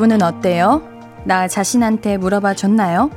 기분은 0.00 0.22
어때요? 0.22 0.80
나 1.24 1.46
자신한테 1.46 2.16
물어봐 2.16 2.54
줬나요? 2.54 3.10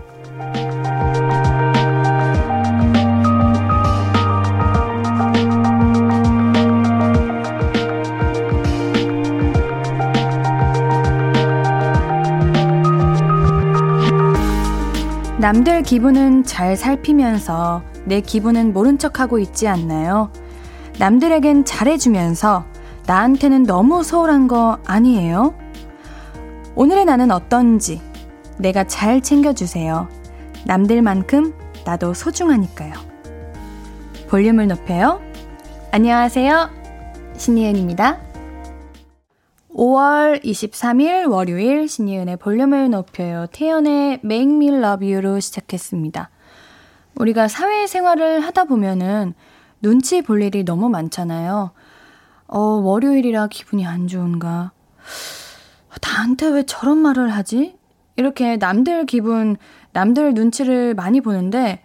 남들 15.39 15.83
기분은 15.83 16.43
잘 16.43 16.75
살피면서 16.75 17.81
내 18.03 18.19
기분은 18.19 18.73
모른 18.73 18.97
척하고 18.97 19.39
있지 19.39 19.69
않나요? 19.69 20.33
남들에겐 20.99 21.63
잘해주면서 21.63 22.65
나한테는 23.07 23.63
너무 23.63 24.03
소홀한 24.03 24.49
거 24.49 24.79
아니에요? 24.85 25.62
오늘의 26.83 27.05
나는 27.05 27.31
어떤지 27.31 28.01
내가 28.57 28.83
잘 28.83 29.21
챙겨주세요. 29.21 30.09
남들만큼 30.65 31.53
나도 31.85 32.13
소중하니까요. 32.13 32.91
볼륨을 34.27 34.67
높여요. 34.67 35.21
안녕하세요. 35.93 36.69
신예은입니다. 37.37 38.19
5월 39.73 40.43
23일 40.43 41.31
월요일 41.31 41.87
신예은의 41.87 42.35
볼륨을 42.35 42.89
높여요. 42.89 43.47
태연의 43.53 44.19
Make 44.21 44.53
Me 44.53 44.67
Love 44.67 45.09
You로 45.09 45.39
시작했습니다. 45.39 46.29
우리가 47.15 47.47
사회생활을 47.47 48.41
하다 48.41 48.65
보면은 48.65 49.35
눈치 49.81 50.21
볼 50.21 50.43
일이 50.43 50.65
너무 50.65 50.89
많잖아요. 50.89 51.71
어, 52.47 52.59
월요일이라 52.59 53.47
기분이 53.47 53.87
안 53.87 54.09
좋은가? 54.09 54.73
나한테 56.03 56.47
왜 56.49 56.63
저런 56.63 56.97
말을 56.97 57.29
하지? 57.29 57.77
이렇게 58.15 58.57
남들 58.57 59.05
기분, 59.05 59.55
남들 59.93 60.33
눈치를 60.33 60.93
많이 60.93 61.21
보는데, 61.21 61.81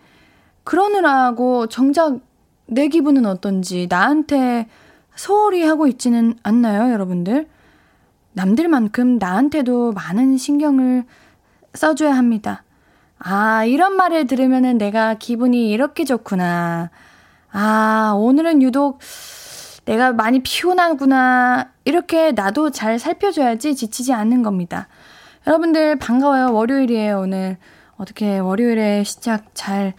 그러느라고 0.65 1.69
정작 1.69 2.19
내 2.67 2.89
기분은 2.89 3.25
어떤지 3.25 3.87
나한테 3.89 4.69
소홀히 5.15 5.65
하고 5.65 5.87
있지는 5.87 6.35
않나요, 6.43 6.93
여러분들? 6.93 7.49
남들만큼 8.33 9.19
나한테도 9.19 9.93
많은 9.93 10.37
신경을 10.37 11.05
써줘야 11.75 12.17
합니다. 12.17 12.65
아, 13.19 13.65
이런 13.65 13.95
말을 13.95 14.27
들으면은 14.27 14.79
내가 14.79 15.15
기분이 15.15 15.71
이렇게 15.71 16.05
좋구나. 16.05 16.91
아, 17.51 18.13
오늘은 18.17 18.63
유독 18.63 19.01
내가 19.89 20.13
많이 20.13 20.41
피곤하구나. 20.41 21.71
이렇게 21.87 22.33
나도 22.33 22.71
잘 22.71 22.99
살펴줘야지 22.99 23.75
지치지 23.75 24.13
않는 24.13 24.43
겁니다. 24.43 24.87
여러분들 25.47 25.97
반가워요. 25.97 26.53
월요일이에요, 26.53 27.21
오늘. 27.21 27.57
어떻게 27.97 28.39
월요일에 28.39 29.03
시작 29.05 29.47
잘 29.55 29.95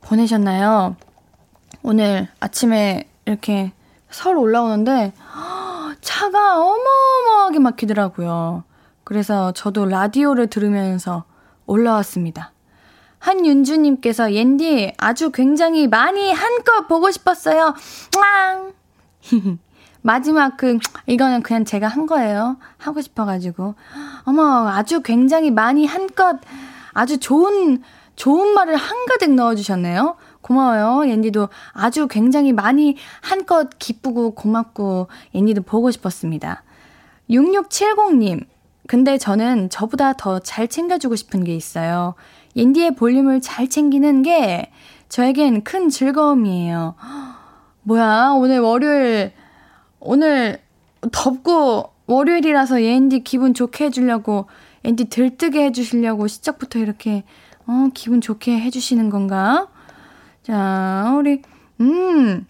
보내셨나요? 0.00 0.96
오늘 1.84 2.26
아침에 2.40 3.08
이렇게 3.26 3.70
설 4.10 4.36
올라오는데 4.36 5.12
차가 6.00 6.60
어마어마하게 6.60 7.60
막히더라고요. 7.60 8.64
그래서 9.04 9.52
저도 9.52 9.86
라디오를 9.86 10.48
들으면서 10.48 11.22
올라왔습니다. 11.66 12.50
한윤주님께서 13.20 14.34
옌디 14.34 14.94
아주 14.98 15.30
굉장히 15.30 15.86
많이 15.86 16.32
한껏 16.32 16.88
보고 16.88 17.12
싶었어요. 17.12 17.76
앙! 18.20 18.77
마지막 20.02 20.56
그 20.56 20.78
이거는 21.06 21.42
그냥 21.42 21.64
제가 21.64 21.88
한 21.88 22.06
거예요. 22.06 22.56
하고 22.76 23.00
싶어가지고 23.00 23.74
어머 24.24 24.68
아주 24.68 25.02
굉장히 25.02 25.50
많이 25.50 25.86
한껏 25.86 26.38
아주 26.92 27.18
좋은 27.18 27.82
좋은 28.16 28.48
말을 28.54 28.76
한가득 28.76 29.34
넣어주셨네요. 29.34 30.16
고마워요. 30.40 31.08
옌디도 31.10 31.48
아주 31.72 32.08
굉장히 32.08 32.52
많이 32.52 32.96
한껏 33.20 33.68
기쁘고 33.78 34.32
고맙고 34.34 35.08
옌디도 35.34 35.62
보고 35.62 35.90
싶었습니다. 35.90 36.62
6670님 37.30 38.44
근데 38.86 39.18
저는 39.18 39.68
저보다 39.68 40.14
더 40.14 40.40
잘 40.40 40.66
챙겨주고 40.66 41.14
싶은 41.14 41.44
게 41.44 41.54
있어요. 41.54 42.14
옌디의 42.56 42.96
볼륨을 42.96 43.40
잘 43.40 43.68
챙기는 43.68 44.22
게 44.22 44.70
저에겐 45.08 45.62
큰 45.62 45.88
즐거움이에요. 45.90 46.94
뭐야, 47.88 48.34
오늘 48.36 48.60
월요일, 48.60 49.32
오늘 49.98 50.60
덥고 51.10 51.90
월요일이라서 52.06 52.82
옌디 52.82 53.24
기분 53.24 53.54
좋게 53.54 53.86
해주려고, 53.86 54.44
옌디 54.84 55.06
들뜨게 55.06 55.64
해주시려고 55.64 56.26
시작부터 56.26 56.80
이렇게, 56.80 57.24
어, 57.66 57.88
기분 57.94 58.20
좋게 58.20 58.60
해주시는 58.60 59.08
건가? 59.08 59.68
자, 60.42 61.14
우리, 61.16 61.40
음, 61.80 62.46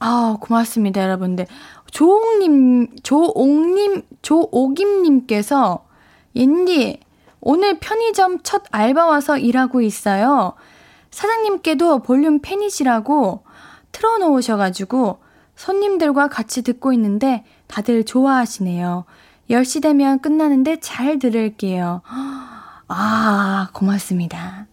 아, 0.00 0.36
고맙습니다, 0.40 1.04
여러분들. 1.04 1.46
조옥님, 1.92 2.96
조옥님, 3.04 4.02
조옥임님께서, 4.22 5.86
옌디, 6.34 6.98
오늘 7.40 7.78
편의점 7.78 8.40
첫 8.42 8.64
알바 8.72 9.06
와서 9.06 9.38
일하고 9.38 9.82
있어요. 9.82 10.54
사장님께도 11.12 12.00
볼륨 12.00 12.40
팬이시라고 12.40 13.46
틀어놓으셔가지고 13.92 15.18
손님들과 15.56 16.28
같이 16.28 16.62
듣고 16.62 16.92
있는데 16.92 17.44
다들 17.66 18.04
좋아하시네요. 18.04 19.04
10시 19.50 19.82
되면 19.82 20.20
끝나는데 20.20 20.78
잘 20.80 21.18
들을게요. 21.18 22.02
아, 22.88 23.68
고맙습니다. 23.72 24.66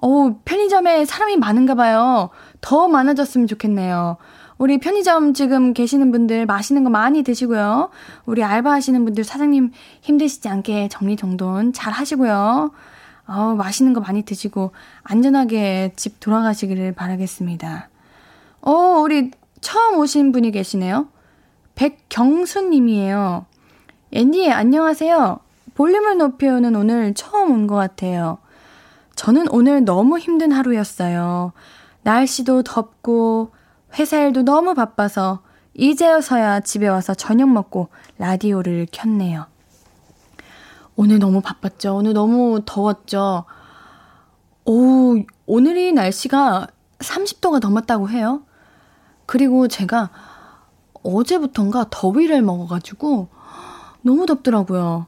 오, 0.00 0.38
편의점에 0.44 1.04
사람이 1.04 1.36
많은가 1.36 1.74
봐요. 1.74 2.30
더 2.60 2.88
많아졌으면 2.88 3.46
좋겠네요. 3.46 4.16
우리 4.58 4.78
편의점 4.78 5.34
지금 5.34 5.72
계시는 5.72 6.10
분들 6.10 6.46
맛있는 6.46 6.82
거 6.84 6.90
많이 6.90 7.22
드시고요. 7.22 7.90
우리 8.26 8.42
알바하시는 8.42 9.04
분들 9.04 9.22
사장님 9.24 9.70
힘드시지 10.00 10.48
않게 10.48 10.88
정리정돈 10.88 11.72
잘 11.72 11.92
하시고요. 11.92 12.72
어, 13.28 13.54
맛있는 13.56 13.92
거 13.92 14.00
많이 14.00 14.22
드시고 14.22 14.72
안전하게 15.04 15.92
집 15.96 16.18
돌아가시기를 16.18 16.92
바라겠습니다. 16.92 17.87
어, 18.68 19.00
우리 19.00 19.30
처음 19.62 19.98
오신 19.98 20.30
분이 20.30 20.50
계시네요. 20.50 21.08
백경수 21.74 22.68
님이에요. 22.68 23.46
앤디, 24.12 24.52
안녕하세요. 24.52 25.38
볼륨을 25.74 26.18
높여요는 26.18 26.76
오늘 26.76 27.14
처음 27.14 27.50
온 27.50 27.66
것 27.66 27.76
같아요. 27.76 28.36
저는 29.16 29.48
오늘 29.52 29.86
너무 29.86 30.18
힘든 30.18 30.52
하루였어요. 30.52 31.52
날씨도 32.02 32.62
덥고 32.64 33.52
회사 33.98 34.18
일도 34.20 34.42
너무 34.42 34.74
바빠서 34.74 35.40
이제서야 35.72 36.60
집에 36.60 36.88
와서 36.88 37.14
저녁 37.14 37.48
먹고 37.48 37.88
라디오를 38.18 38.86
켰네요. 38.92 39.46
오늘 40.94 41.18
너무 41.18 41.40
바빴죠. 41.40 41.96
오늘 41.96 42.12
너무 42.12 42.60
더웠죠. 42.66 43.46
오, 44.66 45.16
오늘이 45.46 45.94
날씨가 45.94 46.66
30도가 46.98 47.60
넘었다고 47.60 48.10
해요. 48.10 48.42
그리고 49.28 49.68
제가 49.68 50.08
어제부턴가 51.02 51.88
더위를 51.90 52.40
먹어가지고 52.40 53.28
너무 54.00 54.24
덥더라고요. 54.24 55.06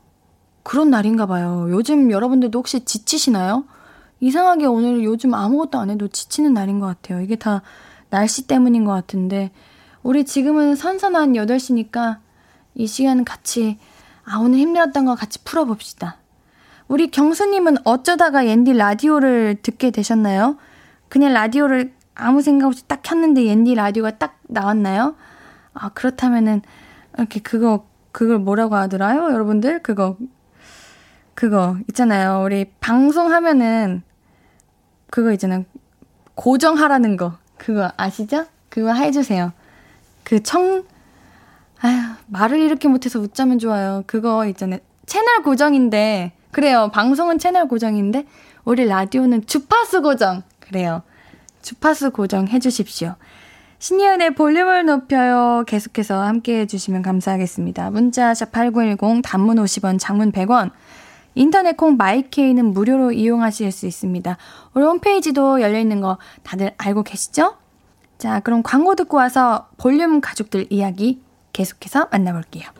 그런 0.63 0.91
날인가 0.91 1.25
봐요. 1.25 1.69
요즘 1.71 2.11
여러분들도 2.11 2.59
혹시 2.59 2.85
지치시나요? 2.85 3.65
이상하게 4.21 4.67
오늘 4.67 5.05
요즘 5.05 5.33
아무것도 5.33 5.79
안 5.79 5.89
해도 5.89 6.07
지치는 6.07 6.53
날인 6.53 6.81
것 6.81 6.87
같아요. 6.87 7.23
이게 7.23 7.35
다 7.35 7.63
날씨 8.11 8.47
때문인 8.47 8.85
것 8.85 8.93
같은데, 8.93 9.53
우리 10.03 10.27
지금은 10.27 10.77
선선한 10.77 11.33
8시니까 11.33 12.19
이 12.75 12.87
시간 12.87 13.25
같이, 13.25 13.79
아, 14.25 14.37
오늘 14.37 14.59
힘들었던 14.59 15.07
거 15.07 15.15
같이 15.15 15.43
풀어봅시다. 15.45 16.19
우리 16.89 17.11
경수님은 17.11 17.79
어쩌다가 17.85 18.47
옌디 18.47 18.75
라디오를 18.75 19.57
듣게 19.63 19.91
되셨나요? 19.91 20.59
그냥 21.09 21.33
라디오를 21.33 21.95
아무 22.15 22.43
생각 22.43 22.67
없이 22.67 22.87
딱 22.87 23.01
켰는데 23.03 23.45
옌디 23.47 23.75
라디오가 23.75 24.19
딱 24.19 24.39
나왔나요? 24.49 25.17
아, 25.73 25.91
그렇다면은, 25.91 26.63
이렇게 27.17 27.41
그거, 27.41 27.87
그걸 28.13 28.39
뭐라고 28.39 28.77
하더라요? 28.77 29.33
여러분들? 29.33 29.83
그거, 29.83 30.17
그거 31.35 31.77
있잖아요. 31.89 32.43
우리 32.45 32.67
방송하면은, 32.81 34.03
그거 35.11 35.33
있잖아요. 35.33 35.65
고정하라는 36.35 37.17
거. 37.17 37.35
그거 37.57 37.91
아시죠? 37.97 38.47
그거 38.69 38.93
해주세요. 38.93 39.53
그 40.25 40.43
청, 40.43 40.85
아휴, 41.83 42.15
말을 42.27 42.61
이렇게 42.61 42.89
못해서 42.89 43.19
웃자면 43.19 43.59
좋아요. 43.59 44.03
그거 44.07 44.47
있잖아요. 44.47 44.81
채널 45.07 45.43
고정인데, 45.43 46.33
그래요. 46.51 46.91
방송은 46.93 47.39
채널 47.39 47.69
고정인데, 47.69 48.27
우리 48.65 48.87
라디오는 48.87 49.47
주파수 49.47 50.03
고정. 50.03 50.43
그래요. 50.59 51.03
주파수 51.63 52.11
고정 52.11 52.49
해 52.49 52.59
주십시오. 52.59 53.17
신예은의 53.79 54.35
볼륨을 54.35 54.85
높여요. 54.85 55.65
계속해서 55.67 56.21
함께 56.23 56.61
해주시면 56.61 57.03
감사하겠습니다. 57.03 57.91
문자 57.91 58.35
샵 58.35 58.53
8910 58.53 59.23
단문 59.23 59.57
50원, 59.57 59.99
장문 59.99 60.33
100원. 60.33 60.71
인터넷 61.35 61.77
콩 61.77 61.97
마이케이는 61.97 62.73
무료로 62.75 63.13
이용하실 63.13 63.73
수 63.73 63.87
있습니다. 63.87 64.37
우리 64.75 64.85
홈페이지도 64.85 65.63
열려있는 65.63 66.01
거 66.01 66.19
다들 66.43 66.73
알고 66.77 67.05
계시죠? 67.05 67.57
자, 68.19 68.41
그럼 68.41 68.63
광고 68.63 68.95
듣고 68.95 69.17
와서 69.17 69.69
볼륨 69.79 70.21
가족들 70.21 70.67
이야기 70.71 71.23
계속해서 71.53 72.09
만나볼게요. 72.11 72.80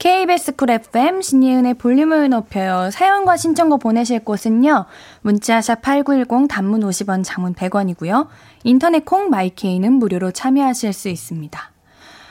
KBS 0.00 0.56
쿨 0.56 0.70
FM 0.70 1.20
신예은의 1.20 1.74
볼륨을 1.74 2.30
높여요. 2.30 2.90
사연과 2.90 3.36
신청곡 3.36 3.80
보내실 3.80 4.24
곳은요. 4.24 4.86
문자샵 5.20 5.82
8910 5.82 6.48
단문 6.48 6.80
50원 6.80 7.22
장문 7.22 7.54
100원이고요. 7.54 8.26
인터넷 8.64 9.04
콩 9.04 9.28
마이케이는 9.28 9.92
무료로 9.92 10.30
참여하실 10.30 10.94
수 10.94 11.10
있습니다. 11.10 11.60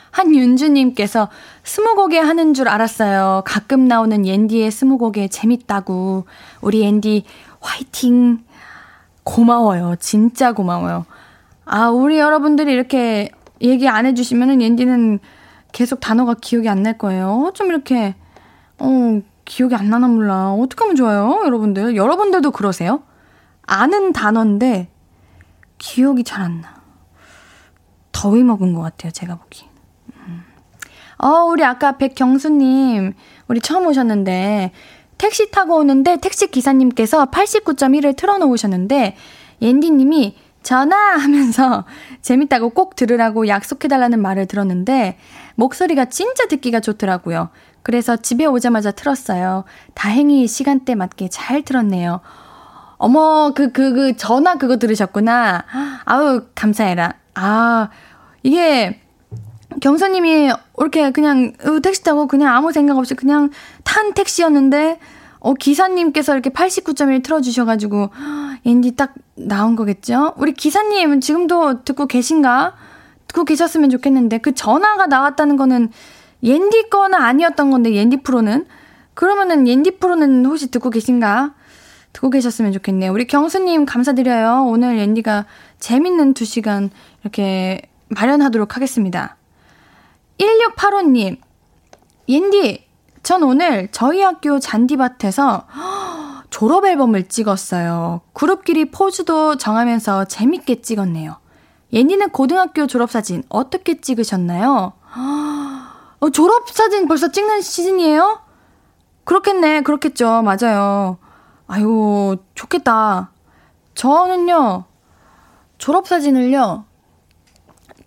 한윤주님께서 0.09 1.29
스무고개 1.63 2.17
하는 2.17 2.55
줄 2.55 2.67
알았어요. 2.67 3.43
가끔 3.45 3.87
나오는 3.87 4.25
옌디의 4.25 4.71
스무고개 4.71 5.27
재밌다고. 5.27 6.25
우리 6.61 6.81
옌디 6.81 7.23
화이팅. 7.59 8.39
고마워요. 9.23 9.93
진짜 9.99 10.53
고마워요. 10.53 11.05
아, 11.65 11.89
우리 11.89 12.17
여러분들이 12.17 12.73
이렇게 12.73 13.29
얘기 13.61 13.87
안 13.87 14.07
해주시면은 14.07 14.59
옌디는 14.59 15.19
계속 15.71 15.99
단어가 15.99 16.33
기억이 16.33 16.67
안 16.69 16.83
날 16.83 16.97
거예요. 16.97 17.51
좀 17.53 17.67
이렇게, 17.67 18.15
어, 18.79 19.21
기억이 19.45 19.75
안 19.75 19.89
나나 19.89 20.07
몰라. 20.07 20.51
어떻게 20.53 20.83
하면 20.83 20.95
좋아요, 20.95 21.41
여러분들? 21.45 21.95
여러분들도 21.95 22.51
그러세요? 22.51 23.03
아는 23.63 24.13
단어인데, 24.13 24.89
기억이 25.77 26.23
잘 26.23 26.41
안 26.41 26.61
나. 26.61 26.79
더위 28.11 28.43
먹은 28.43 28.73
것 28.73 28.81
같아요, 28.81 29.11
제가 29.11 29.35
보기. 29.37 29.65
음. 30.27 30.43
어, 31.19 31.45
우리 31.45 31.63
아까 31.63 31.97
백경수님, 31.97 33.13
우리 33.47 33.59
처음 33.61 33.87
오셨는데, 33.87 34.71
택시 35.17 35.51
타고 35.51 35.75
오는데 35.77 36.17
택시 36.17 36.47
기사님께서 36.47 37.25
89.1을 37.25 38.15
틀어놓으셨는데, 38.15 39.15
옌디님이 39.61 40.37
전화 40.63 40.95
하면서 41.17 41.85
재밌다고 42.21 42.71
꼭 42.71 42.95
들으라고 42.95 43.47
약속해달라는 43.47 44.21
말을 44.21 44.45
들었는데 44.45 45.17
목소리가 45.55 46.05
진짜 46.05 46.47
듣기가 46.47 46.79
좋더라고요. 46.79 47.49
그래서 47.81 48.17
집에 48.17 48.45
오자마자 48.45 48.91
틀었어요. 48.91 49.63
다행히 49.93 50.47
시간대 50.47 50.95
맞게 50.95 51.29
잘 51.29 51.63
틀었네요. 51.63 52.21
어머, 52.97 53.53
그, 53.55 53.71
그, 53.71 53.93
그, 53.93 54.17
전화 54.17 54.55
그거 54.55 54.77
들으셨구나. 54.77 55.63
아우, 56.03 56.41
감사해라. 56.53 57.13
아, 57.35 57.89
이게, 58.43 59.01
경사님이 59.81 60.51
이렇게 60.77 61.11
그냥 61.11 61.53
택시 61.81 62.03
타고 62.03 62.27
그냥 62.27 62.53
아무 62.53 62.73
생각 62.73 62.97
없이 62.97 63.15
그냥 63.15 63.51
탄 63.85 64.13
택시였는데, 64.13 64.99
어, 65.39 65.53
기사님께서 65.53 66.33
이렇게 66.33 66.49
89.1 66.49 67.23
틀어주셔가지고, 67.23 68.09
앤디 68.65 68.95
딱 68.95 69.13
나온 69.35 69.75
거겠죠? 69.75 70.33
우리 70.37 70.53
기사님 70.53 71.21
지금도 71.21 71.83
듣고 71.83 72.07
계신가? 72.07 72.75
듣고 73.27 73.45
계셨으면 73.45 73.89
좋겠는데, 73.89 74.39
그 74.39 74.53
전화가 74.53 75.07
나왔다는 75.07 75.55
거는 75.55 75.91
옌디 76.43 76.89
거는 76.89 77.17
아니었던 77.19 77.71
건데, 77.71 77.93
옌디 77.93 78.23
프로는? 78.23 78.65
그러면은 79.13 79.67
옌디 79.67 79.99
프로는 79.99 80.45
혹시 80.45 80.71
듣고 80.71 80.89
계신가? 80.89 81.53
듣고 82.13 82.29
계셨으면 82.29 82.71
좋겠네요. 82.71 83.11
우리 83.11 83.27
경수님 83.27 83.85
감사드려요. 83.85 84.65
오늘 84.67 84.97
옌디가 84.97 85.45
재밌는 85.79 86.33
두 86.33 86.43
시간 86.43 86.89
이렇게 87.21 87.81
마련하도록 88.09 88.75
하겠습니다. 88.75 89.37
1685님, 90.39 91.37
옌디, 92.27 92.88
전 93.23 93.43
오늘 93.43 93.89
저희 93.91 94.21
학교 94.21 94.59
잔디밭에서 94.59 95.65
졸업 96.49 96.85
앨범을 96.85 97.27
찍었어요. 97.27 98.21
그룹끼리 98.33 98.91
포즈도 98.91 99.57
정하면서 99.57 100.25
재밌게 100.25 100.81
찍었네요. 100.81 101.37
예니는 101.93 102.29
고등학교 102.29 102.87
졸업사진 102.87 103.43
어떻게 103.49 103.99
찍으셨나요? 104.01 104.93
어, 106.19 106.29
졸업사진 106.29 107.07
벌써 107.07 107.31
찍는 107.31 107.61
시즌이에요? 107.61 108.41
그렇겠네, 109.23 109.81
그렇겠죠. 109.81 110.41
맞아요. 110.41 111.17
아유, 111.67 112.37
좋겠다. 112.55 113.31
저는요, 113.95 114.85
졸업사진을요, 115.77 116.85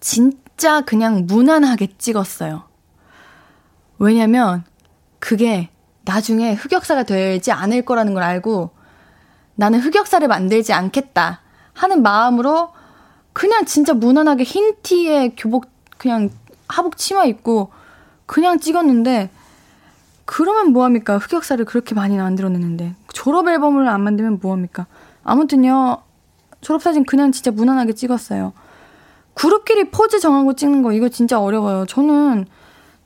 진짜 0.01 0.81
그냥 0.81 1.27
무난하게 1.27 1.97
찍었어요. 1.97 2.65
왜냐면, 3.99 4.65
그게 5.23 5.69
나중에 6.05 6.53
흑역사가 6.55 7.05
되지 7.05 7.53
않을 7.53 7.85
거라는 7.85 8.13
걸 8.13 8.25
알고 8.25 8.71
나는 9.55 9.79
흑역사를 9.79 10.27
만들지 10.27 10.73
않겠다 10.73 11.43
하는 11.75 12.03
마음으로 12.03 12.71
그냥 13.33 13.65
진짜 13.65 13.95
무난하게 13.95 14.43
흰 14.43 14.75
티에 14.83 15.35
교복 15.37 15.67
그냥 15.97 16.29
하복 16.67 16.97
치마 16.97 17.25
입고 17.25 17.71
그냥 18.27 18.59
찍었는데 18.59 19.31
그러면 20.25 20.73
뭐합니까? 20.73 21.19
흑역사를 21.19 21.65
그렇게 21.67 21.95
많이 21.95 22.17
만들어냈는데 22.17 22.97
졸업 23.13 23.47
앨범을 23.47 23.87
안 23.89 24.01
만들면 24.01 24.41
뭐합니까? 24.43 24.89
아무튼요 25.23 26.03
졸업사진 26.63 27.05
그냥 27.05 27.31
진짜 27.31 27.53
무난하게 27.53 27.93
찍었어요. 27.93 28.55
그룹끼리 29.35 29.91
포즈 29.91 30.19
정하고 30.19 30.55
찍는 30.55 30.83
거 30.83 30.93
이거 30.93 31.09
진짜 31.09 31.41
어려워요. 31.41 31.87
저는 31.87 32.47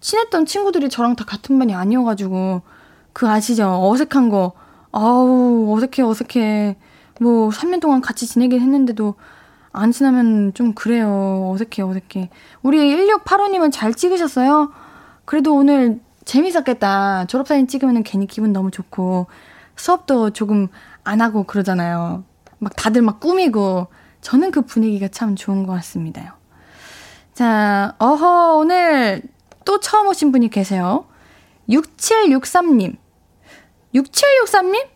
친했던 0.00 0.46
친구들이 0.46 0.88
저랑 0.88 1.16
다 1.16 1.24
같은 1.24 1.58
반이 1.58 1.74
아니어가지고 1.74 2.62
그 3.12 3.28
아시죠? 3.28 3.80
어색한 3.90 4.28
거. 4.28 4.52
아우 4.92 5.74
어색해 5.74 6.02
어색해. 6.02 6.76
뭐 7.20 7.48
3년 7.50 7.80
동안 7.80 8.00
같이 8.00 8.26
지내긴 8.26 8.60
했는데도 8.60 9.14
안 9.72 9.92
친하면 9.92 10.52
좀 10.54 10.74
그래요. 10.74 11.50
어색해 11.52 11.82
어색해. 11.82 12.30
우리 12.62 12.78
1685님은 12.78 13.72
잘 13.72 13.94
찍으셨어요? 13.94 14.72
그래도 15.24 15.54
오늘 15.54 16.00
재밌었겠다. 16.24 17.26
졸업사진 17.26 17.66
찍으면 17.68 18.02
괜히 18.02 18.26
기분 18.26 18.52
너무 18.52 18.70
좋고 18.70 19.26
수업도 19.76 20.30
조금 20.30 20.68
안 21.04 21.20
하고 21.20 21.44
그러잖아요. 21.44 22.24
막 22.58 22.76
다들 22.76 23.02
막 23.02 23.20
꾸미고 23.20 23.88
저는 24.20 24.50
그 24.50 24.62
분위기가 24.62 25.08
참 25.08 25.36
좋은 25.36 25.66
것 25.66 25.72
같습니다요. 25.74 26.32
자, 27.34 27.94
어허, 27.98 28.56
오늘 28.56 29.22
또 29.66 29.80
처음 29.80 30.06
오신 30.06 30.32
분이 30.32 30.48
계세요. 30.48 31.04
6763님. 31.68 32.96
6763님? 33.94 34.86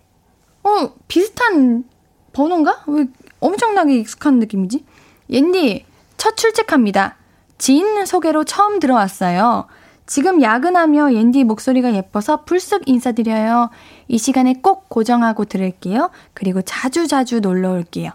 어, 0.62 0.94
비슷한 1.08 1.84
번호인가? 2.32 2.84
왜 2.86 3.06
엄청나게 3.40 3.98
익숙한 3.98 4.38
느낌이지? 4.38 4.86
옌디, 5.28 5.84
첫 6.16 6.36
출첵합니다. 6.36 7.16
지인 7.58 8.06
소개로 8.06 8.44
처음 8.44 8.78
들어왔어요. 8.78 9.66
지금 10.06 10.40
야근하며 10.40 11.14
옌디 11.14 11.44
목소리가 11.44 11.94
예뻐서 11.94 12.44
불쑥 12.44 12.88
인사드려요. 12.88 13.70
이 14.08 14.18
시간에 14.18 14.54
꼭 14.62 14.88
고정하고 14.88 15.44
들을게요. 15.44 16.10
그리고 16.32 16.62
자주자주 16.62 17.40
놀러 17.40 17.72
올게요. 17.72 18.12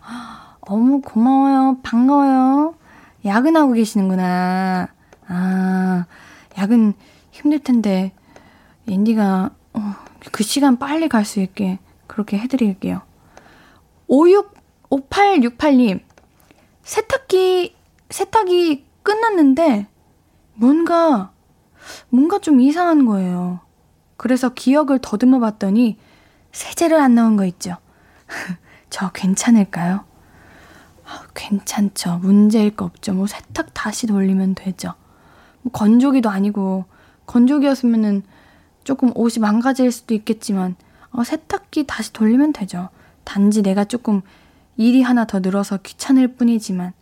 어머, 0.62 1.00
고마워요. 1.00 1.78
반가워요. 1.84 2.76
야근하고 3.26 3.74
계시는구나. 3.74 4.88
아, 5.28 6.06
야근 6.58 6.94
힘들 7.32 7.60
텐데 7.60 8.14
앤디가 8.88 9.52
어, 9.74 9.96
그 10.32 10.44
시간 10.44 10.78
빨리 10.78 11.10
갈 11.10 11.26
수 11.26 11.40
있게 11.42 11.80
그렇게 12.08 12.38
해드릴게요. 12.38 13.02
565868님 14.10 16.00
세탁기 16.84 17.76
세탁이 18.10 18.86
끝났는데 19.04 19.88
뭔가 20.54 21.32
뭔가 22.10 22.40
좀 22.40 22.60
이상한 22.62 23.06
거예요. 23.06 23.60
그래서 24.18 24.50
기억을 24.54 25.00
더듬어 25.02 25.40
봤더니 25.40 25.98
세제를 26.52 27.00
안 27.00 27.16
넣은 27.16 27.36
거 27.36 27.46
있죠. 27.46 27.78
저 28.90 29.12
괜찮을까요? 29.12 30.06
아, 31.06 31.24
괜찮죠. 31.34 32.20
문제일 32.20 32.76
거 32.76 32.86
없죠. 32.86 33.14
뭐 33.14 33.28
세탁 33.28 33.74
다시 33.74 34.08
돌리면 34.08 34.56
되죠. 34.56 34.94
뭐 35.66 35.72
건조기도 35.72 36.30
아니고 36.30 36.86
건조기였으면은 37.26 38.22
조금 38.84 39.12
옷이 39.16 39.40
망가질 39.42 39.92
수도 39.92 40.14
있겠지만, 40.14 40.76
어, 41.10 41.24
세탁기 41.24 41.88
다시 41.88 42.14
돌리면 42.14 42.54
되죠. 42.54 42.90
단지 43.24 43.64
내가 43.64 43.84
조금 43.84 44.22
일이 44.78 45.02
하나 45.02 45.26
더 45.26 45.40
늘어서 45.40 45.78
귀찮을 45.78 46.36
뿐이지만, 46.36 46.94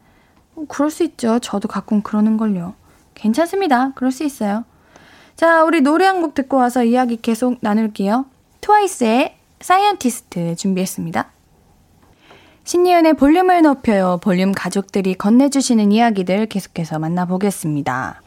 어, 0.55 0.63
그럴 0.70 0.89
수 0.89 1.03
있죠. 1.03 1.39
저도 1.39 1.67
가끔 1.67 2.01
그러는 2.01 2.38
걸요. 2.38 2.74
괜찮습니다. 3.15 3.91
그럴 3.96 4.13
수 4.13 4.24
있어요. 4.24 4.63
자, 5.36 5.65
우리 5.65 5.82
노래 5.82 6.05
한 6.05 6.22
곡 6.22 6.36
듣고 6.36 6.55
와서 6.55 6.86
이야기 6.86 7.17
계속 7.22 7.58
나눌게요. 7.60 8.25
트와이스의 8.62 9.36
Scientist 9.60 10.56
준비했습니다. 10.55 11.27
신예은의 12.63 13.15
볼륨을 13.15 13.62
높여요. 13.62 14.20
볼륨 14.24 14.53
가족들이 14.53 15.15
건네주시는 15.15 15.91
이야기들 15.91 16.46
계속해서 16.46 16.98
만나보겠습니다. 17.00 18.23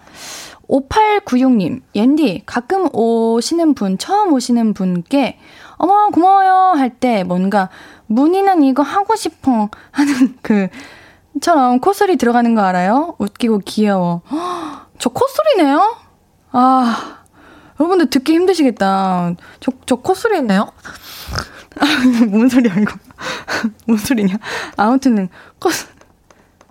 5896님, 0.69 1.83
옌디, 1.95 2.43
가끔 2.47 2.89
오시는 2.93 3.75
분, 3.75 3.99
처음 3.99 4.33
오시는 4.33 4.75
분께, 4.75 5.39
어머, 5.77 6.09
고마워요 6.09 6.75
할 6.77 6.91
때 6.99 7.23
뭔가, 7.25 7.69
문희는 8.07 8.63
이거 8.63 8.83
하고 8.83 9.15
싶어 9.17 9.69
하는 9.93 10.37
그, 10.43 10.69
처럼 11.41 11.81
콧소리 11.81 12.17
들어가는 12.17 12.55
거 12.55 12.63
알아요? 12.63 13.15
웃기고 13.19 13.59
귀여워. 13.65 14.23
저 14.99 15.11
콧소리네요? 15.11 15.97
아, 16.53 17.19
여러분들 17.79 18.09
듣기 18.09 18.33
힘드시겠다. 18.33 19.35
저, 19.61 19.73
저 19.85 19.97
콧소리 19.97 20.39
있나요? 20.39 20.73
뭔 22.31 22.49
소리야, 22.49 22.75
이거. 22.81 22.97
뭔 23.87 23.99
소리냐? 23.99 24.37
아무튼, 24.79 25.29
콧, 25.61 25.73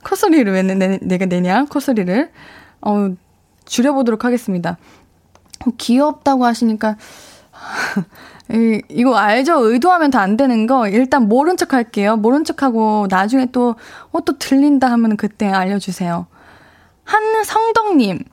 콧소리를 0.03 0.51
왜 0.51 0.63
내, 0.63 0.97
내가 1.01 1.25
내냐? 1.25 1.65
콧소리를. 1.65 2.31
어, 2.81 3.09
줄여보도록 3.65 4.25
하겠습니다. 4.25 4.77
어, 5.65 5.71
귀엽다고 5.77 6.45
하시니까, 6.45 6.95
이, 8.51 8.81
이거 8.89 9.15
알죠? 9.15 9.57
의도하면 9.65 10.11
다 10.11 10.19
안 10.21 10.37
되는 10.37 10.67
거. 10.67 10.87
일단 10.87 11.27
모른 11.27 11.57
척 11.57 11.73
할게요. 11.73 12.15
모른 12.15 12.43
척 12.43 12.61
하고, 12.63 13.07
나중에 13.09 13.47
또, 13.51 13.75
어, 14.11 14.21
또 14.23 14.37
들린다 14.37 14.91
하면 14.91 15.17
그때 15.17 15.47
알려주세요. 15.47 16.27
한성덕님, 17.05 18.23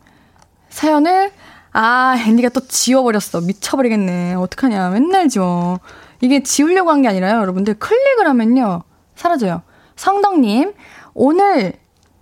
사연을, 0.71 1.33
아, 1.73 2.17
앤디가 2.27 2.51
또 2.51 2.67
지워버렸어. 2.67 3.41
미쳐버리겠네. 3.47 4.35
어떡하냐. 4.35 4.91
맨날 4.91 5.29
지워. 5.29 5.81
이게 6.21 6.43
지우려고 6.43 6.91
한 6.91 7.03
게 7.03 7.09
아니라요. 7.09 7.41
여러분들 7.41 7.75
클릭을 7.75 8.27
하면요. 8.29 8.83
사라져요. 9.17 9.63
성덕님, 9.97 10.73
오늘 11.15 11.75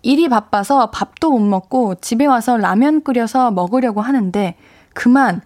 일이 0.03 0.29
바빠서 0.29 0.91
밥도 0.91 1.31
못 1.31 1.39
먹고 1.41 1.97
집에 1.97 2.27
와서 2.27 2.57
라면 2.57 3.03
끓여서 3.03 3.51
먹으려고 3.51 4.01
하는데 4.01 4.55
그만 4.95 5.43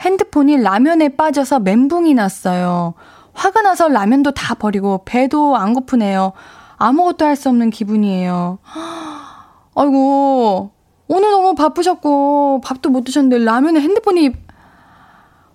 핸드폰이 0.00 0.56
라면에 0.58 1.10
빠져서 1.10 1.60
멘붕이 1.60 2.14
났어요. 2.14 2.94
화가 3.32 3.62
나서 3.62 3.88
라면도 3.88 4.32
다 4.32 4.54
버리고 4.54 5.02
배도 5.04 5.56
안 5.56 5.74
고프네요. 5.74 6.32
아무것도 6.76 7.24
할 7.24 7.36
수 7.36 7.48
없는 7.48 7.70
기분이에요. 7.70 8.58
아이고, 9.74 10.70
오늘 11.08 11.30
너무 11.30 11.54
바쁘셨고 11.54 12.60
밥도 12.64 12.90
못 12.90 13.04
드셨는데 13.04 13.44
라면에 13.44 13.80
핸드폰이 13.80 14.32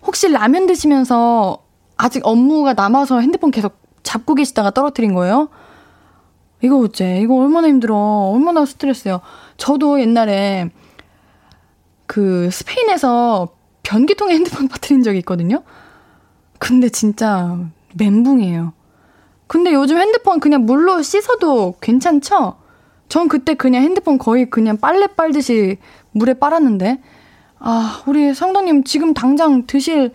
혹시 0.06 0.30
라면 0.30 0.66
드시면서 0.66 1.60
아직 1.98 2.26
업무가 2.26 2.74
남아서 2.74 3.20
핸드폰 3.20 3.52
계속 3.52 3.78
잡고 4.04 4.36
계시다가 4.36 4.72
떨어뜨린 4.72 5.14
거예요? 5.14 5.50
이거 6.64 6.80
어째? 6.80 7.20
이거 7.22 7.36
얼마나 7.36 7.68
힘들어. 7.68 7.96
얼마나 7.96 8.66
스트레스요. 8.66 9.20
저도 9.58 10.00
옛날에 10.00 10.70
그 12.08 12.50
스페인에서 12.50 13.50
변기통에 13.84 14.34
핸드폰 14.34 14.70
빠뜨린 14.70 15.04
적이 15.04 15.20
있거든요. 15.20 15.64
근데 16.60 16.88
진짜 16.88 17.60
멘붕이에요. 17.98 18.72
근데 19.48 19.74
요즘 19.74 19.98
핸드폰 19.98 20.40
그냥 20.40 20.66
물로 20.66 21.02
씻어도 21.02 21.76
괜찮죠? 21.82 22.56
전 23.10 23.28
그때 23.28 23.56
그냥 23.56 23.84
핸드폰 23.84 24.18
거의 24.18 24.50
그냥 24.50 24.78
빨래 24.78 25.08
빨듯이 25.08 25.78
물에 26.12 26.36
빨았는데. 26.36 27.02
아, 27.60 28.04
우리 28.08 28.34
성도님 28.34 28.86
지금 28.86 29.14
당장 29.14 29.68
드실 29.68 30.12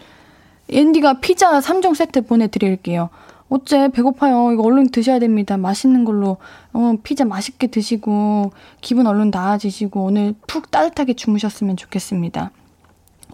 앤디가 0.70 1.20
피자 1.20 1.60
3종 1.60 1.94
세트 1.94 2.22
보내드릴게요. 2.22 3.10
어째 3.50 3.88
배고파요. 3.88 4.52
이거 4.52 4.62
얼른 4.62 4.90
드셔야 4.90 5.18
됩니다. 5.18 5.56
맛있는 5.56 6.04
걸로 6.04 6.36
어, 6.72 6.94
피자 7.02 7.24
맛있게 7.24 7.68
드시고 7.68 8.52
기분 8.80 9.06
얼른 9.06 9.30
나아지시고 9.30 10.04
오늘 10.04 10.34
푹 10.46 10.70
따뜻하게 10.70 11.14
주무셨으면 11.14 11.76
좋겠습니다. 11.76 12.50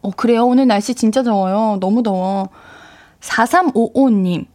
어 0.03 0.11
그래요. 0.11 0.47
오늘 0.47 0.67
날씨 0.67 0.95
진짜 0.95 1.23
더워요. 1.23 1.79
너무 1.81 2.03
더워. 2.03 2.49
4355님. 3.21 4.47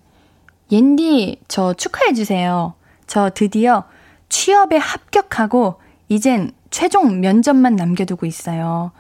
옌디 0.72 1.42
저 1.48 1.74
축하해 1.74 2.14
주세요. 2.14 2.74
저 3.08 3.32
드디어 3.32 3.86
취업에 4.30 4.78
합격하고 4.78 5.76
이젠 6.08 6.52
최종 6.70 7.20
면접만 7.20 7.76
남겨두고 7.76 8.26
있어요. 8.26 8.92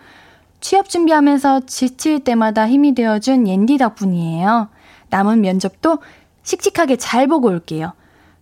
취업 0.60 0.89
준비하면서 0.89 1.62
지칠 1.68 2.24
때마다 2.24 2.68
힘이 2.68 2.96
되어준 2.96 3.48
옌디 3.48 3.78
덕분이에요. 3.78 4.70
남은 5.10 5.42
면접도 5.42 6.00
씩씩하게 6.43 6.98
잘 6.98 7.27
보고 7.27 7.48
올게요. 7.48 7.93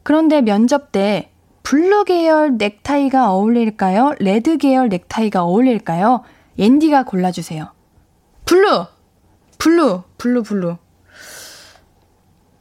그런데 0.04 0.42
면접 0.42 0.92
때 0.92 1.32
blue 1.64 2.06
계열 2.06 2.58
넥타이가 2.58 3.30
어울릴까요? 3.32 4.14
red 4.20 4.58
계열 4.58 4.88
넥타이가 4.88 5.44
어울릴까요? 5.44 6.24
옌디가 6.58 7.04
골라주세요. 7.04 7.74
Blue! 8.46 8.86
Blue! 9.58 10.04
Blue, 10.18 10.44
blue. 10.44 10.78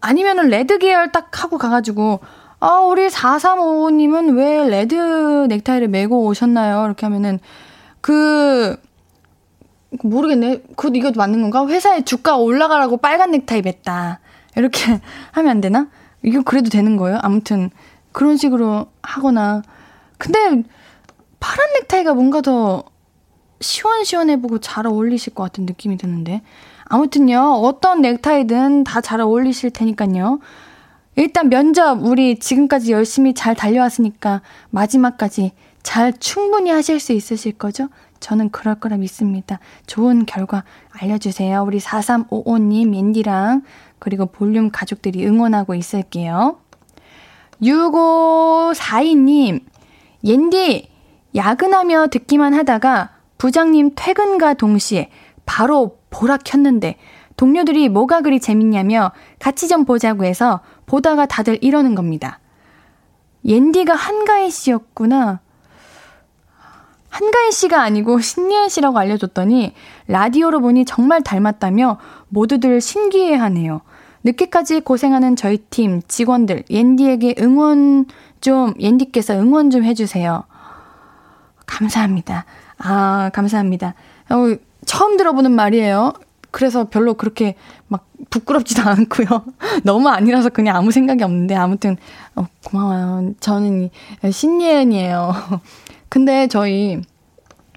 아니면은 0.01 0.49
red 0.49 0.79
계열 0.79 1.13
딱 1.13 1.43
하고 1.43 1.57
가가지고, 1.57 2.19
아, 2.59 2.81
우리 2.81 3.07
4355님은 3.07 4.37
왜 4.37 4.69
red 4.69 4.97
넥타이를 5.49 5.87
메고 5.87 6.25
오셨나요? 6.27 6.85
이렇게 6.85 7.07
하면은, 7.07 7.39
그, 8.01 8.77
모르겠네. 10.03 10.63
그, 10.77 10.91
이것도 10.93 11.15
맞는 11.17 11.43
건가? 11.43 11.67
회사에 11.67 12.05
주가 12.05 12.37
올라가라고 12.37 12.97
빨간 12.97 13.31
넥타이 13.31 13.63
맸다. 13.63 14.19
이렇게 14.57 15.01
하면 15.33 15.51
안 15.51 15.61
되나? 15.61 15.89
이거 16.23 16.43
그래도 16.43 16.71
되는 16.71 16.97
거예요? 16.97 17.19
아무튼, 17.23 17.71
그런 18.13 18.37
식으로 18.37 18.87
하거나. 19.03 19.63
근데, 20.19 20.63
파란 21.39 21.73
넥타이가 21.81 22.15
뭔가 22.15 22.41
더 22.41 22.85
시원시원해 23.61 24.41
보고 24.41 24.59
잘 24.59 24.87
어울리실 24.87 25.35
것 25.35 25.43
같은 25.45 25.67
느낌이 25.67 25.97
드는데. 25.99 26.43
아무튼요, 26.87 27.39
어떤 27.63 28.01
넥타이든 28.03 28.85
다 28.85 29.01
잘 29.01 29.21
어울리실 29.21 29.71
테니까요. 29.71 30.41
일단 31.17 31.49
면접 31.49 32.03
우리 32.05 32.39
지금까지 32.39 32.93
열심히 32.93 33.33
잘 33.35 33.55
달려왔으니까 33.55 34.43
마지막까지 34.71 35.53
잘 35.83 36.13
충분히 36.19 36.71
하실 36.71 37.01
수 37.01 37.13
있으실 37.13 37.53
거죠? 37.53 37.89
저는 38.21 38.51
그럴 38.51 38.75
거라 38.77 38.97
믿습니다. 38.99 39.59
좋은 39.87 40.27
결과 40.27 40.65
알려주세요. 40.91 41.63
우리 41.63 41.79
4355님, 41.79 42.95
옌디랑 42.95 43.63
그리고 43.99 44.27
볼륨 44.27 44.71
가족들이 44.71 45.27
응원하고 45.27 45.75
있을게요. 45.75 46.59
6542님, 47.63 49.65
옌디, 50.25 50.91
야근하며 51.35 52.09
듣기만 52.09 52.55
하다가 52.55 53.11
부장님 53.39 53.93
퇴근과 53.95 54.55
동시에 54.55 55.11
바로 55.45 55.99
보라 56.11 56.39
켰는데 56.39 56.97
동료들이 57.37 57.89
뭐가 57.89 58.23
그리 58.23 58.41
재밌냐며 58.41 59.13
같이 59.39 59.69
좀 59.69 59.85
보자고 59.85 60.25
해서 60.25 60.61
보다가 60.87 61.27
다들 61.27 61.59
이러는 61.61 61.95
겁니다. 61.95 62.41
옌디가 63.45 63.95
한가희 63.95 64.51
씨였구나. 64.51 65.41
한가희 67.11 67.53
씨가 67.53 67.83
아니고 67.83 68.21
신예은 68.21 68.69
씨라고 68.69 68.99
알려줬더니 68.99 69.75
라디오로 70.09 70.61
보니 70.61 70.85
정말 70.85 71.23
닮았다며 71.23 71.99
모두들 72.29 72.81
신기해 72.81 73.35
하네요. 73.35 73.81
늦게까지 74.25 74.81
고생하는 74.81 75.37
저희 75.37 75.59
팀 75.59 76.03
직원들 76.07 76.65
옌디에게 76.69 77.37
응원 77.41 78.07
좀 78.41 78.75
옌디께서 78.79 79.35
응원 79.35 79.71
좀 79.71 79.85
해주세요. 79.85 80.45
감사합니다. 81.67 82.45
아 82.79 83.31
감사합니다. 83.33 83.95
어, 84.31 84.57
처음 84.85 85.17
들어보는 85.17 85.53
말이에요. 85.53 86.13
그래서 86.51 86.89
별로 86.89 87.15
그렇게 87.15 87.55
막 87.89 88.09
부끄럽지도 88.31 88.83
않고요. 88.89 89.27
너무 89.85 90.09
아니라서 90.09 90.49
그냥 90.49 90.77
아무 90.77 90.91
생각이 90.91 91.23
없는데 91.23 91.55
아무튼 91.55 91.97
어, 92.35 92.47
고마워요. 92.65 93.35
저는 93.41 93.91
신예은이에요. 94.31 95.35
근데 96.09 96.49
저희 96.49 97.01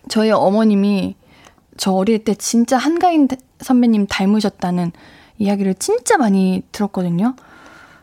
저희 0.07 0.31
어머님이 0.31 1.15
저 1.79 1.93
어릴 1.93 2.25
때 2.25 2.36
진짜 2.36 2.77
한가인 2.77 3.29
선배님 3.62 4.07
닮으셨다는 4.07 4.91
이야기를 5.38 5.75
진짜 5.75 6.17
많이 6.17 6.62
들었거든요. 6.74 7.36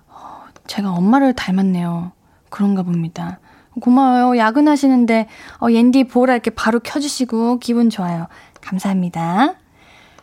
어, 0.08 0.44
제가 0.66 0.92
엄마를 0.92 1.34
닮았네요. 1.34 2.12
그런가 2.48 2.82
봅니다. 2.82 3.38
고마워요. 3.78 4.38
야근하시는데 4.38 5.28
어, 5.60 5.70
옌디 5.70 6.04
보라 6.04 6.32
이렇게 6.32 6.50
바로 6.50 6.80
켜주시고 6.80 7.58
기분 7.58 7.90
좋아요. 7.90 8.28
감사합니다. 8.62 9.56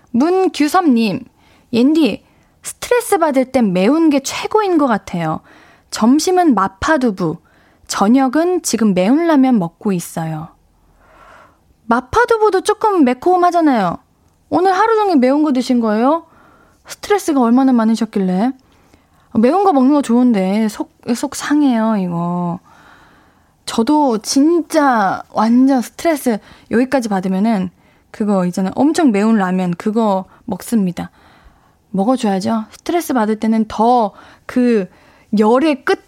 문규섭님, 0.09 1.23
옌디, 1.73 2.25
스트레스 2.63 3.19
받을 3.19 3.51
땐 3.51 3.71
매운 3.71 4.09
게 4.09 4.19
최고인 4.21 4.79
것 4.79 4.87
같아요. 4.87 5.41
점심은 5.91 6.55
마파두부, 6.55 7.37
저녁은 7.85 8.63
지금 8.63 8.95
매운 8.95 9.27
라면 9.27 9.59
먹고 9.59 9.91
있어요. 9.91 10.49
마파두부도 11.85 12.61
조금 12.61 13.03
매콤하잖아요. 13.03 13.97
오늘 14.49 14.73
하루 14.73 14.95
종일 14.95 15.17
매운 15.17 15.43
거 15.43 15.51
드신 15.51 15.79
거예요? 15.79 16.25
스트레스가 16.87 17.41
얼마나 17.41 17.73
많으셨길래? 17.73 18.51
매운 19.39 19.63
거 19.63 19.73
먹는 19.73 19.93
거 19.93 20.01
좋은데 20.01 20.67
속, 20.69 20.91
속 21.15 21.35
상해요, 21.35 21.97
이거. 21.97 22.59
저도 23.65 24.19
진짜 24.19 25.23
완전 25.31 25.81
스트레스 25.81 26.37
여기까지 26.69 27.09
받으면은 27.09 27.71
그거 28.11 28.45
있잖아요. 28.45 28.73
엄청 28.75 29.11
매운 29.11 29.37
라면 29.37 29.71
그거 29.71 30.25
먹습니다. 30.45 31.09
먹어줘야죠. 31.91 32.65
스트레스 32.71 33.13
받을 33.13 33.39
때는 33.39 33.65
더 33.67 34.13
그 34.45 34.89
열의 35.39 35.83
끝 35.85 36.03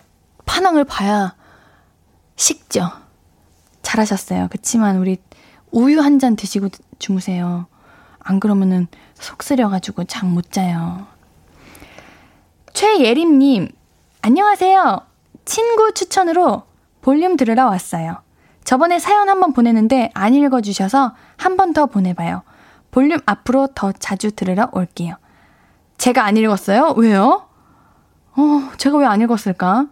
파낭을 0.45 0.83
봐야 0.83 1.35
식죠. 2.35 2.91
잘하셨어요. 3.81 4.49
그치만 4.51 4.97
우리 4.97 5.17
우유 5.75 5.99
한 5.99 6.19
잔 6.19 6.37
드시고 6.37 6.69
주무세요. 6.99 7.65
안 8.19 8.39
그러면은 8.39 8.87
속 9.13 9.43
쓰려가지고 9.43 10.05
잠 10.05 10.29
못 10.33 10.49
자요. 10.51 11.05
최예림님, 12.73 13.67
안녕하세요. 14.21 15.01
친구 15.43 15.93
추천으로 15.93 16.63
볼륨 17.01 17.35
들으러 17.35 17.65
왔어요. 17.65 18.21
저번에 18.63 18.99
사연 18.99 19.27
한번 19.29 19.51
보내는데 19.53 20.11
안 20.13 20.33
읽어주셔서 20.33 21.13
한 21.35 21.57
번 21.57 21.73
더 21.73 21.87
보내봐요. 21.87 22.43
볼륨 22.91 23.19
앞으로 23.25 23.67
더 23.75 23.91
자주 23.91 24.31
들으러 24.31 24.69
올게요. 24.71 25.15
제가 25.97 26.23
안 26.23 26.37
읽었어요? 26.37 26.93
왜요? 26.97 27.47
어, 28.37 28.69
제가 28.77 28.97
왜 28.97 29.05
안 29.05 29.19
읽었을까? 29.21 29.87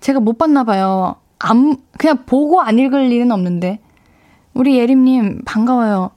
제가 0.00 0.20
못 0.20 0.36
봤나 0.36 0.64
봐요. 0.64 1.16
안, 1.38 1.78
그냥 1.98 2.24
보고 2.26 2.60
안 2.60 2.78
읽을 2.78 3.10
일은 3.10 3.32
없는데. 3.32 3.80
우리 4.54 4.78
예림님, 4.78 5.42
반가워요. 5.44 6.10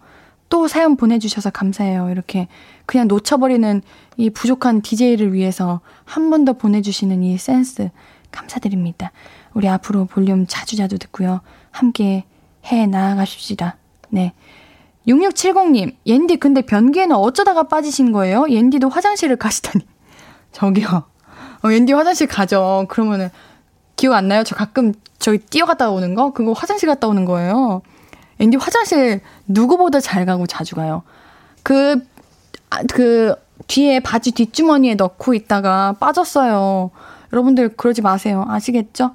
또 0.50 0.68
사연 0.68 0.96
보내주셔서 0.96 1.50
감사해요. 1.50 2.10
이렇게 2.12 2.48
그냥 2.86 3.08
놓쳐버리는 3.08 3.82
이 4.18 4.30
부족한 4.30 4.82
DJ를 4.82 5.34
위해서 5.34 5.82
한 6.06 6.30
번 6.30 6.46
더 6.46 6.54
보내주시는 6.54 7.24
이 7.24 7.38
센스 7.38 7.90
감사드립니다. 8.32 9.12
우리 9.54 9.68
앞으로 9.68 10.06
볼륨 10.06 10.46
자주자주 10.48 11.00
듣고요. 11.00 11.42
함께 11.72 12.26
해 12.66 12.86
나아가십시다. 12.88 13.78
네. 14.10 14.34
6670님, 15.08 15.96
옌디 16.06 16.38
근데 16.38 16.62
변기에는 16.62 17.16
어쩌다가 17.16 17.64
빠지신 17.64 18.12
거예요? 18.12 18.46
옌디도 18.50 18.90
화장실을 18.90 19.36
가시다니. 19.38 19.86
저기요. 20.52 21.04
어, 21.64 21.72
옌디 21.72 21.94
화장실 21.94 22.28
가죠. 22.28 22.86
그러면은 22.90 23.30
기억 23.96 24.14
안 24.14 24.28
나요? 24.28 24.44
저 24.44 24.56
가끔 24.56 24.94
저기 25.20 25.38
뛰어갔다 25.38 25.90
오는 25.90 26.16
거? 26.16 26.32
그거 26.34 26.54
화장실 26.54 26.88
갔다 26.88 27.08
오는 27.08 27.24
거예요. 27.26 27.82
옌디 28.40 28.58
화장실 28.58 29.22
누구보다 29.48 30.00
잘 30.00 30.26
가고 30.26 30.46
자주 30.48 30.76
가요. 30.76 31.04
그, 31.64 32.00
아, 32.70 32.82
그, 32.92 33.36
뒤에 33.68 34.00
바지 34.00 34.32
뒷주머니에 34.32 34.96
넣고 34.96 35.34
있다가 35.34 35.96
빠졌어요. 36.00 36.92
여러분들 37.32 37.70
그러지 37.70 38.02
마세요. 38.02 38.46
아시겠죠? 38.48 39.12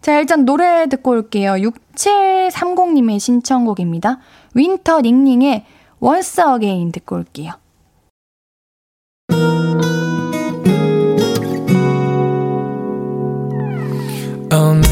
자, 0.00 0.18
일단 0.18 0.44
노래 0.44 0.88
듣고 0.88 1.12
올게요. 1.12 1.52
6730님의 1.52 3.20
신청곡입니다. 3.20 4.18
윈터 4.54 5.02
닝닝의 5.02 5.64
Once 6.00 6.42
Again 6.42 6.92
듣고 6.92 7.16
올게요. 7.16 7.52
오늘 14.54 14.91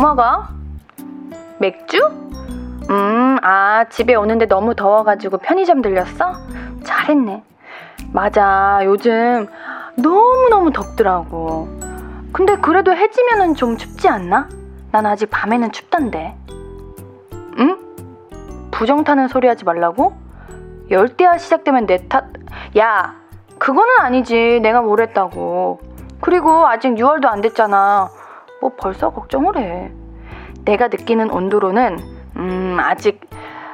먹어? 0.00 0.44
맥주? 1.58 1.98
음, 2.90 3.36
아, 3.42 3.84
집에 3.90 4.14
오는데 4.14 4.46
너무 4.46 4.74
더워가지고 4.74 5.38
편의점 5.38 5.82
들렸어? 5.82 6.32
잘했네. 6.82 7.42
맞아, 8.12 8.80
요즘 8.84 9.46
너무너무 9.96 10.72
덥더라고. 10.72 11.68
근데 12.32 12.56
그래도 12.56 12.92
해지면은 12.94 13.54
좀 13.54 13.76
춥지 13.76 14.08
않나? 14.08 14.48
난 14.90 15.06
아직 15.06 15.28
밤에는 15.30 15.70
춥던데. 15.72 16.36
응? 17.58 17.78
부정 18.70 19.04
타는 19.04 19.28
소리 19.28 19.46
하지 19.46 19.64
말라고? 19.64 20.14
열대야 20.90 21.38
시작되면 21.38 21.86
내 21.86 22.08
탓, 22.08 22.24
야, 22.78 23.14
그거는 23.58 23.88
아니지. 24.00 24.60
내가 24.62 24.80
뭘 24.80 25.00
했다고. 25.02 25.80
그리고 26.20 26.66
아직 26.66 26.94
6월도 26.94 27.26
안 27.26 27.40
됐잖아. 27.40 28.08
뭐 28.60 28.72
벌써 28.76 29.10
걱정을 29.10 29.56
해. 29.56 29.92
내가 30.64 30.88
느끼는 30.88 31.30
온도로는 31.30 31.98
음 32.36 32.76
아직 32.80 33.20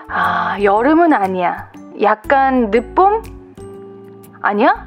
아 0.09 0.57
여름은 0.63 1.13
아니야. 1.13 1.71
약간 2.01 2.71
늦봄? 2.71 3.23
아니야? 4.43 4.87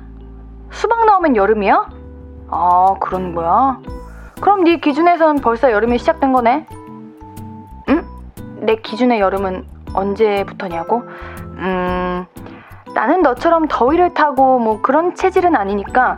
수박 0.72 1.06
나오면 1.06 1.36
여름이야? 1.36 1.90
아 2.50 2.96
그런 3.00 3.36
거야? 3.36 3.80
그럼 4.40 4.64
네 4.64 4.78
기준에선 4.80 5.38
벌써 5.38 5.72
여름이 5.72 5.98
시작된 5.98 6.32
거네? 6.32 6.66
응? 7.90 8.06
내 8.62 8.76
기준의 8.76 9.20
여름은 9.20 9.66
언제부터냐고? 9.94 11.04
음 11.58 12.26
나는 12.94 13.22
너처럼 13.22 13.68
더위를 13.68 14.14
타고 14.14 14.60
뭐 14.60 14.82
그런 14.82 15.14
체질은 15.16 15.56
아니니까 15.56 16.18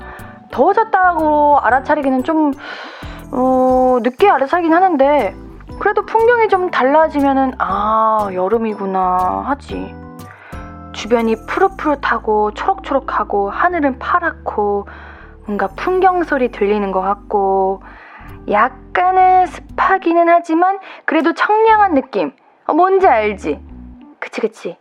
더워졌다고 0.52 1.60
알아차리기는 1.60 2.24
좀 2.24 2.52
어, 3.32 4.00
늦게 4.02 4.30
알아차긴 4.30 4.74
하는데 4.74 5.36
그래도 5.80 6.06
풍경이 6.06 6.50
좀 6.50 6.70
달라지면은 6.70 7.54
아 7.58 8.30
여름이구나 8.34 9.44
하지. 9.48 9.96
주변이 10.94 11.36
푸릇푸릇하고 11.48 12.52
초록초록하고 12.54 13.50
하늘은 13.50 13.98
파랗고 13.98 14.88
뭔가 15.46 15.68
풍경 15.70 16.24
소리 16.24 16.52
들리는 16.52 16.92
것 16.92 17.02
같고 17.02 17.82
약간은 18.50 19.48
습하기는 19.48 20.28
하지만 20.30 20.80
그래도 21.06 21.34
청량한 21.34 21.94
느낌. 21.94 22.34
어, 22.68 22.74
뭔지 22.74 23.08
알지? 23.08 23.60
그치 24.20 24.42
그치. 24.42 24.78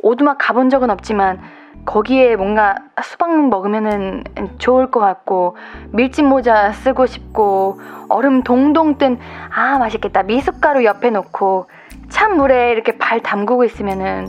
오두막 0.00 0.36
가본 0.38 0.68
적은 0.68 0.90
없지만 0.90 1.40
거기에 1.84 2.36
뭔가 2.36 2.76
수박 3.02 3.48
먹으면은 3.48 4.24
좋을 4.58 4.90
것 4.90 5.00
같고 5.00 5.56
밀짚 5.90 6.24
모자 6.24 6.72
쓰고 6.72 7.06
싶고 7.06 7.80
얼음 8.08 8.42
동동 8.42 8.98
뜬 8.98 9.18
아 9.54 9.78
맛있겠다 9.78 10.22
미숫가루 10.22 10.84
옆에 10.84 11.10
놓고 11.10 11.66
찬물에 12.08 12.72
이렇게 12.72 12.98
발 12.98 13.20
담그고 13.20 13.64
있으면은 13.64 14.28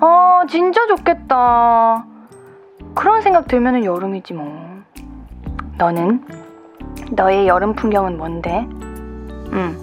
어 0.00 0.42
진짜 0.48 0.86
좋겠다 0.86 2.06
그런 2.94 3.20
생각 3.20 3.48
들면은 3.48 3.84
여름이지 3.84 4.34
뭐 4.34 4.68
너는 5.76 6.24
너의 7.12 7.46
여름 7.48 7.74
풍경은 7.74 8.18
뭔데? 8.18 8.66
응. 9.52 9.76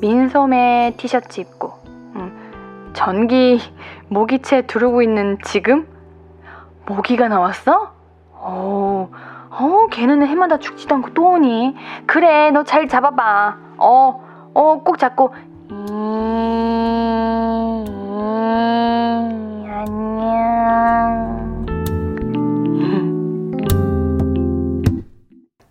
민소매 0.00 0.94
티셔츠 0.96 1.40
입고, 1.40 1.72
응. 2.14 2.32
전기 2.94 3.60
모기채 4.08 4.62
두르고 4.62 5.02
있는 5.02 5.38
지금? 5.42 5.86
모기가 6.88 7.28
나왔어? 7.28 7.92
어, 8.32 9.10
어, 9.50 9.86
걔는 9.90 10.26
해마다 10.26 10.58
죽지도 10.58 10.94
않고 10.96 11.14
또 11.14 11.32
오니. 11.32 11.74
그래, 12.06 12.50
너 12.50 12.62
잘 12.64 12.88
잡아봐. 12.88 13.56
어, 13.78 14.20
어, 14.54 14.82
꼭 14.84 14.98
잡고. 14.98 15.34
음, 15.70 15.86
음, 17.88 19.64
안녕. 19.70 21.66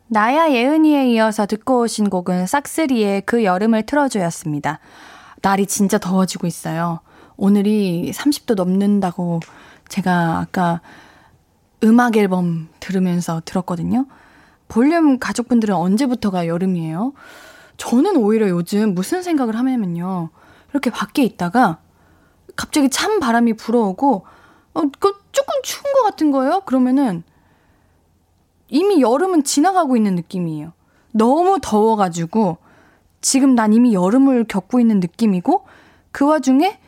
나야 0.08 0.50
예은이에 0.52 1.08
이어서 1.12 1.46
듣고 1.46 1.82
오신 1.82 2.10
곡은 2.10 2.48
싹스리의 2.48 3.22
그 3.26 3.44
여름을 3.44 3.86
틀어줘였습니다. 3.86 4.80
날이 5.42 5.66
진짜 5.66 5.98
더워지고 5.98 6.48
있어요. 6.48 7.00
오늘이 7.38 8.12
30도 8.14 8.56
넘는다고 8.56 9.40
제가 9.90 10.40
아까 10.40 10.82
음악 11.84 12.18
앨범 12.18 12.70
들으면서 12.80 13.42
들었거든요. 13.46 14.06
볼륨 14.68 15.20
가족분들은 15.20 15.76
언제부터가 15.76 16.48
여름이에요? 16.48 17.14
저는 17.78 18.18
오히려 18.18 18.50
요즘 18.50 18.96
무슨 18.96 19.22
생각을 19.22 19.56
하냐면요. 19.56 20.30
이렇게 20.72 20.90
밖에 20.90 21.24
있다가 21.24 21.80
갑자기 22.56 22.90
찬 22.90 23.20
바람이 23.20 23.54
불어오고, 23.54 24.26
어, 24.74 24.82
그 25.00 25.14
조금 25.32 25.54
추운 25.64 25.84
것 25.94 26.04
같은 26.04 26.32
거예요? 26.32 26.62
그러면은 26.62 27.24
이미 28.70 29.02
여름은 29.02 29.44
지나가고 29.44 29.96
있는 29.96 30.16
느낌이에요. 30.16 30.74
너무 31.14 31.60
더워가지고 31.62 32.58
지금 33.22 33.56
난 33.56 33.74
이미 33.74 33.94
여름을 33.94 34.46
겪고 34.46 34.80
있는 34.80 35.00
느낌이고 35.00 35.66
그 36.12 36.26
와중에 36.26 36.80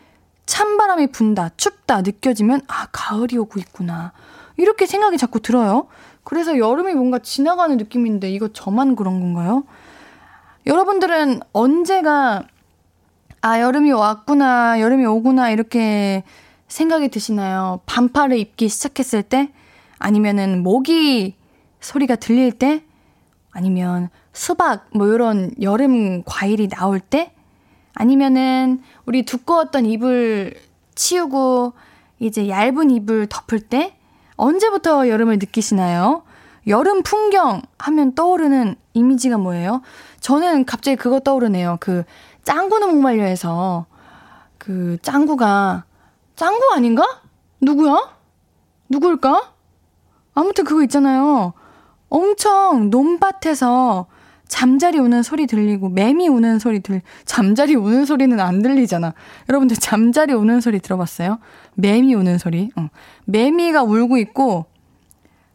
찬바람이 0.46 1.12
분다, 1.12 1.50
춥다 1.58 2.02
느껴지면 2.02 2.62
아, 2.68 2.88
가을이 2.92 3.38
오고 3.38 3.60
있구나. 3.60 4.12
이렇게 4.60 4.86
생각이 4.86 5.18
자꾸 5.18 5.40
들어요. 5.40 5.88
그래서 6.24 6.58
여름이 6.58 6.94
뭔가 6.94 7.20
지나가는 7.20 7.76
느낌인데 7.78 8.30
이거 8.30 8.50
저만 8.50 8.96
그런 8.96 9.20
건가요? 9.20 9.64
여러분들은 10.68 11.40
언제가 11.54 12.44
아, 13.42 13.62
여름이 13.62 13.92
왔구나, 13.94 14.82
여름이 14.82 15.06
오구나 15.06 15.50
이렇게 15.50 16.24
생각이 16.68 17.08
드시나요? 17.08 17.80
반팔을 17.86 18.38
입기 18.38 18.68
시작했을 18.68 19.24
때? 19.24 19.50
아니면은 19.98 20.62
모기 20.62 21.36
소리가 21.80 22.18
들릴 22.18 22.52
때 22.52 22.84
아니면 23.52 24.10
수박 24.34 24.88
뭐 24.94 25.08
이런 25.08 25.52
여름 25.62 26.24
과일이 26.24 26.68
나올 26.68 27.00
때 27.00 27.32
아니면은 27.94 28.82
우리 29.06 29.24
두꺼웠던 29.24 29.86
이불 29.86 30.56
치우고 30.96 31.74
이제 32.20 32.50
얇은 32.50 32.92
이불 32.92 33.28
덮을 33.28 33.62
때 33.62 33.96
언제부터 34.40 35.10
여름을 35.10 35.38
느끼시나요? 35.38 36.24
여름 36.68 37.04
풍경 37.04 37.62
하면 37.78 38.16
떠오르는 38.16 38.76
이미지가 38.94 39.38
뭐예요? 39.38 39.82
저는 40.22 40.66
갑자기 40.66 40.96
그거 40.96 41.20
떠오르네요. 41.20 41.78
그 41.82 42.04
짱구는 42.44 42.90
목말려에서 42.90 43.86
그 44.58 44.98
짱구가 45.02 45.84
짱구 46.36 46.74
아닌가? 46.74 47.04
누구야? 47.60 48.16
누굴까? 48.88 49.54
아무튼 50.34 50.64
그거 50.64 50.84
있잖아요. 50.84 51.54
엄청 52.08 52.90
논밭에서 52.90 54.08
잠자리 54.48 54.98
우는 54.98 55.22
소리 55.22 55.48
들리고 55.48 55.90
매미 55.90 56.28
우는 56.28 56.60
소리 56.60 56.80
들 56.80 57.02
잠자리 57.24 57.76
우는 57.76 58.06
소리는 58.06 58.38
안 58.40 58.62
들리잖아. 58.62 59.14
여러분들 59.48 59.78
잠자리 59.78 60.34
우는 60.34 60.60
소리 60.60 60.80
들어봤어요? 60.80 61.40
매미 61.80 62.14
우는 62.14 62.38
소리. 62.38 62.70
어. 62.76 62.90
매미가 63.26 63.84
울고 63.84 64.18
있고 64.18 64.66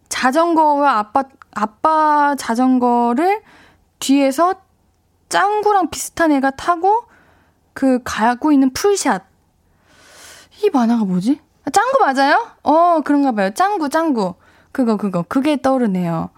자전거와 0.09 0.99
아빠 0.99 1.25
아빠 1.53 2.35
자전거를 2.37 3.43
뒤에서 3.99 4.55
짱구랑 5.29 5.91
비슷한 5.91 6.33
애가 6.33 6.51
타고 6.51 7.05
그 7.73 8.01
가고 8.05 8.53
있는 8.53 8.73
풀샷. 8.73 9.25
이 10.63 10.71
만화가 10.71 11.05
뭐지? 11.05 11.41
아, 11.65 11.71
짱구 11.71 11.99
맞아요? 12.05 12.49
어, 12.63 13.01
그런가 13.01 13.33
봐요. 13.33 13.51
짱구, 13.55 13.89
짱구. 13.89 14.35
그거, 14.73 14.97
그거. 14.97 15.25
그게 15.29 15.61
떠오르네요. 15.61 16.31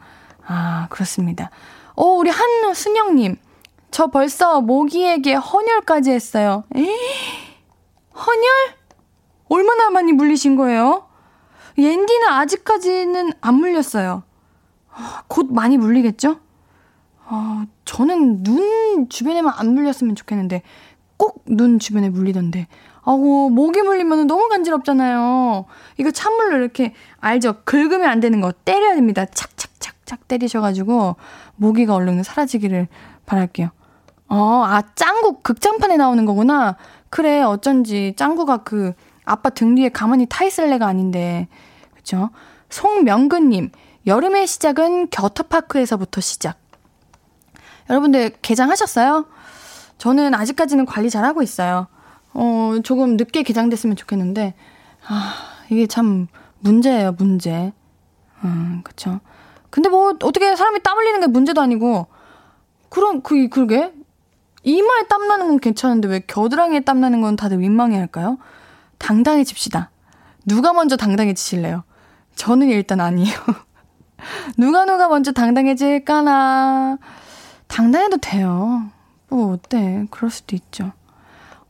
아, 0.46 0.86
그렇습니다. 0.90 1.50
어, 1.94 2.04
우리 2.04 2.30
한순영님. 2.30 3.36
저 3.90 4.08
벌써 4.08 4.60
모기에게 4.60 5.34
헌혈까지 5.34 6.10
했어요. 6.10 6.64
에이, 6.74 6.88
헌혈? 8.14 8.75
얼마나 9.56 9.90
많이 9.90 10.12
물리신 10.12 10.56
거예요? 10.56 11.06
옌디는 11.78 12.28
아직까지는 12.28 13.32
안 13.40 13.54
물렸어요. 13.54 14.22
아, 14.92 15.22
곧 15.28 15.52
많이 15.52 15.76
물리겠죠? 15.76 16.38
아, 17.26 17.66
저는 17.84 18.42
눈 18.42 19.08
주변에만 19.08 19.52
안 19.56 19.74
물렸으면 19.74 20.14
좋겠는데, 20.14 20.62
꼭 21.16 21.44
눈 21.48 21.78
주변에 21.78 22.10
물리던데. 22.10 22.66
아고, 23.02 23.50
모기 23.50 23.80
물리면 23.82 24.26
너무 24.26 24.48
간지럽잖아요. 24.48 25.64
이거 25.96 26.10
찬물로 26.10 26.56
이렇게, 26.58 26.92
알죠? 27.20 27.62
긁으면 27.64 28.04
안 28.04 28.20
되는 28.20 28.40
거 28.40 28.52
때려야 28.52 28.94
됩니다. 28.94 29.24
착착착. 29.24 29.94
착 30.06 30.28
때리셔가지고 30.28 31.16
모기가 31.56 31.94
얼른 31.94 32.22
사라지기를 32.22 32.86
바랄게요. 33.26 33.70
어, 34.28 34.62
아, 34.64 34.82
짱구 34.94 35.40
극장판에 35.40 35.96
나오는 35.96 36.24
거구나. 36.24 36.76
그래, 37.10 37.42
어쩐지 37.42 38.14
짱구가 38.16 38.58
그 38.58 38.92
아빠 39.26 39.50
등 39.50 39.74
뒤에 39.74 39.90
가만히 39.90 40.24
타 40.26 40.44
있을 40.44 40.72
애가 40.72 40.86
아닌데. 40.86 41.48
그쵸? 41.94 42.30
송명근님, 42.70 43.70
여름의 44.06 44.46
시작은 44.46 45.10
겨터파크에서부터 45.10 46.22
시작. 46.22 46.58
여러분들 47.90 48.30
개장하셨어요? 48.40 49.26
저는 49.98 50.34
아직까지는 50.34 50.86
관리 50.86 51.10
잘 51.10 51.24
하고 51.24 51.42
있어요. 51.42 51.88
어, 52.32 52.76
조금 52.82 53.16
늦게 53.16 53.42
개장됐으면 53.42 53.96
좋겠는데, 53.96 54.54
아, 55.06 55.34
이게 55.68 55.86
참 55.86 56.28
문제예요, 56.60 57.12
문제. 57.12 57.72
음, 58.44 58.80
그쵸. 58.84 59.20
근데 59.70 59.88
뭐 59.88 60.14
어떻게 60.22 60.56
사람이 60.56 60.80
땀 60.82 60.96
흘리는 60.98 61.20
게 61.20 61.26
문제도 61.26 61.60
아니고 61.60 62.06
그럼 62.88 63.20
그 63.22 63.48
그러게 63.48 63.92
이마에 64.62 65.02
땀 65.08 65.28
나는 65.28 65.48
건 65.48 65.58
괜찮은데 65.58 66.08
왜 66.08 66.20
겨드랑이에 66.20 66.80
땀 66.80 67.00
나는 67.00 67.20
건 67.20 67.36
다들 67.36 67.58
민망해 67.58 67.98
할까요? 67.98 68.38
당당해집시다. 68.98 69.90
누가 70.44 70.72
먼저 70.72 70.96
당당해지실래요? 70.96 71.84
저는 72.34 72.68
일단 72.68 73.00
아니에요. 73.00 73.34
누가 74.56 74.84
누가 74.84 75.08
먼저 75.08 75.32
당당해질까나. 75.32 76.98
당당해도 77.66 78.18
돼요. 78.18 78.90
뭐 79.28 79.52
어때? 79.52 80.06
그럴 80.10 80.30
수도 80.30 80.54
있죠. 80.56 80.92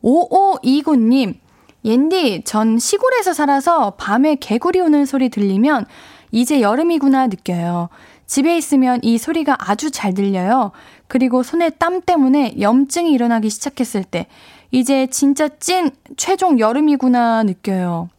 5529님, 0.03 1.37
옌디, 1.83 2.43
전 2.45 2.77
시골에서 2.77 3.33
살아서 3.33 3.91
밤에 3.91 4.35
개구리 4.35 4.79
우는 4.79 5.05
소리 5.05 5.29
들리면 5.29 5.85
이제 6.31 6.61
여름이구나 6.61 7.27
느껴요. 7.27 7.89
집에 8.25 8.57
있으면 8.57 8.99
이 9.03 9.17
소리가 9.17 9.55
아주 9.57 9.89
잘 9.89 10.13
들려요. 10.13 10.71
그리고 11.07 11.43
손에 11.43 11.69
땀 11.69 12.01
때문에 12.01 12.55
염증이 12.59 13.11
일어나기 13.11 13.49
시작했을 13.49 14.03
때, 14.03 14.27
이제 14.71 15.07
진짜 15.07 15.47
찐 15.47 15.91
최종 16.17 16.59
여름이구나 16.59 17.43
느껴요. 17.43 18.09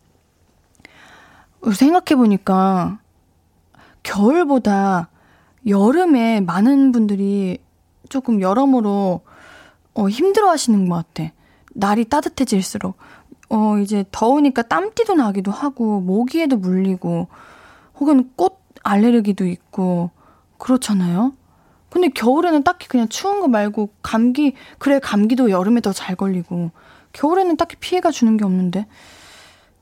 생각해보니까, 1.73 2.99
겨울보다 4.03 5.11
여름에 5.67 6.41
많은 6.41 6.93
분들이 6.93 7.59
조금 8.09 8.41
여러모로 8.41 9.21
어, 9.95 10.09
힘들어 10.09 10.49
하시는 10.49 10.89
것 10.89 10.95
같아. 10.95 11.33
날이 11.75 12.05
따뜻해질수록. 12.05 12.97
어, 13.51 13.79
이제 13.79 14.05
더우니까 14.11 14.63
땀띠도 14.63 15.15
나기도 15.15 15.51
하고, 15.51 16.01
모기에도 16.01 16.57
물리고, 16.57 17.29
혹은 17.99 18.31
꽃 18.37 18.59
알레르기도 18.85 19.45
있고 19.47 20.11
그렇잖아요. 20.59 21.33
근데 21.91 22.09
겨울에는 22.09 22.63
딱히 22.65 22.89
그냥 22.89 23.09
추운 23.09 23.41
거 23.41 23.49
말고 23.49 23.91
감기 24.03 24.55
그래 24.79 24.99
감기도 24.99 25.51
여름에 25.51 25.81
더 25.81 25.93
잘 25.93 26.17
걸리고 26.17 26.71
겨울에는 27.13 27.57
딱히 27.57 27.77
피해가 27.77 28.11
주는 28.11 28.37
게 28.37 28.45
없는데 28.45 28.87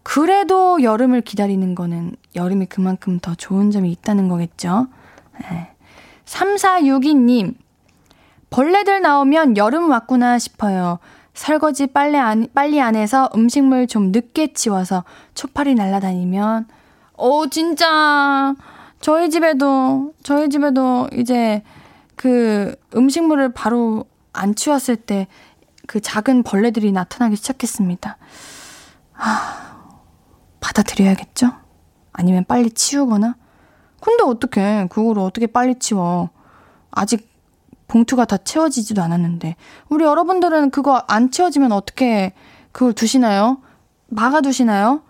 그래도 0.02 0.82
여름을 0.82 1.22
기다리는 1.22 1.74
거는 1.74 2.14
여름이 2.36 2.66
그만큼 2.66 3.18
더 3.18 3.34
좋은 3.34 3.70
점이 3.72 3.90
있다는 3.90 4.28
거겠죠. 4.28 4.86
네. 5.40 5.70
3462님 6.26 7.54
벌레들 8.50 9.02
나오면 9.02 9.56
여름 9.56 9.90
왔구나 9.90 10.38
싶어요. 10.38 11.00
설거지 11.34 11.88
빨래 11.88 12.18
안, 12.18 12.46
빨리 12.54 12.80
안 12.80 12.94
해서 12.96 13.28
음식물 13.34 13.86
좀 13.86 14.12
늦게 14.12 14.52
치워서 14.52 15.04
초파리 15.34 15.74
날아다니면 15.74 16.66
오, 17.18 17.46
진짜. 17.48 18.54
저희 19.00 19.30
집에도, 19.30 20.12
저희 20.22 20.48
집에도 20.48 21.08
이제 21.12 21.62
그 22.16 22.74
음식물을 22.94 23.52
바로 23.52 24.04
안 24.32 24.54
치웠을 24.54 24.96
때 24.96 25.28
그 25.86 26.00
작은 26.00 26.42
벌레들이 26.42 26.92
나타나기 26.92 27.36
시작했습니다. 27.36 28.18
아, 29.14 29.92
받아들여야겠죠? 30.60 31.52
아니면 32.12 32.44
빨리 32.46 32.70
치우거나? 32.70 33.36
근데 34.00 34.24
어떻게, 34.24 34.86
그걸 34.90 35.18
어떻게 35.18 35.46
빨리 35.46 35.78
치워? 35.78 36.30
아직 36.90 37.30
봉투가 37.88 38.24
다 38.24 38.36
채워지지도 38.36 39.02
않았는데. 39.02 39.56
우리 39.88 40.04
여러분들은 40.04 40.70
그거 40.70 41.02
안 41.06 41.30
채워지면 41.30 41.72
어떻게 41.72 42.34
그걸 42.72 42.92
두시나요? 42.92 43.62
막아두시나요? 44.08 45.02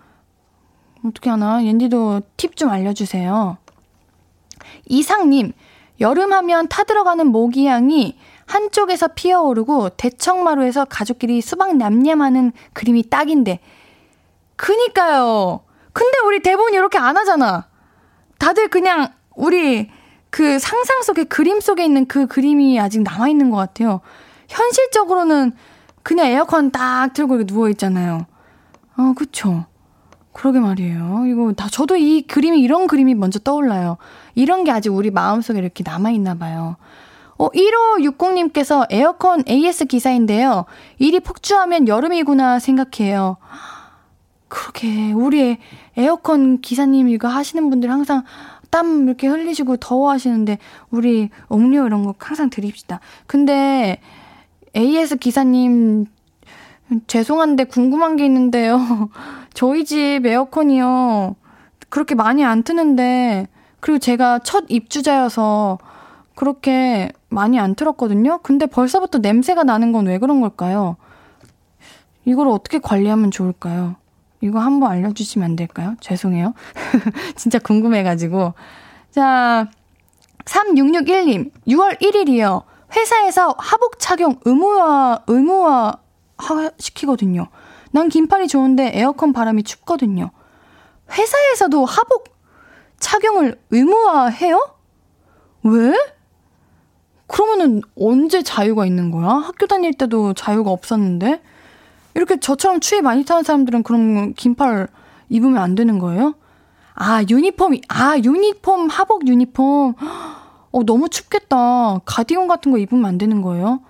어떻게 1.05 1.31
하나? 1.31 1.65
옌디도 1.65 2.23
팁 2.37 2.57
좀 2.57 2.71
알려주세요. 2.71 3.57
이상님, 4.87 5.53
여름하면 6.01 6.69
타들어가는 6.69 7.27
모기향이 7.27 8.19
한쪽에서 8.47 9.09
피어오르고 9.09 9.91
대청마루에서 9.91 10.85
가족끼리 10.87 11.41
수박 11.41 11.77
냠냠하는 11.77 12.53
그림이 12.73 13.09
딱인데. 13.11 13.61
그니까요. 14.57 15.61
근데 15.93 16.19
우리 16.27 16.41
대본 16.41 16.75
이렇게 16.75 16.99
안 16.99 17.17
하잖아. 17.17 17.67
다들 18.39 18.69
그냥 18.69 19.09
우리 19.35 19.91
그 20.31 20.59
상상 20.59 21.03
속의 21.03 21.27
그림 21.27 21.61
속에 21.61 21.85
있는 21.85 22.07
그 22.07 22.27
그림이 22.27 22.79
아직 22.79 23.03
남아 23.03 23.29
있는 23.29 23.51
것 23.51 23.57
같아요. 23.57 24.01
현실적으로는 24.49 25.53
그냥 26.03 26.27
에어컨 26.27 26.71
딱 26.71 27.13
틀고 27.15 27.47
누워 27.47 27.69
있잖아요. 27.71 28.27
어, 28.97 29.13
그쵸. 29.17 29.67
그러게 30.37 30.61
말이에요. 30.61 31.25
이거 31.29 31.55
다, 31.55 31.67
저도 31.67 31.97
이 31.97 32.21
그림이, 32.21 32.61
이런 32.61 32.87
그림이 32.87 33.15
먼저 33.15 33.39
떠올라요. 33.39 33.97
이런 34.35 34.65
게 34.65 34.71
아직 34.71 34.91
우리 34.91 35.11
마음속에 35.11 35.59
이렇게 35.59 35.83
남아 35.83 36.11
있나 36.11 36.35
봐요. 36.35 36.77
어, 37.39 37.49
1560님께서 37.49 38.87
에어컨 38.91 39.43
AS 39.49 39.87
기사인데요. 39.87 40.67
일이 40.99 41.21
폭주하면 41.21 41.89
여름이구나 41.89 42.59
생각해요. 42.59 43.39
그러게, 44.49 45.13
우리 45.13 45.57
에어컨 45.97 46.61
기사님 46.61 47.09
이거 47.09 47.29
하시는 47.29 47.71
분들 47.71 47.91
항상 47.91 48.23
땀 48.69 49.07
이렇게 49.09 49.29
흘리시고 49.29 49.79
더워하시는데, 49.79 50.59
우리 50.91 51.31
음료 51.51 51.87
이런 51.87 52.05
거 52.05 52.15
항상 52.19 52.51
드립시다. 52.51 53.01
근데, 53.27 54.03
AS 54.77 55.17
기사님, 55.17 56.05
죄송한데 57.07 57.65
궁금한 57.65 58.17
게 58.17 58.25
있는데요. 58.27 58.79
저희 59.57 59.85
집 59.87 60.27
에어컨이요. 60.27 61.35
그렇게 61.89 62.15
많이 62.15 62.45
안 62.45 62.63
트는데, 62.63 63.49
그리고 63.81 63.99
제가 63.99 64.41
첫 64.41 64.65
입주자여서 64.69 65.79
그렇게 66.35 67.11
많이 67.31 67.59
안 67.59 67.75
틀었거든요? 67.75 68.41
근데 68.43 68.67
벌써부터 68.67 69.19
냄새가 69.19 69.65
나는 69.65 69.93
건 69.93 70.07
왜 70.07 70.19
그런 70.19 70.43
걸까요? 70.43 70.97
이걸 72.27 72.49
어떻게 72.49 72.79
관리하면 72.79 73.31
좋을까요? 73.31 73.97
이거 74.43 74.59
한번 74.59 74.91
알려주시면 74.93 75.51
안 75.51 75.57
될까요? 75.57 75.95
죄송해요. 76.01 76.53
진짜 77.37 77.59
궁금해가지고. 77.59 78.53
자, 79.11 79.71
3661님, 80.45 81.51
6월 81.67 81.99
1일이요. 82.01 82.63
회사에서 82.95 83.55
하복 83.57 83.99
착용 83.99 84.39
의무화, 84.45 85.21
의무화 85.27 85.95
시키거든요. 86.79 87.47
난 87.97 88.11
긴팔이 88.11 88.47
좋은데 88.47 88.91
에어컨 88.93 89.33
바람이 89.33 89.63
춥거든요. 89.63 90.31
회사에서도 91.11 91.83
하복 91.83 92.29
착용을 93.01 93.59
의무화해요? 93.71 94.61
왜? 95.63 95.95
그러면은 97.27 97.81
언제 97.99 98.43
자유가 98.43 98.85
있는 98.85 99.11
거야? 99.11 99.29
학교 99.29 99.67
다닐 99.67 99.95
때도 99.95 100.35
자유가 100.35 100.73
없었는데? 100.73 101.41
이렇게 102.15 102.39
저처럼 102.39 102.81
추위 102.81 103.01
많이 103.01 103.25
타는 103.25 103.45
사람들은 103.45 103.83
그럼 103.83 104.35
긴팔 104.35 104.89
입으면 105.31 105.57
안 105.57 105.75
되는 105.75 105.99
거예요? 105.99 106.35
아, 106.93 107.25
유니폼, 107.27 107.77
아, 107.89 108.19
유니폼, 108.19 108.89
하복 108.89 109.27
유니폼. 109.27 109.95
어, 110.71 110.83
너무 110.85 111.09
춥겠다. 111.09 112.01
가디건 112.05 112.47
같은 112.47 112.73
거 112.73 112.77
입으면 112.77 113.07
안 113.07 113.17
되는 113.17 113.41
거예요? 113.41 113.81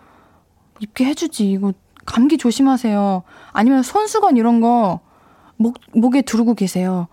입게 0.79 1.07
해주지. 1.07 1.51
이거 1.51 1.73
감기 2.07 2.39
조심하세요. 2.39 3.23
아니면 3.53 3.83
손수건 3.83 4.37
이런 4.37 4.61
거 4.61 5.01
목, 5.57 5.79
목에 5.95 6.23
두르고 6.23 6.55
계세요. 6.55 7.09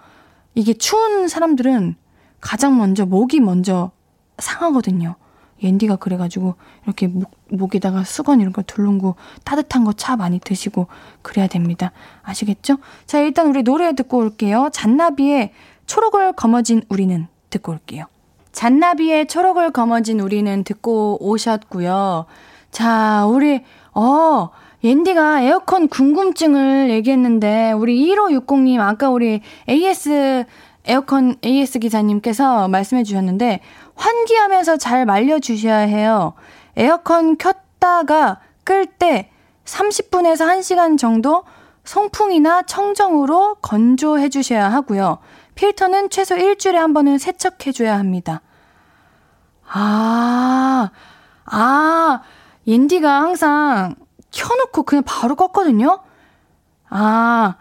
이게 0.56 0.74
추운 0.74 1.28
사람들은 1.28 1.96
가장 2.40 2.78
먼저 2.78 3.06
목이 3.06 3.40
먼저 3.40 3.92
상하거든요. 4.38 5.16
옌디가 5.62 5.96
그래가지고 5.96 6.56
이렇게 6.86 7.08
목, 7.08 7.32
목에다가 7.50 8.04
수건 8.04 8.42
이런 8.42 8.52
거 8.54 8.62
둘르고 8.62 9.16
따뜻한 9.46 9.84
거 9.86 9.94
차 9.94 10.16
많이 10.16 10.40
드시고 10.40 10.88
그래야 11.22 11.48
됩니다. 11.48 11.92
아시겠죠? 12.24 12.78
자, 13.06 13.20
일단 13.20 13.48
우리 13.48 13.64
노래 13.64 13.94
듣고 13.96 14.18
올게요. 14.18 14.70
잔나비의 14.74 15.54
초록을 15.86 16.34
거머쥔 16.34 16.84
우리는 16.90 17.28
듣고 17.50 17.72
올게요. 17.72 18.06
잔나비의 18.52 19.28
초록을 19.28 19.72
거머쥔 19.72 20.20
우리는 20.20 20.64
듣고 20.64 21.18
오셨고요. 21.22 22.26
자, 22.72 23.26
우리, 23.28 23.64
어, 23.94 24.50
옌디가 24.84 25.42
에어컨 25.42 25.88
궁금증을 25.88 26.90
얘기했는데, 26.90 27.72
우리 27.72 28.06
1560님, 28.06 28.80
아까 28.82 29.10
우리 29.10 29.42
AS, 29.70 30.44
에어컨 30.86 31.38
AS 31.44 31.80
기사님께서 31.80 32.68
말씀해 32.68 33.04
주셨는데, 33.04 33.62
환기하면서 33.96 34.78
잘 34.78 35.06
말려 35.06 35.40
주셔야 35.40 35.78
해요. 35.78 36.34
에어컨 36.76 37.38
켰다가 37.38 38.42
끌 38.66 38.86
때 38.86 39.30
30분에서 39.64 40.48
1시간 40.48 40.98
정도 40.98 41.44
송풍이나 41.86 42.64
청정으로 42.64 43.56
건조해 43.62 44.30
주셔야 44.30 44.70
하고요. 44.70 45.20
필터는 45.56 46.10
최소 46.10 46.36
일주일에 46.36 46.78
한 46.78 46.94
번은 46.94 47.18
세척해 47.18 47.72
줘야 47.72 47.98
합니다. 47.98 48.42
아, 49.72 50.92
아, 51.46 52.22
옌디가 52.68 53.22
항상 53.22 53.96
켜놓고 54.34 54.84
그냥 54.84 55.04
바로 55.06 55.36
껐거든요? 55.36 56.02
아, 56.90 57.56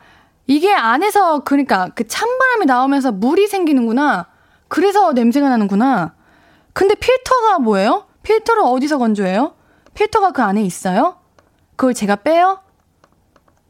이게 0.47 0.75
안에서, 0.75 1.41
그러니까 1.41 1.91
그 1.95 2.07
찬바람이 2.07 2.67
나오면서 2.67 3.13
물이 3.13 3.47
생기는구나. 3.47 4.27
그래서 4.69 5.13
냄새가 5.13 5.49
나는구나. 5.49 6.15
근데 6.73 6.95
필터가 6.95 7.59
뭐예요? 7.61 8.07
필터를 8.23 8.63
어디서 8.65 8.99
건조해요? 8.99 9.55
필터가 9.95 10.33
그 10.33 10.43
안에 10.43 10.63
있어요? 10.63 11.19
그걸 11.77 11.95
제가 11.95 12.17
빼요? 12.17 12.61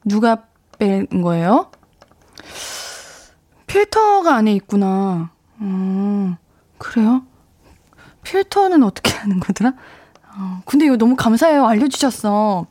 누가 0.04 0.44
뺀 0.78 1.06
거예요? 1.22 1.70
필터가 3.66 4.34
안에 4.36 4.52
있구나. 4.54 5.30
음, 5.60 6.36
그래요? 6.78 7.22
필터는 8.22 8.82
어떻게 8.82 9.12
하는 9.12 9.40
거더라? 9.40 9.72
어, 10.36 10.62
근데 10.64 10.86
이거 10.86 10.96
너무 10.96 11.16
감사해요. 11.16 11.66
알려주셨어. 11.66 12.66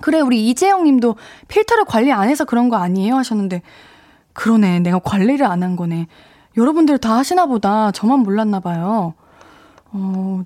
그래, 0.00 0.20
우리 0.20 0.48
이재영 0.48 0.84
님도 0.84 1.16
필터를 1.48 1.84
관리 1.84 2.12
안 2.12 2.28
해서 2.28 2.44
그런 2.44 2.68
거 2.68 2.76
아니에요? 2.76 3.16
하셨는데, 3.16 3.62
그러네. 4.32 4.80
내가 4.80 4.98
관리를 5.00 5.46
안 5.46 5.62
한 5.62 5.76
거네. 5.76 6.06
여러분들 6.56 6.98
다 6.98 7.16
하시나 7.16 7.46
보다. 7.46 7.90
저만 7.92 8.20
몰랐나 8.20 8.60
봐요. 8.60 9.14
어, 9.92 10.42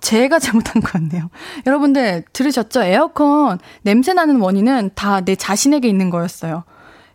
제가 0.00 0.38
잘못한 0.40 0.80
것 0.82 0.92
같네요. 0.92 1.28
여러분들 1.66 2.24
들으셨죠? 2.32 2.82
에어컨 2.82 3.58
냄새 3.82 4.12
나는 4.14 4.40
원인은 4.40 4.90
다 4.94 5.20
내 5.22 5.34
자신에게 5.36 5.88
있는 5.88 6.10
거였어요. 6.10 6.64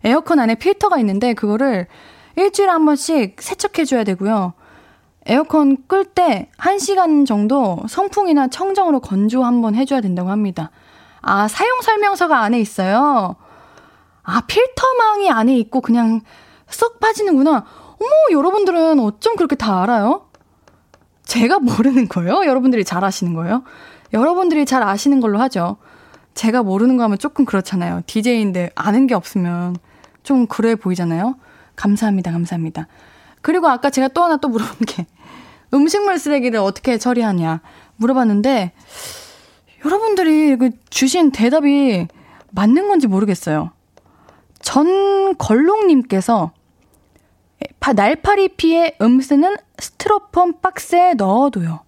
에어컨 0.04 0.40
안에 0.40 0.56
필터가 0.56 1.00
있는데 1.00 1.34
그거를 1.34 1.88
일주일에 2.36 2.70
한 2.72 2.86
번씩 2.86 3.42
세척해줘야 3.42 4.04
되고요. 4.04 4.54
에어컨 5.26 5.78
끌 5.88 6.06
때 6.06 6.50
1시간 6.60 7.26
정도 7.26 7.80
성풍이나 7.90 8.50
청정으로 8.50 9.00
건조 9.00 9.44
한번 9.44 9.74
해줘야 9.76 10.02
된다고 10.02 10.30
합니다. 10.30 10.70
아, 11.28 11.48
사용 11.48 11.82
설명서가 11.82 12.40
안에 12.40 12.60
있어요. 12.60 13.36
아, 14.22 14.42
필터망이 14.42 15.32
안에 15.32 15.58
있고 15.58 15.82
그냥 15.82 16.22
쏙 16.70 17.00
빠지는구나. 17.00 17.66
어머, 18.00 18.12
여러분들은 18.32 19.00
어쩜 19.00 19.36
그렇게 19.36 19.56
다 19.56 19.82
알아요? 19.82 20.28
제가 21.24 21.58
모르는 21.58 22.10
거예요? 22.10 22.46
여러분들이 22.46 22.86
잘 22.86 23.04
아시는 23.04 23.34
거예요? 23.34 23.64
여러분들이 24.14 24.68
잘 24.68 24.84
아시는 24.84 25.20
걸로 25.20 25.40
하죠. 25.40 25.78
제가 26.36 26.62
모르는 26.62 26.96
거 26.96 27.04
하면 27.06 27.18
조금 27.18 27.44
그렇잖아요. 27.44 28.02
DJ인데 28.06 28.70
아는 28.76 29.08
게 29.08 29.16
없으면 29.16 29.78
좀 30.22 30.46
그래 30.46 30.76
보이잖아요. 30.76 31.38
감사합니다. 31.76 32.32
감사합니다. 32.32 32.88
그리고 33.42 33.68
아까 33.68 33.90
제가 33.90 34.10
또 34.10 34.24
하나 34.24 34.38
또 34.38 34.48
물어본 34.48 34.78
게 34.86 35.08
음식물 35.74 36.20
쓰레기를 36.20 36.60
어떻게 36.60 37.00
처리하냐 37.00 37.62
물어봤는데 37.96 38.74
여러분들이 39.86 40.58
그 40.58 40.72
주신 40.90 41.32
대답이 41.32 42.08
맞는 42.52 42.88
건지 42.88 43.08
모르겠어요. 43.08 43.72
전걸롱님께서 44.60 46.52
날파리 47.96 48.50
피의 48.50 48.98
음스는 49.00 49.58
스티로폼 49.78 50.60
박스에 50.62 51.14
넣어둬요. 51.14 51.82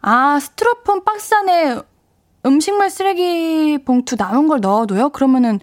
아, 0.00 0.38
스티로폼 0.40 1.04
박스 1.04 1.34
안에 1.34 1.78
음식물 2.46 2.88
쓰레기 2.88 3.76
봉투 3.84 4.16
남은 4.16 4.48
걸 4.48 4.60
넣어둬요? 4.60 5.10
그러면은 5.10 5.60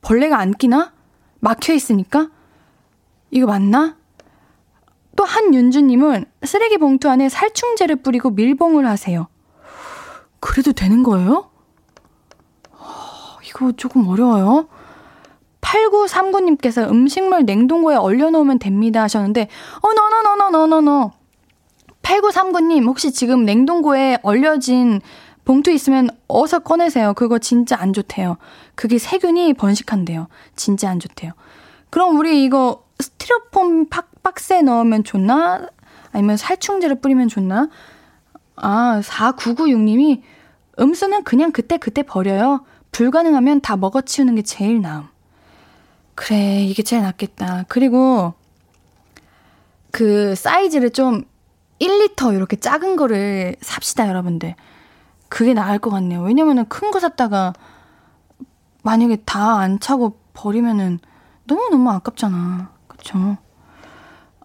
벌레가 0.00 0.38
안 0.38 0.52
끼나? 0.52 0.94
막혀 1.40 1.74
있으니까? 1.74 2.30
이거 3.30 3.46
맞나? 3.46 3.96
또 5.16 5.24
한윤주님은 5.24 6.24
쓰레기 6.44 6.78
봉투 6.78 7.10
안에 7.10 7.28
살충제를 7.28 7.96
뿌리고 7.96 8.30
밀봉을 8.30 8.86
하세요. 8.86 9.28
그래도 10.46 10.72
되는 10.72 11.02
거예요? 11.02 11.50
어, 12.70 12.84
이거 13.44 13.72
조금 13.72 14.06
어려워요. 14.06 14.68
8939님께서 15.60 16.88
음식물 16.88 17.44
냉동고에 17.44 17.96
얼려놓으면 17.96 18.60
됩니다 18.60 19.02
하셨는데, 19.02 19.48
어, 19.82 19.92
너너너너너너너. 19.92 21.10
8939님, 22.02 22.86
혹시 22.86 23.10
지금 23.10 23.44
냉동고에 23.44 24.18
얼려진 24.22 25.00
봉투 25.44 25.72
있으면 25.72 26.08
어서 26.28 26.60
꺼내세요. 26.60 27.14
그거 27.14 27.40
진짜 27.40 27.76
안 27.80 27.92
좋대요. 27.92 28.36
그게 28.76 28.98
세균이 28.98 29.54
번식한대요. 29.54 30.28
진짜 30.54 30.88
안 30.88 31.00
좋대요. 31.00 31.32
그럼 31.90 32.16
우리 32.18 32.44
이거 32.44 32.84
스티로폼 33.00 33.88
팍, 33.88 34.22
박스에 34.22 34.62
넣으면 34.62 35.02
좋나? 35.02 35.68
아니면 36.12 36.36
살충제를 36.36 37.00
뿌리면 37.00 37.26
좋나? 37.28 37.68
아, 38.54 39.00
4996님이 39.04 40.22
음수는 40.78 41.24
그냥 41.24 41.52
그때 41.52 41.78
그때 41.78 42.02
버려요. 42.02 42.64
불가능하면 42.92 43.60
다 43.60 43.76
먹어치우는 43.76 44.34
게 44.36 44.42
제일 44.42 44.80
나음. 44.80 45.04
그래, 46.14 46.62
이게 46.64 46.82
제일 46.82 47.02
낫겠다. 47.02 47.64
그리고 47.68 48.34
그 49.90 50.34
사이즈를 50.34 50.90
좀 50.90 51.24
1리터 51.80 52.34
이렇게 52.34 52.56
작은 52.56 52.96
거를 52.96 53.56
삽시다, 53.60 54.08
여러분들. 54.08 54.54
그게 55.28 55.54
나을 55.54 55.78
것 55.78 55.90
같네요. 55.90 56.22
왜냐면은 56.22 56.64
큰 56.68 56.90
거 56.90 57.00
샀다가 57.00 57.52
만약에 58.82 59.16
다 59.26 59.58
안 59.58 59.80
차고 59.80 60.18
버리면은 60.32 61.00
너무너무 61.44 61.90
아깝잖아. 61.90 62.70
그쵸? 62.86 63.36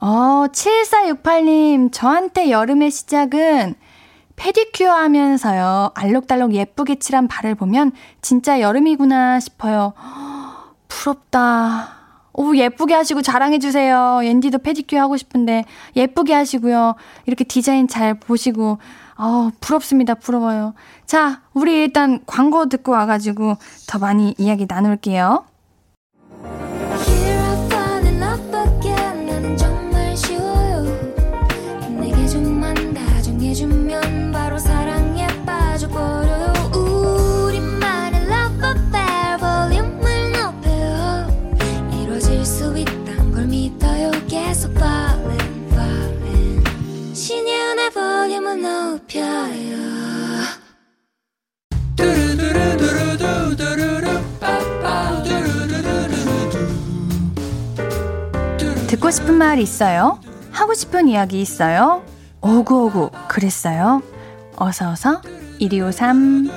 어, 0.01 0.45
7468님, 0.51 1.91
저한테 1.91 2.49
여름의 2.49 2.89
시작은 2.91 3.75
페디큐어 4.41 4.91
하면서요. 4.91 5.91
알록달록 5.93 6.55
예쁘게 6.55 6.95
칠한 6.95 7.27
발을 7.27 7.53
보면 7.53 7.91
진짜 8.23 8.59
여름이구나 8.59 9.39
싶어요. 9.39 9.93
부럽다. 10.87 11.89
오, 12.33 12.55
예쁘게 12.55 12.95
하시고 12.95 13.21
자랑해주세요. 13.21 14.21
옌디도 14.23 14.59
페디큐어 14.59 14.99
하고 14.99 15.15
싶은데 15.15 15.65
예쁘게 15.95 16.33
하시고요. 16.33 16.95
이렇게 17.27 17.43
디자인 17.43 17.87
잘 17.87 18.15
보시고 18.15 18.79
아, 19.15 19.51
부럽습니다. 19.61 20.15
부러워요. 20.15 20.73
자, 21.05 21.41
우리 21.53 21.73
일단 21.75 22.21
광고 22.25 22.67
듣고 22.67 22.93
와가지고 22.93 23.57
더 23.87 23.99
많이 23.99 24.33
이야기 24.39 24.65
나눌게요. 24.67 25.45
말 59.51 59.59
있어요? 59.59 60.17
하고 60.49 60.73
싶은 60.73 61.09
이야기 61.09 61.41
있어요? 61.41 62.03
오구오구 62.39 63.09
그랬어요? 63.27 64.01
어서어서 64.55 65.21
1253 65.59 66.49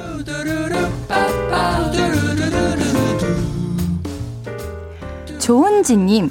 조은지님 5.40 6.30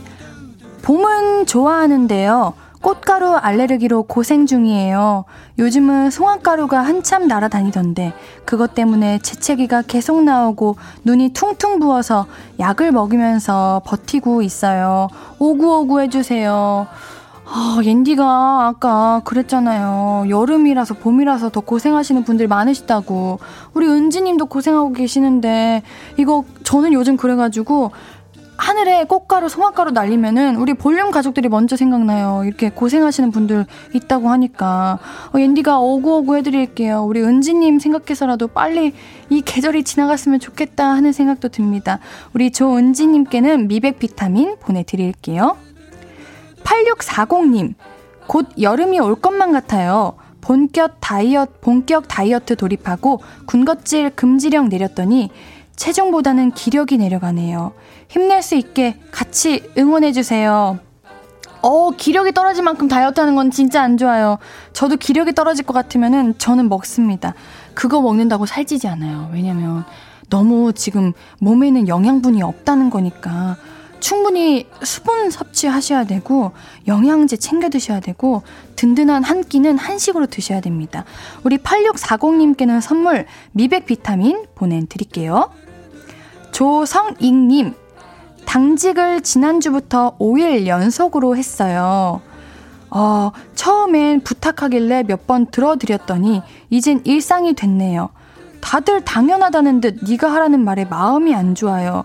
봄은 0.83 1.47
좋아하는데요 1.47 2.53
꽃가루 2.83 3.35
알레르기로 3.37 4.03
고생 4.03 4.45
중이에요. 4.45 5.23
요즘은 5.57 6.11
송화가루가 6.11 6.81
한참 6.81 7.27
날아다니던데 7.27 8.13
그것 8.43 8.75
때문에 8.75 9.19
재채기가 9.19 9.83
계속 9.83 10.21
나오고 10.21 10.75
눈이 11.05 11.29
퉁퉁 11.29 11.79
부어서 11.79 12.27
약을 12.59 12.91
먹이면서 12.91 13.83
버티고 13.85 14.41
있어요. 14.41 15.07
오구오구 15.39 16.01
해주세요. 16.01 16.87
아, 17.45 17.79
옌디가 17.83 18.67
아까 18.67 19.21
그랬잖아요. 19.25 20.25
여름이라서 20.29 20.95
봄이라서 20.95 21.49
더 21.49 21.59
고생하시는 21.59 22.23
분들 22.23 22.47
많으시다고. 22.47 23.39
우리 23.73 23.87
은지님도 23.87 24.47
고생하고 24.47 24.93
계시는데 24.93 25.83
이거 26.17 26.45
저는 26.63 26.93
요즘 26.93 27.15
그래가지고 27.15 27.91
하늘에 28.57 29.03
꽃가루, 29.05 29.49
송화가루 29.49 29.91
날리면은 29.91 30.55
우리 30.57 30.73
볼륨 30.73 31.11
가족들이 31.11 31.49
먼저 31.49 31.75
생각나요. 31.75 32.43
이렇게 32.45 32.69
고생하시는 32.69 33.31
분들 33.31 33.65
있다고 33.93 34.29
하니까. 34.29 34.99
어, 35.33 35.39
옌디가 35.39 35.79
오구오구 35.79 36.37
해드릴게요. 36.37 37.03
우리 37.03 37.21
은지님 37.21 37.79
생각해서라도 37.79 38.47
빨리 38.47 38.93
이 39.29 39.41
계절이 39.41 39.83
지나갔으면 39.83 40.39
좋겠다 40.39 40.87
하는 40.87 41.11
생각도 41.11 41.49
듭니다. 41.49 41.99
우리 42.33 42.51
조은지님께는 42.51 43.67
미백 43.67 43.99
비타민 43.99 44.55
보내드릴게요. 44.59 45.57
8640님, 46.63 47.73
곧 48.27 48.47
여름이 48.59 48.99
올 48.99 49.15
것만 49.15 49.51
같아요. 49.51 50.13
본격 50.41 50.97
다이어트, 50.99 51.53
본격 51.61 52.07
다이어트 52.07 52.55
돌입하고 52.55 53.21
군것질 53.45 54.11
금지령 54.11 54.69
내렸더니 54.69 55.29
체중보다는 55.75 56.51
기력이 56.51 56.97
내려가네요. 56.97 57.73
힘낼 58.13 58.43
수 58.43 58.53
있게 58.53 58.95
같이 59.09 59.63
응원해주세요. 59.75 60.77
어, 61.63 61.91
기력이 61.97 62.31
떨어질 62.31 62.63
만큼 62.63 62.87
다이어트 62.87 63.19
하는 63.19 63.33
건 63.33 63.49
진짜 63.49 63.81
안 63.81 63.97
좋아요. 63.97 64.37
저도 64.71 64.97
기력이 64.97 65.33
떨어질 65.33 65.65
것 65.65 65.73
같으면은 65.73 66.37
저는 66.37 66.69
먹습니다. 66.69 67.33
그거 67.73 68.01
먹는다고 68.01 68.45
살찌지 68.45 68.87
않아요. 68.87 69.31
왜냐면 69.33 69.83
너무 70.29 70.73
지금 70.73 71.13
몸에는 71.39 71.87
영양분이 71.87 72.43
없다는 72.43 72.91
거니까 72.91 73.57
충분히 73.99 74.67
수분 74.83 75.31
섭취하셔야 75.31 76.03
되고 76.03 76.51
영양제 76.85 77.37
챙겨 77.37 77.69
드셔야 77.69 77.99
되고 77.99 78.43
든든한 78.75 79.23
한 79.23 79.43
끼는 79.43 79.79
한식으로 79.79 80.27
드셔야 80.27 80.61
됩니다. 80.61 81.03
우리 81.43 81.57
8640님께는 81.57 82.79
선물 82.79 83.25
미백 83.53 83.87
비타민 83.87 84.45
보내드릴게요. 84.53 85.49
조성익님, 86.51 87.73
당직을 88.45 89.21
지난주부터 89.21 90.15
5일 90.19 90.67
연속으로 90.67 91.35
했어요. 91.35 92.21
어, 92.89 93.31
처음엔 93.55 94.21
부탁하길래 94.21 95.03
몇 95.03 95.25
번 95.25 95.47
들어드렸더니 95.47 96.41
이젠 96.69 97.01
일상이 97.05 97.53
됐네요. 97.53 98.09
다들 98.61 99.01
당연하다는 99.01 99.81
듯 99.81 99.95
네가 100.07 100.31
하라는 100.33 100.63
말에 100.63 100.85
마음이 100.85 101.33
안 101.33 101.55
좋아요. 101.55 102.03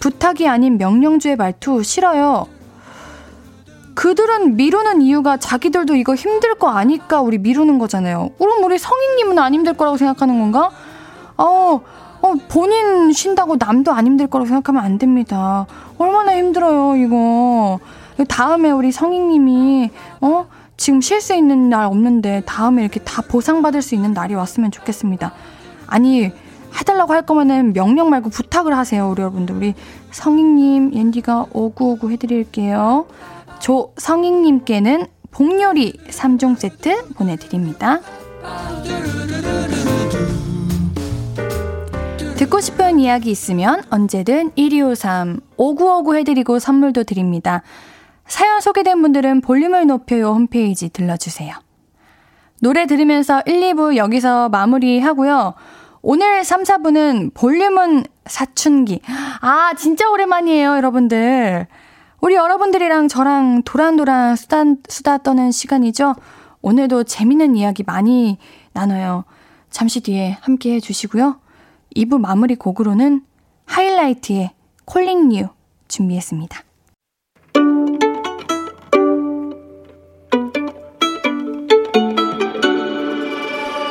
부탁이 0.00 0.48
아닌 0.48 0.78
명령주의 0.78 1.36
말투 1.36 1.82
싫어요. 1.82 2.46
그들은 3.94 4.56
미루는 4.56 5.02
이유가 5.02 5.36
자기들도 5.36 5.94
이거 5.96 6.14
힘들 6.14 6.54
거 6.54 6.68
아니까 6.70 7.20
우리 7.20 7.36
미루는 7.38 7.78
거잖아요. 7.78 8.30
그럼 8.38 8.64
우리 8.64 8.78
성인님은 8.78 9.38
안 9.38 9.52
힘들 9.52 9.74
거라고 9.74 9.98
생각하는 9.98 10.38
건가? 10.40 10.70
어, 11.36 11.80
어, 12.22 12.34
본인 12.48 13.12
쉰다고 13.12 13.56
남도 13.58 13.92
안 13.92 14.06
힘들 14.06 14.26
거라고 14.26 14.46
생각하면 14.46 14.84
안 14.84 14.98
됩니다. 14.98 15.66
얼마나 15.98 16.36
힘들어요, 16.36 16.96
이거. 16.96 17.80
다음에 18.28 18.70
우리 18.70 18.92
성인님이, 18.92 19.90
어? 20.20 20.46
지금 20.76 21.00
쉴 21.00 21.20
수 21.20 21.34
있는 21.34 21.68
날 21.68 21.84
없는데 21.84 22.42
다음에 22.46 22.82
이렇게 22.82 23.00
다 23.00 23.22
보상받을 23.22 23.82
수 23.82 23.94
있는 23.94 24.12
날이 24.12 24.34
왔으면 24.34 24.70
좋겠습니다. 24.70 25.32
아니, 25.86 26.30
해달라고 26.78 27.12
할 27.12 27.22
거면은 27.22 27.72
명령 27.72 28.08
말고 28.10 28.30
부탁을 28.30 28.76
하세요, 28.76 29.08
우리 29.10 29.20
여러분들. 29.20 29.56
우리 29.56 29.74
성익님, 30.12 30.94
옌디가 30.94 31.46
오구오구 31.52 32.10
해드릴게요. 32.12 33.06
조성익님께는 33.58 35.06
복요리 35.30 35.98
3종 36.08 36.56
세트 36.56 37.08
보내드립니다. 37.14 38.00
듣고 42.40 42.62
싶은 42.62 42.98
이야기 43.00 43.30
있으면 43.30 43.82
언제든 43.90 44.52
1253 44.56 45.40
5959 45.58 46.16
해드리고 46.16 46.58
선물도 46.58 47.04
드립니다. 47.04 47.60
사연 48.26 48.62
소개된 48.62 49.02
분들은 49.02 49.42
볼륨을 49.42 49.86
높여요 49.86 50.30
홈페이지 50.30 50.88
들러주세요. 50.88 51.54
노래 52.62 52.86
들으면서 52.86 53.42
1, 53.44 53.60
2부 53.60 53.96
여기서 53.96 54.48
마무리하고요. 54.48 55.52
오늘 56.00 56.42
3, 56.42 56.62
4부는 56.62 57.34
볼륨은 57.34 58.04
사춘기. 58.24 59.02
아, 59.42 59.74
진짜 59.76 60.08
오랜만이에요, 60.08 60.76
여러분들. 60.76 61.66
우리 62.22 62.36
여러분들이랑 62.36 63.08
저랑 63.08 63.64
도란도란 63.64 64.36
수다, 64.36 64.64
수다 64.88 65.18
떠는 65.18 65.50
시간이죠. 65.50 66.14
오늘도 66.62 67.04
재밌는 67.04 67.54
이야기 67.56 67.82
많이 67.82 68.38
나눠요. 68.72 69.24
잠시 69.68 70.00
뒤에 70.00 70.38
함께 70.40 70.76
해주시고요. 70.76 71.49
2부 71.96 72.20
마무리 72.20 72.56
곡으로는 72.56 73.22
하이라이트의 73.66 74.50
Calling 74.84 75.28
You 75.28 75.48
준비했습니다. 75.88 76.64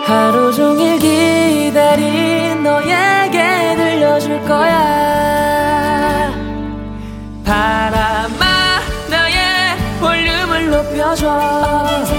하루 0.06 0.52
종일 0.54 0.98
기다린 0.98 2.64
너에게 2.64 3.76
들려줄 3.76 4.42
거야 4.42 6.32
바람아 7.46 8.80
나의 9.10 9.78
볼륨을 10.00 10.70
높여줘 10.72 12.19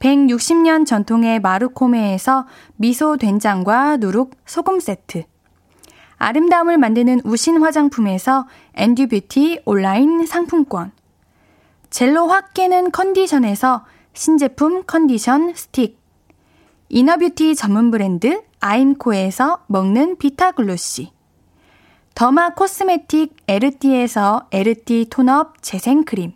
160년 0.00 0.86
전통의 0.86 1.40
마르코메에서 1.40 2.46
미소 2.76 3.16
된장과 3.16 3.96
누룩 3.96 4.30
소금 4.46 4.80
세트, 4.80 5.24
아름다움을 6.18 6.78
만드는 6.78 7.20
우신 7.24 7.62
화장품에서 7.62 8.46
앤듀뷰티 8.74 9.62
온라인 9.64 10.26
상품권. 10.26 10.92
젤로 11.90 12.26
확 12.26 12.54
깨는 12.54 12.90
컨디션에서 12.90 13.84
신제품 14.12 14.84
컨디션 14.86 15.54
스틱. 15.54 15.98
inner 16.88 17.18
beauty 17.18 17.54
전문 17.54 17.90
브랜드 17.90 18.42
아임코에서 18.60 19.64
먹는 19.68 20.18
비타글루시. 20.18 21.12
derma 22.14 22.54
cosmetic 22.54 23.36
에르띠에서 23.46 24.48
에르띠 24.50 25.06
tone 25.08 25.44
up 25.44 25.62
재생크림. 25.62 26.32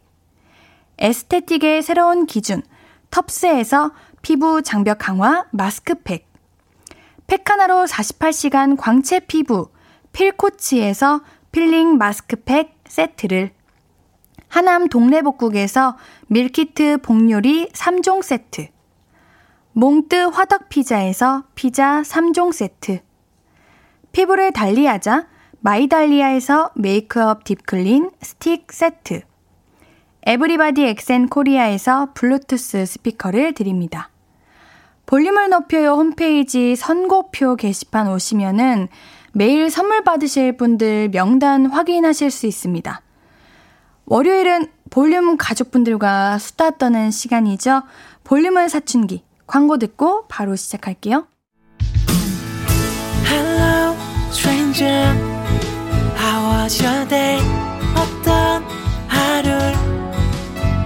aesthetic의 0.99 1.82
새로운 1.82 2.26
기준 2.26 2.62
텁스에서 3.12 3.92
피부 4.22 4.62
장벽 4.62 4.96
강화 4.98 5.44
마스크팩. 5.50 6.26
팩 7.26 7.48
하나로 7.48 7.84
48시간 7.84 8.76
광채 8.78 9.20
피부 9.20 9.68
필코치에서 10.12 11.20
필링 11.52 11.98
마스크팩 11.98 12.74
세트를. 12.86 13.52
하남 14.48 14.88
동래복국에서 14.88 15.96
meal 16.28 16.68
kit 16.68 16.99
복요리 17.02 17.68
3종 17.72 18.22
세트. 18.22 18.68
몽뜨 19.74 20.30
화덕 20.30 20.70
피자에서 20.70 21.44
피자 21.54 22.00
3종 22.00 22.50
세트. 22.52 23.00
피부를 24.12 24.52
달리하자 24.52 25.26
마이달리아에서 25.60 26.72
메이크업 26.76 27.44
deep 27.45 27.74
clean 27.74 28.11
스틱 28.22 28.72
세트 28.72 29.22
에브리바디 30.25 30.85
엑센 30.85 31.29
코리아에서 31.29 32.11
블루투스 32.14 32.87
스피커를 32.87 33.55
드립니다. 33.55 34.11
볼륨을 35.07 35.51
높여요 35.51 35.95
홈페이지 35.95 36.77
선곡표 36.76 37.57
게시판 37.57 38.09
오시면은 38.09 38.89
매일 39.33 39.70
선물 39.70 40.05
받으실 40.05 40.57
분들 40.57 41.11
명단 41.11 41.66
확인하실 41.66 42.31
수 42.31 42.47
있습니다. 42.47 43.03
월요일은 44.07 44.68
볼륨 44.91 45.37
가족분들과 45.37 46.39
수다 46.39 46.73
떠는 46.73 47.11
시간이죠. 47.11 47.83
볼륨은 48.24 48.68
사춘기. 48.68 49.25
광고 49.47 49.79
듣고 49.79 50.27
바로 50.29 50.55
시작할게요. 50.55 51.27
Hello, 53.27 53.97
stranger. 54.31 55.16
How 56.16 56.62
was 56.62 56.83
your 56.83 57.09
day? 57.09 57.41
어떤 57.97 58.62
하루를 59.09 59.82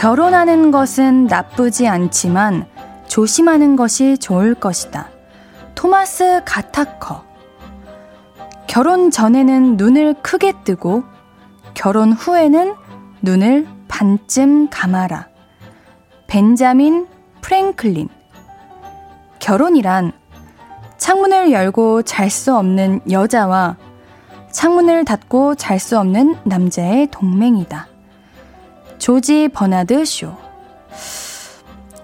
결혼하는 0.00 0.70
것은 0.70 1.26
나쁘지 1.26 1.86
않지만 1.86 2.66
조심하는 3.06 3.76
것이 3.76 4.16
좋을 4.16 4.54
것이다. 4.54 5.08
토마스 5.74 6.40
가타커. 6.46 7.29
결혼 8.70 9.10
전에는 9.10 9.78
눈을 9.78 10.14
크게 10.22 10.52
뜨고 10.62 11.02
결혼 11.74 12.12
후에는 12.12 12.76
눈을 13.20 13.66
반쯤 13.88 14.68
감아라. 14.70 15.26
벤자민 16.28 17.08
프랭클린. 17.40 18.08
결혼이란 19.40 20.12
창문을 20.98 21.50
열고 21.50 22.02
잘 22.02 22.30
수 22.30 22.56
없는 22.56 23.00
여자와 23.10 23.76
창문을 24.52 25.04
닫고 25.04 25.56
잘 25.56 25.80
수 25.80 25.98
없는 25.98 26.36
남자의 26.44 27.08
동맹이다. 27.10 27.88
조지 28.98 29.48
버나드 29.48 30.04
쇼. 30.04 30.36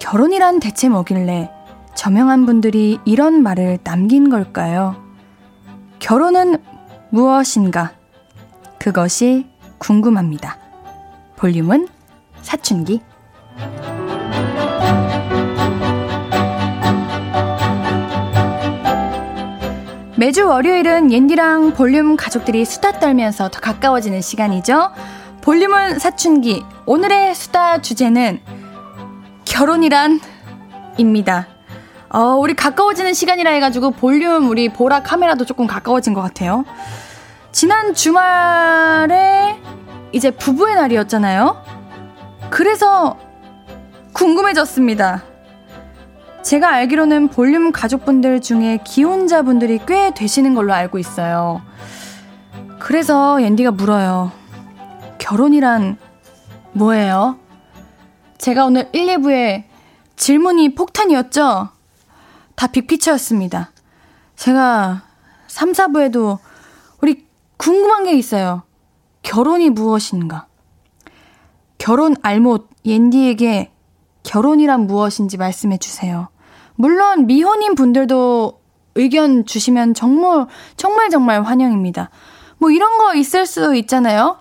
결혼이란 0.00 0.58
대체 0.58 0.88
뭐길래 0.88 1.48
저명한 1.94 2.44
분들이 2.44 2.98
이런 3.04 3.44
말을 3.44 3.78
남긴 3.84 4.28
걸까요? 4.28 5.05
결혼은 6.06 6.62
무엇인가? 7.10 7.90
그것이 8.78 9.44
궁금합니다. 9.78 10.56
볼륨은 11.34 11.88
사춘기. 12.42 13.00
매주 20.16 20.46
월요일은 20.46 21.10
옌디랑 21.10 21.74
볼륨 21.74 22.16
가족들이 22.16 22.64
수다 22.64 23.00
떨면서 23.00 23.50
더 23.50 23.58
가까워지는 23.58 24.20
시간이죠. 24.20 24.92
볼륨은 25.40 25.98
사춘기. 25.98 26.62
오늘의 26.86 27.34
수다 27.34 27.82
주제는 27.82 28.38
결혼이란 29.44 30.20
입니다. 30.98 31.48
어, 32.08 32.36
우리 32.36 32.54
가까워지는 32.54 33.14
시간이라 33.14 33.50
해가지고 33.52 33.90
볼륨 33.92 34.48
우리 34.48 34.68
보라 34.68 35.02
카메라도 35.02 35.44
조금 35.44 35.66
가까워진 35.66 36.14
것 36.14 36.22
같아요. 36.22 36.64
지난 37.52 37.94
주말에 37.94 39.56
이제 40.12 40.30
부부의 40.30 40.74
날이었잖아요. 40.76 41.62
그래서 42.50 43.16
궁금해졌습니다. 44.12 45.24
제가 46.42 46.70
알기로는 46.70 47.28
볼륨 47.28 47.72
가족분들 47.72 48.40
중에 48.40 48.78
기혼자분들이 48.84 49.80
꽤 49.86 50.14
되시는 50.14 50.54
걸로 50.54 50.72
알고 50.72 50.98
있어요. 50.98 51.60
그래서 52.78 53.42
옌디가 53.42 53.72
물어요. 53.72 54.30
결혼이란 55.18 55.98
뭐예요? 56.72 57.36
제가 58.38 58.66
오늘 58.66 58.88
1, 58.92 59.06
2부에 59.16 59.64
질문이 60.14 60.74
폭탄이었죠? 60.76 61.75
다 62.56 62.66
빅피처였습니다. 62.66 63.70
제가 64.34 65.02
3, 65.46 65.72
4부에도 65.72 66.38
우리 67.00 67.26
궁금한 67.56 68.04
게 68.04 68.14
있어요. 68.14 68.62
결혼이 69.22 69.70
무엇인가? 69.70 70.46
결혼 71.78 72.16
알못 72.22 72.68
옌디에게 72.84 73.72
결혼이란 74.22 74.86
무엇인지 74.86 75.36
말씀해 75.36 75.78
주세요. 75.78 76.28
물론 76.74 77.26
미혼인 77.26 77.74
분들도 77.74 78.60
의견 78.96 79.44
주시면 79.44 79.94
정말 79.94 80.46
정말 80.76 81.10
정말 81.10 81.42
환영입니다. 81.42 82.10
뭐 82.58 82.70
이런 82.70 82.98
거 82.98 83.14
있을 83.14 83.46
수 83.46 83.74
있잖아요. 83.76 84.38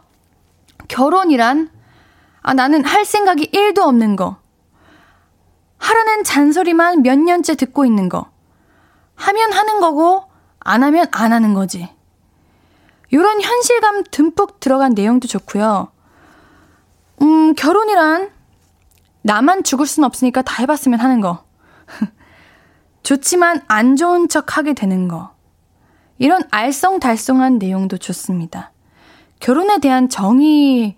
결혼이란 0.87 1.69
아 2.41 2.53
나는 2.53 2.85
할 2.85 3.05
생각이 3.05 3.51
1도 3.51 3.79
없는 3.79 4.15
거. 4.15 4.37
하라는 5.77 6.23
잔소리만 6.23 7.03
몇 7.03 7.17
년째 7.19 7.55
듣고 7.55 7.85
있는 7.85 8.09
거. 8.09 8.29
하면 9.15 9.53
하는 9.53 9.79
거고 9.79 10.23
안 10.59 10.83
하면 10.83 11.07
안 11.11 11.31
하는 11.31 11.53
거지. 11.53 11.89
요런 13.13 13.41
현실감 13.41 14.03
듬뿍 14.11 14.59
들어간 14.59 14.93
내용도 14.93 15.27
좋고요. 15.27 15.91
음, 17.21 17.53
결혼이란 17.55 18.31
나만 19.21 19.63
죽을 19.63 19.85
순 19.85 20.03
없으니까 20.03 20.41
다 20.41 20.61
해봤으면 20.61 20.99
하는 20.99 21.21
거. 21.21 21.43
좋지만 23.03 23.61
안 23.67 23.95
좋은 23.95 24.27
척 24.27 24.57
하게 24.57 24.73
되는 24.73 25.07
거. 25.07 25.33
이런 26.17 26.41
알쏭달쏭한 26.49 27.57
내용도 27.57 27.97
좋습니다. 27.97 28.71
결혼에 29.39 29.79
대한 29.79 30.09
정의 30.09 30.95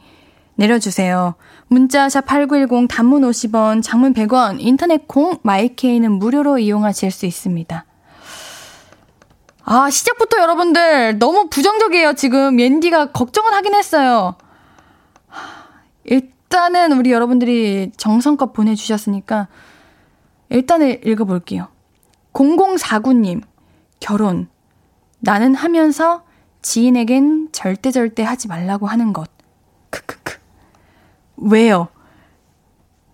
내려주세요. 0.56 1.36
문자 1.70 2.08
샵 2.08 2.26
8910 2.26 2.88
단문 2.88 3.24
50원, 3.24 3.84
장문 3.84 4.14
100원, 4.14 4.58
인터넷 4.60 5.08
콩, 5.08 5.38
마이케이는 5.44 6.12
무료로 6.14 6.60
이용하실 6.60 7.12
수 7.12 7.26
있습니다. 7.26 7.86
아, 9.70 9.90
시작부터 9.90 10.40
여러분들 10.40 11.20
너무 11.20 11.50
부정적이에요, 11.50 12.14
지금. 12.14 12.58
옌디가 12.60 13.12
걱정은 13.12 13.54
하긴 13.54 13.76
했어요. 13.76 14.36
일단은 16.06 16.94
우리 16.94 17.12
여러분들이 17.12 17.92
정성껏 17.98 18.54
보내주셨으니까 18.54 19.50
일단은 20.50 21.02
읽어볼게요. 21.06 21.68
0049님, 22.32 23.42
결혼. 24.00 24.48
나는 25.20 25.54
하면서 25.54 26.24
지인에겐 26.62 27.50
절대 27.52 27.92
절대 27.92 28.24
하지 28.24 28.48
말라고 28.48 28.88
하는 28.88 29.12
것. 29.12 29.30
크크크. 29.90 30.27
왜요? 31.38 31.88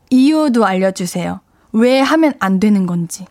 이유도 0.09 0.65
알려주세요. 0.65 1.41
왜 1.73 1.99
하면 1.99 2.33
안 2.39 2.59
되는 2.59 2.85
건지. 2.85 3.25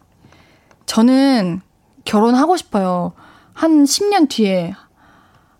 저는 0.87 1.61
결혼하고 2.05 2.57
싶어요. 2.57 3.13
한 3.53 3.85
10년 3.85 4.29
뒤에 4.29 4.75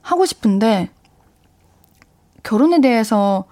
하고 0.01 0.27
싶은데, 0.27 0.91
결혼에 2.43 2.81
대해서 2.81 3.45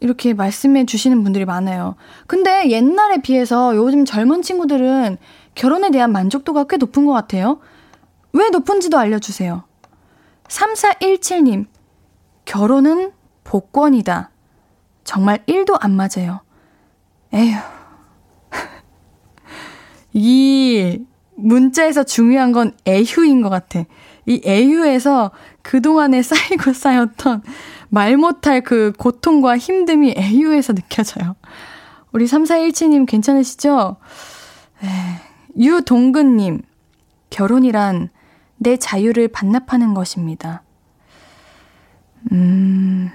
이렇게 0.00 0.34
말씀해 0.34 0.86
주시는 0.86 1.24
분들이 1.24 1.44
많아요. 1.44 1.96
근데 2.26 2.70
옛날에 2.70 3.20
비해서 3.20 3.74
요즘 3.74 4.04
젊은 4.04 4.42
친구들은 4.42 5.18
결혼에 5.54 5.90
대한 5.90 6.12
만족도가 6.12 6.64
꽤 6.64 6.76
높은 6.76 7.06
것 7.06 7.12
같아요. 7.12 7.58
왜 8.32 8.50
높은지도 8.50 8.98
알려주세요. 8.98 9.64
3417님, 10.48 11.66
결혼은 12.44 13.12
복권이다. 13.42 14.30
정말 15.06 15.38
1도 15.46 15.78
안 15.80 15.92
맞아요. 15.92 16.40
에휴. 17.32 17.56
이 20.12 21.00
문자에서 21.36 22.02
중요한 22.02 22.52
건 22.52 22.76
에휴인 22.86 23.40
것 23.40 23.48
같아. 23.48 23.84
이 24.26 24.42
에휴에서 24.44 25.30
그동안에 25.62 26.22
쌓이고 26.22 26.72
쌓였던 26.74 27.42
말 27.88 28.16
못할 28.16 28.62
그 28.62 28.92
고통과 28.98 29.56
힘듦이 29.56 30.18
에휴에서 30.18 30.74
느껴져요. 30.74 31.36
우리 32.10 32.24
3417님 32.26 33.06
괜찮으시죠? 33.06 33.96
에, 34.82 34.86
유동근님, 35.56 36.62
결혼이란 37.30 38.10
내 38.56 38.76
자유를 38.76 39.28
반납하는 39.28 39.94
것입니다. 39.94 40.62
음, 42.32 43.10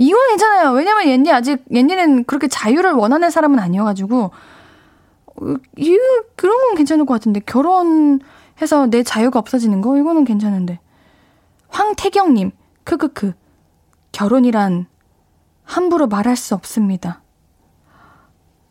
이건 0.00 0.28
괜찮아요. 0.28 0.70
왜냐면 0.70 1.06
옌디 1.08 1.30
아직, 1.30 1.62
옌디는 1.70 2.24
그렇게 2.24 2.48
자유를 2.48 2.92
원하는 2.92 3.28
사람은 3.28 3.58
아니어가지고, 3.58 4.30
이, 5.76 5.98
그런 6.36 6.58
건 6.58 6.74
괜찮을 6.74 7.04
것 7.04 7.12
같은데, 7.12 7.40
결혼해서 7.40 8.86
내 8.88 9.02
자유가 9.02 9.38
없어지는 9.38 9.82
거? 9.82 9.98
이거는 9.98 10.24
괜찮은데. 10.24 10.80
황태경님, 11.68 12.52
크크크. 12.84 13.34
결혼이란 14.12 14.86
함부로 15.64 16.06
말할 16.06 16.34
수 16.34 16.54
없습니다. 16.54 17.20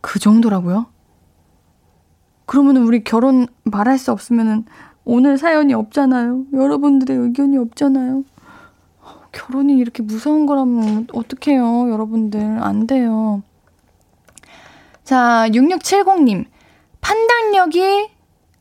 그 0.02 0.18
정도라고요? 0.18 0.88
그러면 2.48 2.78
우리 2.78 3.04
결혼 3.04 3.46
말할 3.66 4.00
수 4.00 4.12
없으면은 4.12 4.66
오늘 5.06 5.38
사연이 5.38 5.76
없잖아요. 5.76 6.46
여러분들의 6.54 7.16
의견이 7.16 7.60
없잖아요. 7.60 8.24
결혼이 9.32 9.78
이렇게 9.78 10.02
무서운 10.04 10.46
거라면 10.46 11.08
어떡해요, 11.14 11.92
여러분들. 11.92 12.40
안 12.62 12.88
돼요. 12.88 13.44
자, 15.04 15.48
6670님. 15.50 16.46
판단력이 17.02 18.10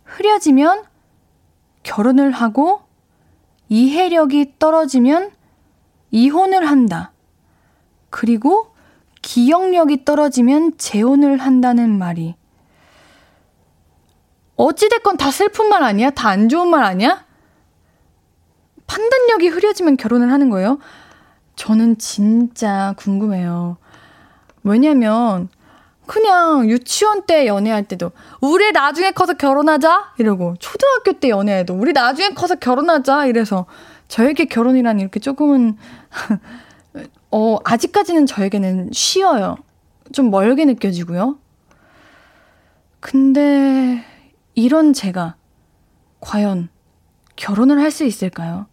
흐려지면 0.04 0.84
결혼을 1.82 2.30
하고 2.30 2.82
이해력이 3.68 4.54
떨어지면 4.58 5.30
이혼을 6.10 6.66
한다. 6.66 7.12
그리고 8.10 8.74
기억력이 9.20 10.04
떨어지면 10.04 10.78
재혼을 10.78 11.38
한다는 11.38 11.98
말이. 11.98 12.34
어찌됐건 14.56 15.16
다 15.18 15.30
슬픈 15.30 15.68
말 15.68 15.82
아니야? 15.82 16.10
다 16.10 16.30
안 16.30 16.48
좋은 16.48 16.68
말 16.68 16.82
아니야? 16.82 17.24
판단력이 18.88 19.48
흐려지면 19.48 19.96
결혼을 19.96 20.32
하는 20.32 20.50
거예요? 20.50 20.78
저는 21.54 21.98
진짜 21.98 22.94
궁금해요. 22.96 23.76
왜냐면, 24.64 25.48
그냥 26.06 26.68
유치원 26.68 27.26
때 27.26 27.46
연애할 27.46 27.84
때도, 27.84 28.10
우리 28.40 28.72
나중에 28.72 29.12
커서 29.12 29.34
결혼하자? 29.34 30.14
이러고, 30.18 30.54
초등학교 30.58 31.12
때 31.20 31.28
연애해도, 31.28 31.74
우리 31.74 31.92
나중에 31.92 32.30
커서 32.30 32.56
결혼하자? 32.56 33.26
이래서, 33.26 33.66
저에게 34.08 34.46
결혼이란 34.46 34.98
이렇게 35.00 35.20
조금은, 35.20 35.76
어, 37.30 37.58
아직까지는 37.64 38.26
저에게는 38.26 38.90
쉬워요. 38.92 39.56
좀 40.12 40.30
멀게 40.30 40.64
느껴지고요. 40.64 41.38
근데, 43.00 44.02
이런 44.54 44.92
제가, 44.94 45.36
과연, 46.20 46.68
결혼을 47.36 47.78
할 47.80 47.90
수 47.90 48.04
있을까요? 48.04 48.66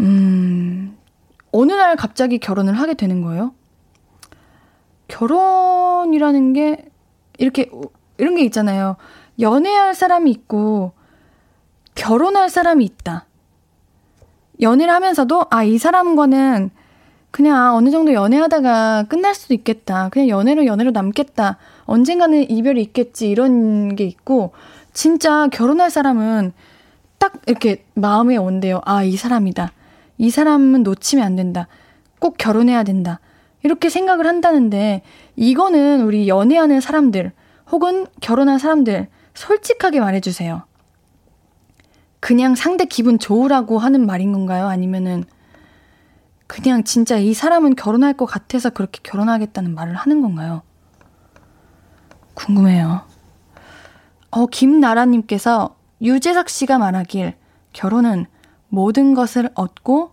음, 0.00 0.96
어느 1.52 1.72
날 1.72 1.96
갑자기 1.96 2.38
결혼을 2.38 2.74
하게 2.74 2.94
되는 2.94 3.22
거예요? 3.22 3.54
결혼이라는 5.08 6.52
게, 6.52 6.88
이렇게, 7.38 7.70
이런 8.18 8.34
게 8.34 8.44
있잖아요. 8.44 8.96
연애할 9.40 9.94
사람이 9.94 10.30
있고, 10.30 10.92
결혼할 11.94 12.50
사람이 12.50 12.84
있다. 12.84 13.26
연애를 14.60 14.92
하면서도, 14.92 15.46
아, 15.50 15.62
이 15.62 15.78
사람과는 15.78 16.70
그냥 17.30 17.74
어느 17.74 17.90
정도 17.90 18.12
연애하다가 18.12 19.06
끝날 19.08 19.34
수도 19.34 19.54
있겠다. 19.54 20.08
그냥 20.08 20.28
연애로 20.28 20.66
연애로 20.66 20.92
남겠다. 20.92 21.58
언젠가는 21.84 22.48
이별이 22.50 22.80
있겠지. 22.82 23.28
이런 23.28 23.96
게 23.96 24.04
있고, 24.04 24.52
진짜 24.92 25.48
결혼할 25.48 25.90
사람은 25.90 26.52
딱 27.18 27.32
이렇게 27.46 27.84
마음에 27.94 28.36
온대요. 28.36 28.80
아, 28.84 29.02
이 29.02 29.16
사람이다. 29.16 29.72
이 30.18 30.30
사람은 30.30 30.82
놓치면 30.82 31.24
안 31.24 31.36
된다. 31.36 31.68
꼭 32.18 32.36
결혼해야 32.38 32.84
된다. 32.84 33.20
이렇게 33.62 33.88
생각을 33.88 34.26
한다는데, 34.26 35.02
이거는 35.36 36.02
우리 36.02 36.28
연애하는 36.28 36.80
사람들, 36.80 37.32
혹은 37.70 38.06
결혼한 38.20 38.58
사람들, 38.58 39.08
솔직하게 39.34 40.00
말해주세요. 40.00 40.62
그냥 42.20 42.54
상대 42.54 42.84
기분 42.84 43.18
좋으라고 43.18 43.78
하는 43.78 44.06
말인 44.06 44.32
건가요? 44.32 44.68
아니면은 44.68 45.24
그냥 46.46 46.84
진짜 46.84 47.18
이 47.18 47.34
사람은 47.34 47.74
결혼할 47.74 48.14
것 48.14 48.26
같아서 48.26 48.70
그렇게 48.70 49.00
결혼하겠다는 49.02 49.74
말을 49.74 49.94
하는 49.94 50.22
건가요? 50.22 50.62
궁금해요. 52.34 53.02
어, 54.30 54.46
김나라님께서 54.46 55.76
유재석 56.02 56.48
씨가 56.48 56.78
말하길 56.78 57.34
결혼은 57.72 58.26
모든 58.74 59.14
것을 59.14 59.50
얻고 59.54 60.10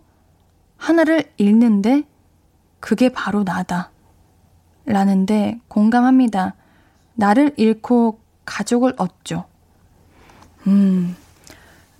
하나를 0.77 1.31
잃는데 1.37 2.03
그게 2.79 3.09
바로 3.09 3.43
나다. 3.43 3.91
라는데 4.85 5.59
공감합니다. 5.67 6.55
나를 7.15 7.53
잃고 7.57 8.19
가족을 8.45 8.93
얻죠. 8.97 9.45
음. 10.67 11.15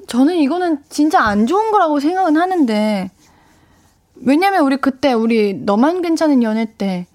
저는 0.07 0.35
이거는 0.35 0.83
진짜 0.89 1.21
안 1.21 1.47
좋은 1.47 1.71
거라고 1.71 1.99
생각은 1.99 2.37
하는데, 2.37 3.09
왜냐면 4.15 4.63
우리 4.63 4.77
그때 4.77 5.13
우리 5.13 5.53
너만 5.53 6.01
괜찮은 6.01 6.43
연애 6.43 6.65
때, 6.77 7.07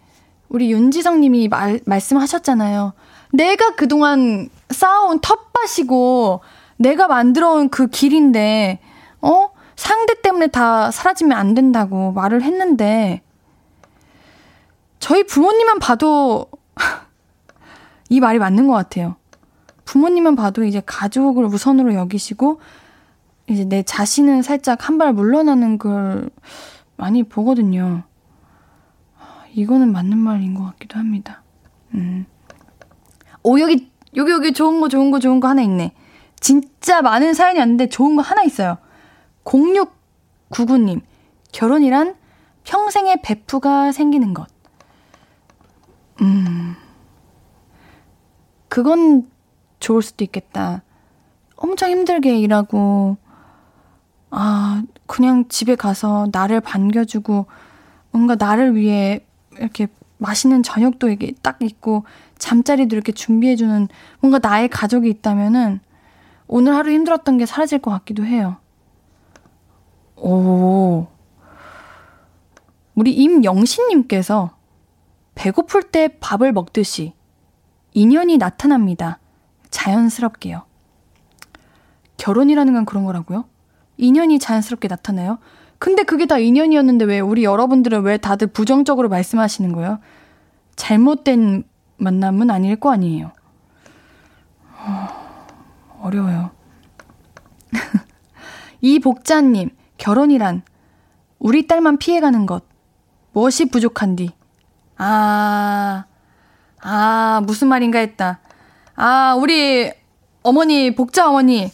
우리 0.48 0.72
윤지성 0.72 1.20
님이 1.20 1.48
말, 1.48 1.80
말씀하셨잖아요. 1.84 2.94
내가 3.32 3.74
그동안 3.74 4.48
쌓아온 4.70 5.20
텃밭이고, 5.20 6.40
내가 6.78 7.06
만들어 7.08 7.52
온 7.52 7.68
그 7.68 7.88
길인데, 7.88 8.80
어? 9.26 9.50
상대 9.74 10.20
때문에 10.22 10.46
다 10.48 10.90
사라지면 10.90 11.36
안 11.36 11.54
된다고 11.54 12.12
말을 12.12 12.42
했는데, 12.42 13.22
저희 14.98 15.24
부모님만 15.24 15.78
봐도 15.78 16.46
이 18.08 18.20
말이 18.20 18.38
맞는 18.38 18.66
것 18.66 18.72
같아요. 18.74 19.16
부모님만 19.84 20.36
봐도 20.36 20.64
이제 20.64 20.82
가족을 20.84 21.44
우선으로 21.44 21.94
여기시고 21.94 22.60
이제 23.48 23.64
내 23.64 23.82
자신은 23.82 24.42
살짝 24.42 24.88
한 24.88 24.98
발 24.98 25.12
물러나는 25.12 25.78
걸 25.78 26.30
많이 26.96 27.22
보거든요. 27.22 28.02
이거는 29.52 29.92
맞는 29.92 30.18
말인 30.18 30.54
것 30.54 30.64
같기도 30.64 30.98
합니다. 30.98 31.42
음. 31.94 32.26
오, 33.42 33.60
여기, 33.60 33.90
여기, 34.16 34.32
여기 34.32 34.52
좋은 34.52 34.80
거, 34.80 34.88
좋은 34.88 35.10
거, 35.10 35.18
좋은 35.18 35.40
거 35.40 35.48
하나 35.48 35.62
있네. 35.62 35.92
진짜 36.40 37.00
많은 37.02 37.32
사연이 37.34 37.58
왔는데 37.60 37.88
좋은 37.88 38.16
거 38.16 38.22
하나 38.22 38.42
있어요. 38.42 38.78
0699님, 39.46 41.00
결혼이란 41.52 42.16
평생의 42.64 43.22
베프가 43.22 43.92
생기는 43.92 44.34
것. 44.34 44.48
음, 46.20 46.74
그건 48.68 49.30
좋을 49.78 50.02
수도 50.02 50.24
있겠다. 50.24 50.82
엄청 51.54 51.90
힘들게 51.90 52.38
일하고, 52.38 53.16
아, 54.30 54.82
그냥 55.06 55.48
집에 55.48 55.76
가서 55.76 56.28
나를 56.32 56.60
반겨주고, 56.60 57.46
뭔가 58.10 58.34
나를 58.34 58.74
위해 58.74 59.24
이렇게 59.52 59.86
맛있는 60.18 60.62
저녁도 60.62 61.08
이게 61.08 61.32
딱 61.42 61.62
있고, 61.62 62.04
잠자리도 62.38 62.96
이렇게 62.96 63.12
준비해주는 63.12 63.88
뭔가 64.20 64.38
나의 64.42 64.68
가족이 64.68 65.08
있다면은, 65.08 65.80
오늘 66.48 66.74
하루 66.74 66.90
힘들었던 66.90 67.38
게 67.38 67.46
사라질 67.46 67.78
것 67.78 67.90
같기도 67.90 68.24
해요. 68.24 68.56
오. 70.16 71.06
우리 72.94 73.12
임영신님께서 73.12 74.56
배고플 75.34 75.82
때 75.84 76.08
밥을 76.18 76.52
먹듯이 76.52 77.12
인연이 77.92 78.38
나타납니다. 78.38 79.18
자연스럽게요. 79.70 80.64
결혼이라는 82.16 82.72
건 82.72 82.84
그런 82.86 83.04
거라고요? 83.04 83.44
인연이 83.98 84.38
자연스럽게 84.38 84.88
나타나요? 84.88 85.38
근데 85.78 86.02
그게 86.02 86.26
다 86.26 86.38
인연이었는데 86.38 87.04
왜 87.04 87.20
우리 87.20 87.44
여러분들은 87.44 88.02
왜 88.02 88.16
다들 88.16 88.46
부정적으로 88.48 89.08
말씀하시는 89.10 89.72
거예요? 89.72 89.98
잘못된 90.76 91.64
만남은 91.98 92.50
아닐 92.50 92.76
거 92.76 92.90
아니에요. 92.90 93.32
어려워요. 96.00 96.50
이 98.80 98.98
복자님, 98.98 99.70
결혼이란 99.98 100.62
우리 101.38 101.66
딸만 101.66 101.98
피해가는 101.98 102.46
것. 102.46 102.64
무엇이 103.32 103.66
부족한디? 103.66 104.30
아, 104.96 106.04
아, 106.80 107.42
무슨 107.44 107.68
말인가 107.68 107.98
했다. 107.98 108.40
아, 108.94 109.36
우리 109.38 109.90
어머니, 110.42 110.94
복자 110.94 111.28
어머니, 111.28 111.70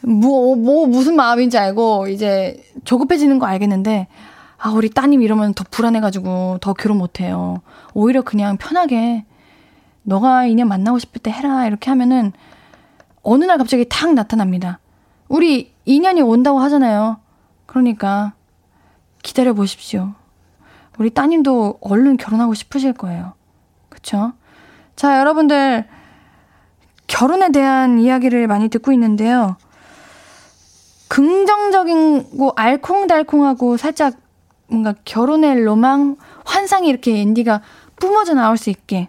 뭐, 0.00 0.56
뭐, 0.56 0.86
무슨 0.86 1.16
마음인지 1.16 1.58
알고, 1.58 2.08
이제, 2.08 2.64
조급해지는 2.84 3.38
거 3.38 3.46
알겠는데, 3.46 4.08
아, 4.58 4.70
우리 4.70 4.88
따님 4.88 5.22
이러면 5.22 5.52
더 5.54 5.64
불안해가지고, 5.70 6.58
더 6.60 6.72
결혼 6.72 6.98
못해요. 6.98 7.60
오히려 7.92 8.22
그냥 8.22 8.56
편하게, 8.56 9.24
너가 10.04 10.46
인연 10.46 10.68
만나고 10.68 10.98
싶을 10.98 11.20
때 11.20 11.30
해라, 11.30 11.66
이렇게 11.66 11.90
하면은, 11.90 12.32
어느 13.22 13.44
날 13.44 13.58
갑자기 13.58 13.84
탁 13.88 14.14
나타납니다. 14.14 14.78
우리 15.32 15.72
인연이 15.86 16.20
온다고 16.20 16.60
하잖아요. 16.60 17.16
그러니까, 17.64 18.34
기다려 19.22 19.54
보십시오. 19.54 20.12
우리 20.98 21.08
따님도 21.08 21.78
얼른 21.80 22.18
결혼하고 22.18 22.52
싶으실 22.52 22.92
거예요. 22.92 23.32
그쵸? 23.88 24.34
자, 24.94 25.18
여러분들, 25.18 25.88
결혼에 27.06 27.50
대한 27.50 27.98
이야기를 27.98 28.46
많이 28.46 28.68
듣고 28.68 28.92
있는데요. 28.92 29.56
긍정적이고 31.08 32.52
알콩달콩하고 32.54 33.78
살짝 33.78 34.18
뭔가 34.66 34.94
결혼의 35.06 35.64
로망, 35.64 36.16
환상이 36.44 36.88
이렇게 36.88 37.16
앤디가 37.22 37.62
뿜어져 37.96 38.34
나올 38.34 38.58
수 38.58 38.68
있게 38.68 39.08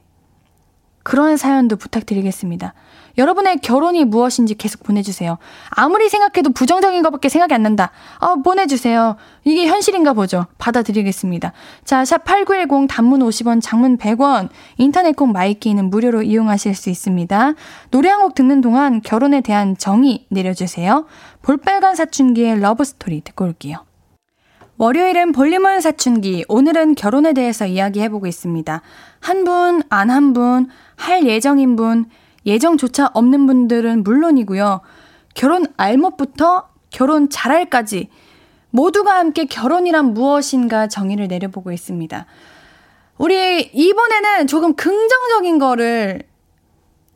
그런 1.04 1.36
사연도 1.36 1.76
부탁드리겠습니다. 1.76 2.74
여러분의 3.18 3.58
결혼이 3.60 4.06
무엇인지 4.06 4.56
계속 4.56 4.82
보내주세요. 4.84 5.38
아무리 5.70 6.10
생각해도 6.10 6.52
부정적인 6.52 7.04
것밖에 7.04 7.30
생각이 7.30 7.54
안 7.54 7.62
난다. 7.64 7.92
아, 8.20 8.36
보내주세요. 8.44 9.16
이게 9.44 9.68
현실인가 9.68 10.14
보죠. 10.14 10.48
받아드리겠습니다. 10.58 11.54
자, 11.86 12.04
샵 12.06 12.24
8910 12.24 12.88
단문 12.90 13.20
50원, 13.22 13.62
장문 13.62 13.98
100원, 13.98 14.50
인터넷 14.78 15.16
콩 15.16 15.32
마이케이는 15.32 15.90
무료로 15.90 16.24
이용하실 16.24 16.74
수 16.76 16.90
있습니다. 16.90 17.54
노래 17.92 18.10
한 18.10 18.24
곡 18.24 18.36
듣는 18.36 18.62
동안 18.62 19.02
결혼에 19.02 19.42
대한 19.42 19.76
정의 19.78 20.26
내려주세요. 20.30 21.06
볼빨간 21.42 21.96
사춘기의 21.96 22.60
Love 22.62 22.88
Story 22.88 23.22
듣고 23.22 23.44
올게요. 23.46 23.86
월요일은 24.78 25.34
볼륨은 25.34 25.82
사춘기. 25.82 26.46
오늘은 26.48 26.96
결혼에 26.96 27.34
대해서 27.34 27.66
이야기해보고 27.66 28.28
있습니다. 28.28 28.82
한 29.20 29.44
분, 29.44 29.84
안 29.90 30.10
한 30.10 30.34
분, 30.34 30.68
할 30.96 31.26
예정인 31.28 31.76
분, 31.76 32.06
예정조차 32.46 33.12
없는 33.14 33.48
분들은 33.48 34.04
물론이고요. 34.04 34.82
결혼 35.34 35.66
알못부터 35.78 36.70
결혼 36.90 37.30
잘할까지 37.30 38.10
모두가 38.70 39.18
함께 39.18 39.46
결혼이란 39.46 40.14
무엇인가 40.14 40.88
정의를 40.88 41.28
내려보고 41.28 41.72
있습니다. 41.72 42.26
우리 43.18 43.62
이번에는 43.62 44.48
조금 44.48 44.76
긍정적인 44.76 45.60
거를 45.60 46.24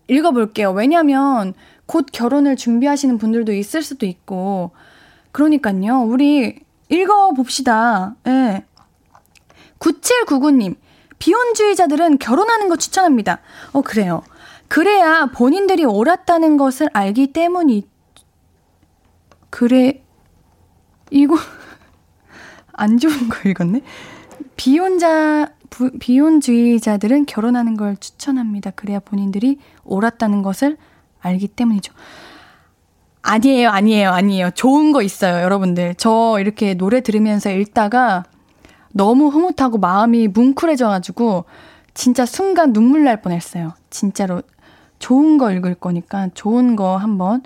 읽어볼게요. 0.07 0.71
왜냐면 0.71 1.53
곧 1.86 2.05
결혼을 2.11 2.55
준비하시는 2.55 3.17
분들도 3.17 3.53
있을 3.53 3.82
수도 3.82 4.05
있고, 4.05 4.71
그러니까요. 5.32 6.03
우리 6.03 6.59
읽어봅시다. 6.89 8.15
예. 8.28 8.30
네. 8.30 8.65
9799님, 9.80 10.75
비혼주의자들은 11.19 12.19
결혼하는 12.19 12.69
거 12.69 12.75
추천합니다. 12.78 13.39
어, 13.73 13.82
그래요. 13.82 14.23
그래야 14.68 15.28
본인들이 15.28 15.86
옳았다는 15.86 16.57
것을 16.57 16.89
알기 16.93 17.28
때문이 17.34 17.88
그래 19.49 20.03
이거 21.09 21.36
안 22.74 22.97
좋은 22.97 23.30
거 23.30 23.49
읽었네. 23.49 23.82
비혼자 24.55 25.51
부, 25.70 25.91
비혼주의자들은 25.99 27.26
결혼하는 27.26 27.78
걸 27.78 27.97
추천합니다. 27.97 28.72
그래야 28.72 28.99
본인들이 28.99 29.59
옳았다는 29.84 30.41
것을 30.41 30.78
알기 31.20 31.47
때문이죠. 31.49 31.93
아니에요, 33.22 33.70
아니에요, 33.70 34.09
아니에요. 34.11 34.51
좋은 34.51 34.91
거 34.91 35.01
있어요, 35.01 35.43
여러분들. 35.43 35.95
저 35.95 36.38
이렇게 36.39 36.76
노래 36.76 37.01
들으면서 37.01 37.51
읽다가 37.51 38.24
너무 38.93 39.28
흐뭇하고 39.28 39.78
마음이 39.78 40.30
뭉클해져가지고 40.30 41.45
진짜 41.93 42.26
순간 42.26 42.74
눈물 42.74 43.03
날 43.03 43.22
뻔했어요. 43.22 43.74
진짜로 43.89 44.41
좋은 44.99 45.37
거 45.37 45.51
읽을 45.51 45.75
거니까 45.75 46.29
좋은 46.33 46.75
거 46.75 46.97
한번 46.97 47.43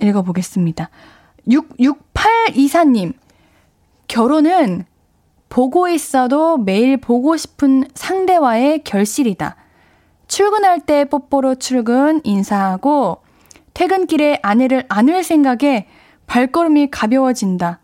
읽어보겠습니다. 0.00 0.90
66824님, 1.48 3.12
결혼은 4.08 4.84
보고 5.48 5.88
있어도 5.88 6.58
매일 6.58 6.96
보고 6.96 7.36
싶은 7.36 7.84
상대와의 7.94 8.84
결실이다. 8.84 9.56
출근할 10.28 10.80
때 10.80 11.04
뽀뽀로 11.04 11.56
출근 11.56 12.20
인사하고 12.22 13.22
퇴근길에 13.74 14.38
아내를 14.42 14.84
안을 14.88 15.24
생각에 15.24 15.88
발걸음이 16.26 16.90
가벼워진다. 16.90 17.80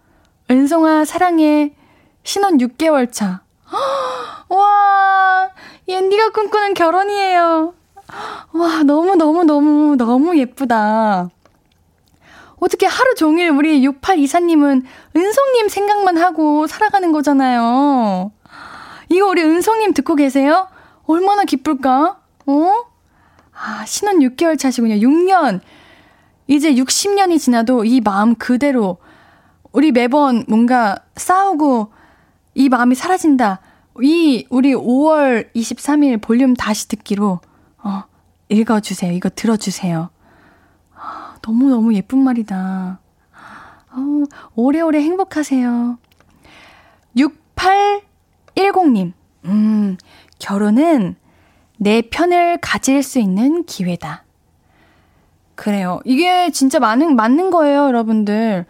은송아 0.48 1.04
사랑해. 1.04 1.74
신혼 2.22 2.58
6개월 2.58 3.10
차. 3.10 3.42
와, 4.48 5.50
옌디가 5.88 6.30
꿈꾸는 6.30 6.74
결혼이에요. 6.74 7.74
와, 8.52 8.82
너무너무너무, 8.82 9.96
너무 9.96 10.38
예쁘다. 10.38 11.22
어, 11.22 11.30
어떻게 12.58 12.86
하루 12.86 13.14
종일 13.14 13.50
우리 13.50 13.86
6824님은 13.86 14.82
은성님 15.14 15.68
생각만 15.68 16.16
하고 16.16 16.66
살아가는 16.66 17.12
거잖아요. 17.12 18.32
이거 19.08 19.26
우리 19.26 19.42
은성님 19.42 19.92
듣고 19.94 20.14
계세요? 20.14 20.68
얼마나 21.04 21.44
기쁠까? 21.44 22.18
어? 22.46 22.84
아, 23.52 23.84
신혼 23.86 24.20
6개월 24.20 24.58
차시군요. 24.58 24.96
6년. 24.96 25.60
이제 26.46 26.74
60년이 26.74 27.38
지나도 27.38 27.84
이 27.84 28.00
마음 28.00 28.34
그대로 28.34 28.98
우리 29.72 29.92
매번 29.92 30.44
뭔가 30.48 30.96
싸우고 31.16 31.92
이 32.54 32.68
마음이 32.68 32.94
사라진다. 32.94 33.60
이 34.02 34.46
우리 34.50 34.74
5월 34.74 35.52
23일 35.54 36.20
볼륨 36.20 36.54
다시 36.54 36.88
듣기로 36.88 37.40
어, 37.86 38.02
읽어주세요. 38.48 39.12
이거 39.12 39.28
들어주세요. 39.28 40.10
아, 40.96 41.36
너무너무 41.46 41.94
예쁜 41.94 42.18
말이다. 42.18 42.98
어, 43.92 44.24
오래오래 44.56 45.00
행복하세요. 45.00 45.96
6810님, 47.16 49.12
음, 49.44 49.96
결혼은 50.40 51.14
내 51.76 52.02
편을 52.02 52.58
가질 52.60 53.04
수 53.04 53.20
있는 53.20 53.64
기회다. 53.64 54.24
그래요. 55.54 56.00
이게 56.04 56.50
진짜 56.50 56.80
많은, 56.80 57.14
맞는 57.14 57.50
거예요, 57.50 57.84
여러분들. 57.84 58.66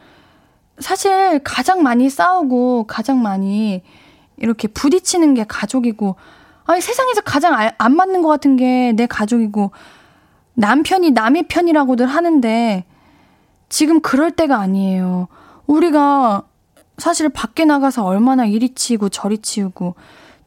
사실 0.78 1.40
가장 1.42 1.82
많이 1.82 2.10
싸우고 2.10 2.84
가장 2.86 3.22
많이 3.22 3.82
이렇게 4.36 4.68
부딪히는 4.68 5.32
게 5.32 5.44
가족이고, 5.48 6.16
아니, 6.66 6.80
세상에서 6.80 7.20
가장 7.22 7.54
안 7.78 7.96
맞는 7.96 8.22
것 8.22 8.28
같은 8.28 8.56
게 8.56 8.92
내 8.96 9.06
가족이고, 9.06 9.70
남편이 10.54 11.10
남의 11.12 11.44
편이라고들 11.48 12.06
하는데, 12.06 12.84
지금 13.68 14.00
그럴 14.00 14.30
때가 14.30 14.58
아니에요. 14.58 15.28
우리가 15.66 16.42
사실 16.98 17.28
밖에 17.28 17.64
나가서 17.64 18.04
얼마나 18.04 18.46
이리 18.46 18.74
치고 18.74 19.08
저리 19.10 19.38
치우고, 19.38 19.94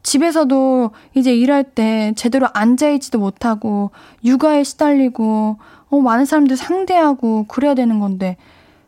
집에서도 0.01 0.91
이제 1.13 1.35
일할 1.35 1.63
때 1.63 2.13
제대로 2.15 2.47
앉아있지도 2.53 3.19
못하고, 3.19 3.91
육아에 4.23 4.63
시달리고, 4.63 5.57
어, 5.89 5.99
많은 5.99 6.25
사람들 6.25 6.57
상대하고, 6.57 7.45
그래야 7.47 7.75
되는 7.75 7.99
건데, 7.99 8.37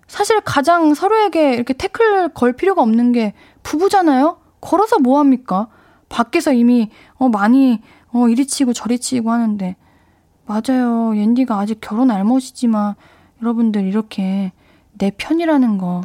사실 0.07 0.41
가장 0.41 0.93
서로에게 0.93 1.53
이렇게 1.53 1.73
태클 1.73 2.29
걸 2.29 2.53
필요가 2.53 2.81
없는 2.81 3.11
게 3.13 3.33
부부잖아요? 3.63 4.37
걸어서 4.59 4.99
뭐 4.99 5.19
합니까? 5.19 5.67
밖에서 6.11 6.53
이미, 6.53 6.89
어, 7.15 7.29
많이, 7.29 7.81
어, 8.11 8.27
이리 8.27 8.45
치고 8.45 8.73
저리 8.73 8.99
치고 8.99 9.31
하는데. 9.31 9.75
맞아요. 10.45 11.15
옌디가 11.15 11.57
아직 11.57 11.79
결혼 11.81 12.11
알못이지만, 12.11 12.95
여러분들 13.41 13.85
이렇게 13.85 14.51
내 14.97 15.11
편이라는 15.11 15.77
거, 15.77 16.01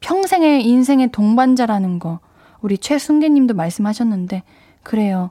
평생의 0.00 0.66
인생의 0.66 1.12
동반자라는 1.12 2.00
거, 2.00 2.18
우리 2.60 2.76
최순계 2.76 3.28
님도 3.28 3.54
말씀하셨는데, 3.54 4.42
그래요. 4.82 5.30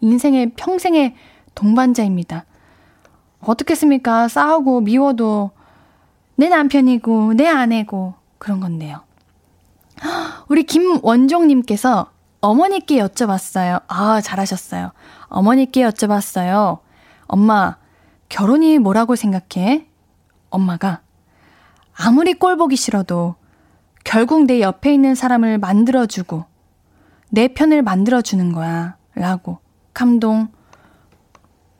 인생의, 0.00 0.52
평생의 0.56 1.14
동반자입니다. 1.54 2.46
어떻겠습니까? 3.40 4.28
싸우고 4.28 4.80
미워도 4.80 5.50
내 6.36 6.48
남편이고, 6.48 7.34
내 7.34 7.46
아내고, 7.46 8.14
그런 8.38 8.60
건데요. 8.60 9.00
우리 10.48 10.62
김원종님께서 10.62 12.10
어머니께 12.40 12.98
여쭤봤어요. 13.02 13.82
아, 13.88 14.20
잘하셨어요. 14.20 14.92
어머니께 15.28 15.82
여쭤봤어요. 15.82 16.78
엄마, 17.26 17.76
결혼이 18.28 18.78
뭐라고 18.78 19.16
생각해? 19.16 19.86
엄마가 20.50 21.00
아무리 21.94 22.34
꼴 22.34 22.56
보기 22.56 22.76
싫어도 22.76 23.34
결국 24.04 24.44
내 24.44 24.60
옆에 24.60 24.94
있는 24.94 25.14
사람을 25.14 25.58
만들어주고 25.58 26.44
내 27.30 27.48
편을 27.48 27.82
만들어주는 27.82 28.52
거야. 28.52 28.96
라고. 29.14 29.58
감동. 29.92 30.48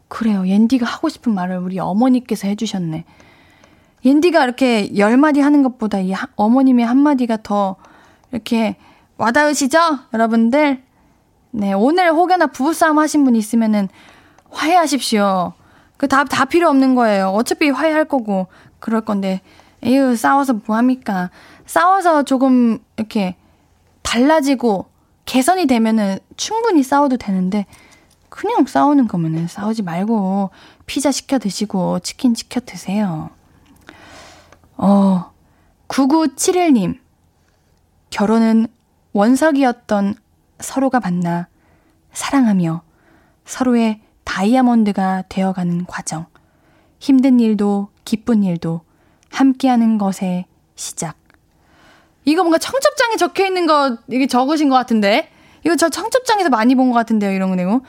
그래요. 0.08 0.46
옌디가 0.46 0.84
하고 0.84 1.08
싶은 1.08 1.32
말을 1.34 1.58
우리 1.58 1.78
어머니께서 1.78 2.48
해주셨네. 2.48 3.04
옌디가 4.04 4.44
이렇게 4.44 4.96
열 4.96 5.16
마디 5.16 5.40
하는 5.40 5.62
것보다 5.62 6.00
이 6.00 6.12
어머님의 6.36 6.84
한 6.84 6.98
마디가 6.98 7.38
더 7.42 7.76
이렇게 8.32 8.76
와닿으시죠? 9.18 9.78
여러분들? 10.14 10.82
네, 11.50 11.72
오늘 11.72 12.12
혹여나 12.12 12.46
부부싸움 12.46 12.98
하신 12.98 13.24
분 13.24 13.34
있으면은 13.36 13.88
화해하십시오. 14.50 15.52
그 15.96 16.06
다, 16.06 16.24
다 16.24 16.44
필요 16.44 16.68
없는 16.68 16.94
거예요. 16.94 17.28
어차피 17.30 17.68
화해할 17.68 18.04
거고, 18.04 18.46
그럴 18.78 19.00
건데, 19.00 19.40
에휴, 19.82 20.14
싸워서 20.14 20.60
뭐합니까? 20.66 21.30
싸워서 21.66 22.22
조금 22.22 22.78
이렇게 22.96 23.36
달라지고 24.02 24.86
개선이 25.24 25.66
되면은 25.66 26.20
충분히 26.36 26.84
싸워도 26.84 27.16
되는데, 27.16 27.66
그냥 28.28 28.66
싸우는 28.66 29.08
거면은 29.08 29.48
싸우지 29.48 29.82
말고, 29.82 30.50
피자 30.86 31.10
시켜 31.10 31.38
드시고, 31.40 31.98
치킨 32.00 32.36
시켜 32.36 32.60
드세요. 32.60 33.30
어, 34.76 35.32
9971님. 35.88 36.98
결혼은 38.10 38.68
원석이었던 39.12 40.14
서로가 40.60 41.00
만나 41.00 41.48
사랑하며 42.12 42.82
서로의 43.44 44.00
다이아몬드가 44.24 45.24
되어가는 45.28 45.86
과정. 45.86 46.26
힘든 46.98 47.40
일도 47.40 47.88
기쁜 48.04 48.42
일도 48.42 48.82
함께하는 49.30 49.98
것의 49.98 50.46
시작. 50.74 51.16
이거 52.24 52.42
뭔가 52.42 52.58
청첩장에 52.58 53.16
적혀 53.16 53.46
있는 53.46 53.66
거 53.66 53.96
이게 54.08 54.26
적으신 54.26 54.68
것 54.68 54.74
같은데 54.76 55.30
이거 55.64 55.76
저 55.76 55.88
청첩장에서 55.88 56.50
많이 56.50 56.74
본 56.74 56.90
것 56.90 56.94
같은데요 56.94 57.32
이런 57.32 57.50
거 57.50 57.56
내고. 57.56 57.80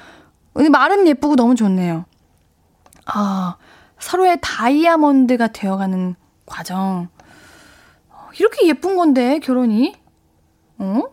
말은 0.54 1.08
예쁘고 1.08 1.36
너무 1.36 1.56
좋네요. 1.56 2.06
아 3.06 3.58
서로의 4.00 4.38
다이아몬드가 4.42 5.48
되어가는 5.48 6.16
과정. 6.46 7.10
이렇게 8.40 8.68
예쁜 8.68 8.96
건데, 8.96 9.40
결혼이? 9.40 9.96
어? 10.80 11.04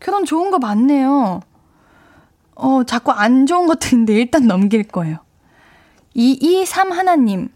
결혼 0.00 0.24
좋은 0.24 0.50
거 0.50 0.58
많네요. 0.58 1.40
어, 2.54 2.84
자꾸 2.84 3.12
안 3.12 3.46
좋은 3.46 3.66
것들인데 3.66 4.14
일단 4.14 4.46
넘길 4.46 4.84
거예요. 4.84 5.18
223 6.14 6.92
하나님. 6.92 7.48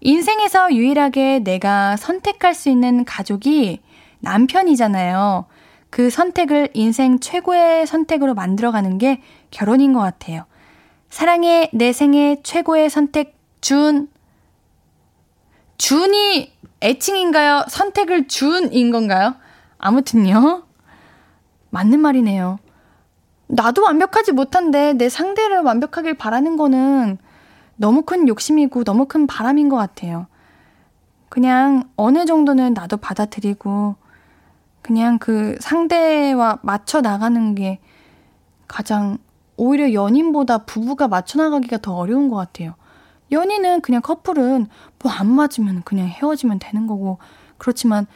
인생에서 0.00 0.72
유일하게 0.72 1.40
내가 1.40 1.96
선택할 1.96 2.54
수 2.54 2.68
있는 2.68 3.04
가족이 3.04 3.80
남편이잖아요. 4.20 5.46
그 5.90 6.10
선택을 6.10 6.70
인생 6.74 7.20
최고의 7.20 7.86
선택으로 7.86 8.34
만들어가는 8.34 8.98
게 8.98 9.22
결혼인 9.50 9.92
것 9.92 10.00
같아요. 10.00 10.44
사랑해, 11.08 11.70
내 11.72 11.92
생애 11.92 12.36
최고의 12.42 12.90
선택, 12.90 13.36
준. 13.60 14.08
준이 15.78 16.52
애칭인가요? 16.82 17.64
선택을 17.68 18.26
준인 18.26 18.90
건가요? 18.90 19.36
아무튼요. 19.78 20.64
맞는 21.74 21.98
말이네요. 21.98 22.60
나도 23.48 23.82
완벽하지 23.82 24.30
못한데 24.30 24.92
내 24.92 25.08
상대를 25.08 25.62
완벽하길 25.62 26.14
바라는 26.14 26.56
거는 26.56 27.18
너무 27.76 28.02
큰 28.02 28.28
욕심이고 28.28 28.84
너무 28.84 29.06
큰 29.06 29.26
바람인 29.26 29.68
것 29.68 29.76
같아요. 29.76 30.28
그냥 31.28 31.90
어느 31.96 32.26
정도는 32.26 32.74
나도 32.74 32.98
받아들이고 32.98 33.96
그냥 34.82 35.18
그 35.18 35.56
상대와 35.60 36.60
맞춰 36.62 37.00
나가는 37.00 37.54
게 37.56 37.80
가장 38.68 39.18
오히려 39.56 39.92
연인보다 39.92 40.58
부부가 40.58 41.08
맞춰 41.08 41.42
나가기가 41.42 41.78
더 41.78 41.96
어려운 41.96 42.28
것 42.28 42.36
같아요. 42.36 42.74
연인은 43.32 43.80
그냥 43.80 44.00
커플은 44.00 44.68
뭐 45.02 45.12
안 45.12 45.26
맞으면 45.28 45.82
그냥 45.84 46.06
헤어지면 46.06 46.60
되는 46.60 46.86
거고 46.86 47.18
그렇지만 47.58 48.06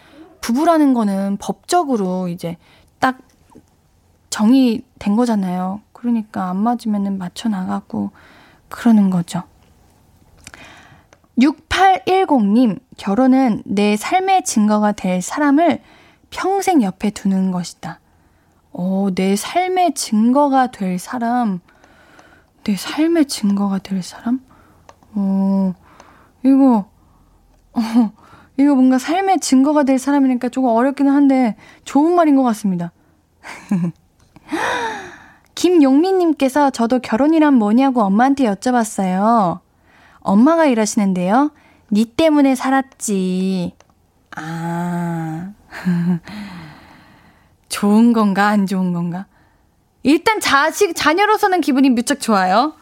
부부라는 0.41 0.95
거는 0.95 1.39
법적으로 1.41 2.29
이제 2.29 2.51
딱 2.53 2.59
정의된 4.31 5.17
거잖아요. 5.17 5.81
그러니까 5.93 6.49
안 6.51 6.59
맞으면은 6.59 7.19
맞춰 7.19 7.49
나가고 7.49 8.11
그러는 8.69 9.11
거죠. 9.11 9.43
6810님, 11.39 12.81
결혼은 12.97 13.63
내 13.65 13.97
삶의 13.97 14.45
증거가 14.45 14.93
될 14.93 15.23
사람을 15.23 15.81
평생 16.31 16.83
옆에 16.83 17.11
두는 17.11 17.53
것이다. 17.53 18.01
어, 18.73 19.09
내 19.15 19.37
삶의 19.37 19.95
증거가 19.95 20.69
될 20.69 20.99
사람, 20.99 21.61
내 22.65 22.77
삶의 22.77 23.27
증거가 23.27 23.79
될 23.79 24.03
사람? 24.03 24.41
어, 25.15 25.75
이거, 26.45 26.91
어, 27.73 27.81
이거 28.57 28.75
뭔가 28.75 28.99
삶의 28.99 29.39
증거가 29.41 29.85
될 29.85 29.99
사람이니까 29.99 30.49
조금 30.49 30.71
어렵기는 30.71 31.11
한데 31.11 31.57
좋은 31.85 32.15
말인 32.15 32.35
것 32.37 32.43
같습니다. 32.43 32.93
김용민님께서 35.55 36.71
저도 36.71 37.01
결혼이란 37.01 37.55
뭐냐고 37.55 38.03
엄마한테 38.03 38.45
여쭤봤어요. 38.45 39.61
엄마가 40.21 40.67
이러시는데요. 40.67 41.51
니 41.91 42.05
때문에 42.05 42.55
살았지. 42.55 43.75
아. 44.37 45.53
좋은 47.69 48.13
건가, 48.13 48.49
안 48.49 48.67
좋은 48.67 48.93
건가? 48.93 49.27
일단 50.03 50.41
자식, 50.41 50.95
자녀로서는 50.95 51.61
기분이 51.61 51.91
무척 51.91 52.21
좋아요. 52.21 52.75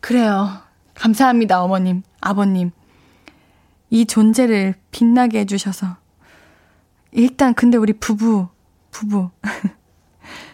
그래요. 0.00 0.48
감사합니다, 0.94 1.62
어머님, 1.62 2.02
아버님. 2.20 2.70
이 3.90 4.06
존재를 4.06 4.74
빛나게 4.90 5.40
해주셔서. 5.40 5.96
일단, 7.12 7.54
근데 7.54 7.76
우리 7.76 7.92
부부, 7.92 8.48
부부. 8.90 9.30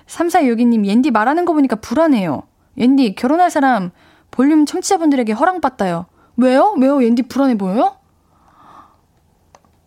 3462님, 0.09 0.87
옌디 0.87 1.11
말하는 1.11 1.45
거 1.45 1.53
보니까 1.53 1.77
불안해요. 1.77 2.43
옌디, 2.77 3.15
결혼할 3.15 3.51
사람 3.51 3.91
볼륨 4.31 4.67
청취자분들에게 4.67 5.33
허락받다요. 5.33 6.07
왜요? 6.37 6.75
왜요? 6.79 7.03
옌디 7.03 7.23
불안해 7.23 7.59
보여요? 7.59 7.97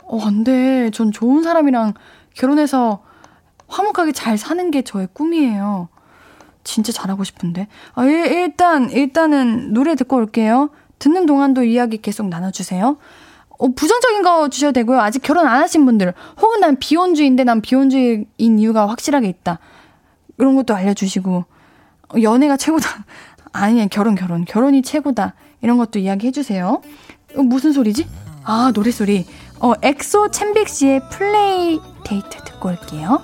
어, 0.03 0.19
안 0.21 0.43
돼. 0.43 0.91
전 0.91 1.11
좋은 1.11 1.41
사람이랑 1.41 1.93
결혼해서 2.33 3.03
화목하게 3.67 4.11
잘 4.11 4.37
사는 4.37 4.69
게 4.71 4.81
저의 4.81 5.07
꿈이에요. 5.13 5.87
진짜 6.63 6.91
잘하고 6.91 7.23
싶은데. 7.23 7.67
아, 7.95 8.05
일, 8.05 8.55
단 8.57 8.89
일단은 8.89 9.73
노래 9.73 9.95
듣고 9.95 10.17
올게요. 10.17 10.69
듣는 10.99 11.25
동안도 11.25 11.63
이야기 11.63 11.99
계속 11.99 12.27
나눠주세요. 12.27 12.97
어, 13.57 13.67
부정적인 13.69 14.21
거 14.21 14.49
주셔도 14.49 14.73
되고요. 14.73 14.99
아직 14.99 15.21
결혼 15.21 15.47
안 15.47 15.61
하신 15.61 15.85
분들, 15.85 16.13
혹은 16.41 16.59
난 16.59 16.77
비혼주의인데 16.77 17.43
난 17.43 17.61
비혼주의인 17.61 18.59
이유가 18.59 18.87
확실하게 18.89 19.27
있다. 19.29 19.59
이런 20.41 20.55
것도 20.55 20.75
알려주시고, 20.75 21.45
연애가 22.21 22.57
최고다. 22.57 22.89
아니, 23.53 23.87
결혼, 23.89 24.15
결혼. 24.15 24.43
결혼이 24.43 24.81
최고다. 24.81 25.35
이런 25.61 25.77
것도 25.77 25.99
이야기해 25.99 26.31
주세요. 26.31 26.81
어, 27.35 27.41
무슨 27.41 27.71
소리지? 27.71 28.07
아, 28.43 28.71
노래 28.73 28.91
소리. 28.91 29.25
어, 29.59 29.73
엑소 29.81 30.31
첸백시의 30.31 31.01
Playdate 31.09 32.43
듣고 32.43 32.69
올게요. 32.69 33.21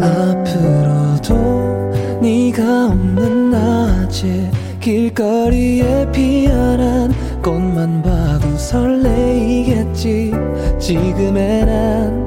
앞으로도 0.00 1.34
네가 2.20 2.86
없는 2.86 3.50
낮에 3.50 4.50
길거리에 4.80 6.10
피어난 6.12 7.12
꽃만 7.42 8.02
봐도 8.02 8.56
설레이겠지 8.56 10.32
지금의 10.78 11.66
난 11.66 12.26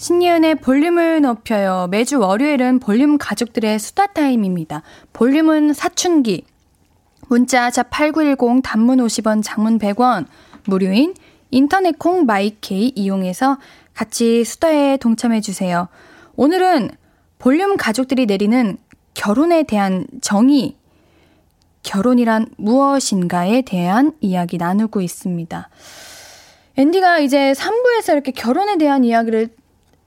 신예은의 0.00 0.54
볼륨을 0.54 1.20
높여요. 1.20 1.86
매주 1.90 2.20
월요일은 2.20 2.78
볼륨 2.78 3.18
가족들의 3.18 3.78
수다 3.78 4.06
타임입니다. 4.06 4.82
볼륨은 5.12 5.74
사춘기. 5.74 6.46
문자 7.28 7.68
샵8910 7.68 8.62
단문 8.64 8.98
50원 9.00 9.42
장문 9.44 9.78
100원 9.78 10.24
무료인 10.64 11.12
인터넷 11.50 11.98
콩 11.98 12.24
마이케이 12.24 12.90
이용해서 12.94 13.58
같이 13.92 14.42
수다에 14.42 14.96
동참해 14.96 15.42
주세요. 15.42 15.88
오늘은 16.34 16.92
볼륨 17.38 17.76
가족들이 17.76 18.24
내리는 18.24 18.78
결혼에 19.12 19.64
대한 19.64 20.06
정의, 20.22 20.76
결혼이란 21.82 22.46
무엇인가에 22.56 23.60
대한 23.66 24.12
이야기 24.22 24.56
나누고 24.56 25.02
있습니다. 25.02 25.68
앤디가 26.78 27.18
이제 27.18 27.52
3부에서 27.52 28.14
이렇게 28.14 28.32
결혼에 28.32 28.78
대한 28.78 29.04
이야기를 29.04 29.59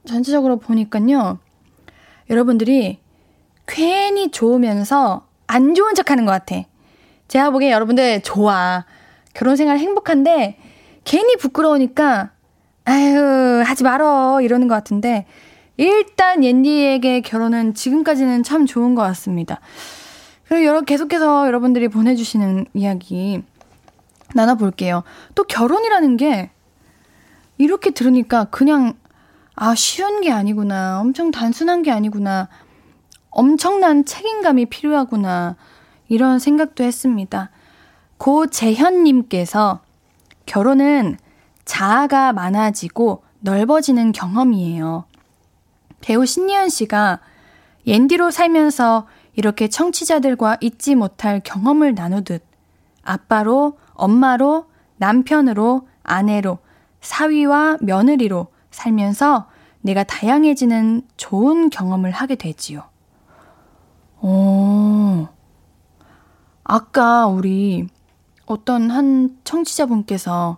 전체적으로 0.05 0.57
보니까요. 0.57 1.39
여러분들이 2.29 2.99
괜히 3.67 4.31
좋으면서 4.31 5.27
안 5.47 5.75
좋은 5.75 5.95
척 5.95 6.11
하는 6.11 6.25
것 6.25 6.31
같아. 6.31 6.63
제가 7.27 7.51
보기에 7.51 7.71
여러분들 7.71 8.21
좋아. 8.21 8.85
결혼 9.33 9.55
생활 9.55 9.79
행복한데 9.79 10.57
괜히 11.05 11.35
부끄러우니까 11.37 12.31
아유 12.85 13.63
하지 13.65 13.83
말어 13.83 14.41
이러는 14.41 14.67
것 14.67 14.75
같은데 14.75 15.25
일단 15.77 16.43
옌디에게 16.43 17.21
결혼은 17.21 17.73
지금까지는 17.73 18.43
참 18.43 18.65
좋은 18.65 18.93
것 18.95 19.01
같습니다. 19.01 19.59
그리고 20.47 20.65
여러 20.65 20.81
계속해서 20.81 21.47
여러분들이 21.47 21.87
보내주시는 21.87 22.65
이야기 22.73 23.41
나눠볼게요. 24.35 25.03
또 25.35 25.43
결혼이라는 25.43 26.17
게 26.17 26.51
이렇게 27.57 27.91
들으니까 27.91 28.45
그냥 28.45 28.93
아, 29.55 29.75
쉬운 29.75 30.21
게 30.21 30.31
아니구나. 30.31 30.99
엄청 30.99 31.31
단순한 31.31 31.83
게 31.83 31.91
아니구나. 31.91 32.49
엄청난 33.29 34.05
책임감이 34.05 34.65
필요하구나. 34.67 35.55
이런 36.07 36.39
생각도 36.39 36.83
했습니다. 36.83 37.51
고재현님께서 38.17 39.81
결혼은 40.45 41.17
자아가 41.65 42.33
많아지고 42.33 43.23
넓어지는 43.39 44.11
경험이에요. 44.11 45.05
배우 46.01 46.25
신예은 46.25 46.69
씨가 46.69 47.19
옌디로 47.85 48.31
살면서 48.31 49.07
이렇게 49.35 49.67
청취자들과 49.67 50.57
잊지 50.61 50.95
못할 50.95 51.41
경험을 51.43 51.95
나누듯 51.95 52.43
아빠로, 53.03 53.77
엄마로, 53.93 54.67
남편으로, 54.97 55.87
아내로, 56.03 56.59
사위와 57.01 57.77
며느리로 57.81 58.47
살면서 58.73 59.47
내가 59.81 60.03
다양해지는 60.03 61.03
좋은 61.17 61.69
경험을 61.69 62.11
하게 62.11 62.35
되지요. 62.35 62.83
오. 64.21 65.27
아까 66.63 67.27
우리 67.27 67.87
어떤 68.45 68.89
한 68.89 69.37
청취자분께서 69.43 70.57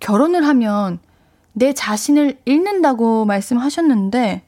결혼을 0.00 0.46
하면 0.46 0.98
내 1.52 1.72
자신을 1.72 2.40
잃는다고 2.44 3.24
말씀하셨는데, 3.24 4.42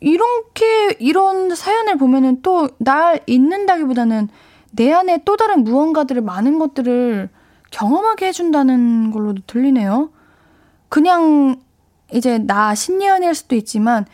이렇게, 0.00 0.96
이런 0.98 1.54
사연을 1.54 1.98
보면은 1.98 2.42
또 2.42 2.68
날 2.78 3.20
잊는다기보다는 3.26 4.28
내 4.72 4.92
안에 4.92 5.22
또 5.24 5.36
다른 5.36 5.64
무언가들을 5.64 6.22
많은 6.22 6.58
것들을 6.58 7.28
경험하게 7.70 8.26
해준다는 8.26 9.10
걸로도 9.10 9.42
들리네요. 9.46 10.10
그냥 10.88 11.60
이제 12.12 12.38
나 12.38 12.74
신예은일 12.74 13.34
수도 13.34 13.54
있지만 13.56 14.06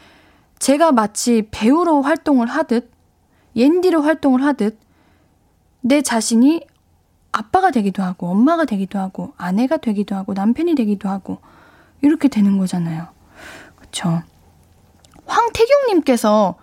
제가 0.59 0.93
마치 0.93 1.47
배우로 1.51 2.03
활동을 2.03 2.47
하듯 2.47 2.91
옌디로 3.57 4.03
활동을 4.03 4.43
하듯 4.43 4.79
내 5.81 6.03
자신이 6.03 6.67
아빠가 7.31 7.71
되기도 7.71 8.03
하고 8.03 8.29
엄마가 8.29 8.65
되기도 8.65 8.99
하고 8.99 9.33
아내가 9.37 9.77
되기도 9.77 10.15
하고 10.15 10.35
남편이 10.35 10.75
되기도 10.75 11.09
하고 11.09 11.39
이렇게 12.01 12.29
되는 12.29 12.59
거잖아요. 12.59 13.09
그렇죠? 13.77 14.23
황태경 15.27 15.87
님께서 15.89 16.57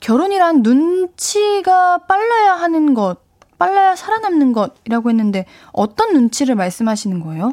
결혼이란 0.00 0.62
눈치가 0.62 1.98
빨라야 1.98 2.54
하는 2.54 2.94
것, 2.94 3.18
빨라야 3.58 3.94
살아남는 3.94 4.52
것이라고 4.52 5.10
했는데 5.10 5.46
어떤 5.72 6.12
눈치를 6.12 6.54
말씀하시는 6.54 7.20
거예요? 7.20 7.52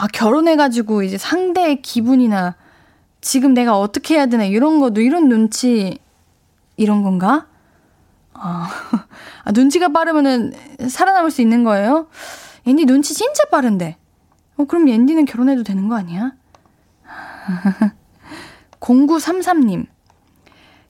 아, 0.00 0.06
결혼해가지고 0.06 1.02
이제 1.02 1.18
상대의 1.18 1.82
기분이나 1.82 2.54
지금 3.20 3.52
내가 3.52 3.78
어떻게 3.78 4.14
해야 4.14 4.24
되나 4.24 4.44
이런 4.44 4.80
것도 4.80 5.02
이런 5.02 5.28
눈치 5.28 5.98
이런 6.78 7.02
건가? 7.02 7.46
아, 8.32 8.70
아 9.44 9.52
눈치가 9.52 9.88
빠르면은 9.88 10.54
살아남을 10.88 11.30
수 11.30 11.42
있는 11.42 11.64
거예요? 11.64 12.06
앤디 12.66 12.86
눈치 12.86 13.12
진짜 13.12 13.44
빠른데. 13.50 13.98
어, 14.56 14.64
그럼 14.64 14.88
앤디는 14.88 15.26
결혼해도 15.26 15.64
되는 15.64 15.86
거 15.90 15.96
아니야? 15.96 16.32
0933님. 18.80 19.84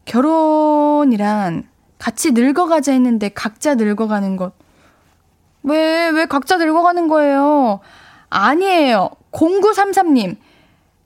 결혼이란 0.05 1.69
같이 1.99 2.31
늙어가자 2.31 2.93
했는데 2.93 3.29
각자 3.29 3.75
늙어가는 3.75 4.37
것. 4.37 4.53
왜, 5.65 6.11
왜 6.11 6.27
각자 6.27 6.59
늙어가는 6.59 7.09
거예요? 7.09 7.81
아니에요. 8.31 9.11
0933님. 9.33 10.37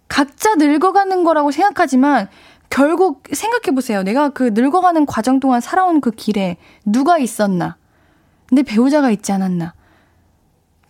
각자 0.08 0.54
늙어가는 0.54 1.24
거라고 1.24 1.50
생각하지만 1.50 2.28
결국 2.70 3.24
생각해보세요. 3.32 4.02
내가 4.02 4.28
그 4.28 4.50
늙어가는 4.52 5.06
과정 5.06 5.40
동안 5.40 5.60
살아온 5.60 6.00
그 6.00 6.10
길에 6.10 6.56
누가 6.84 7.18
있었나? 7.18 7.76
내 8.52 8.62
배우자가 8.62 9.10
있지 9.10 9.32
않았나? 9.32 9.74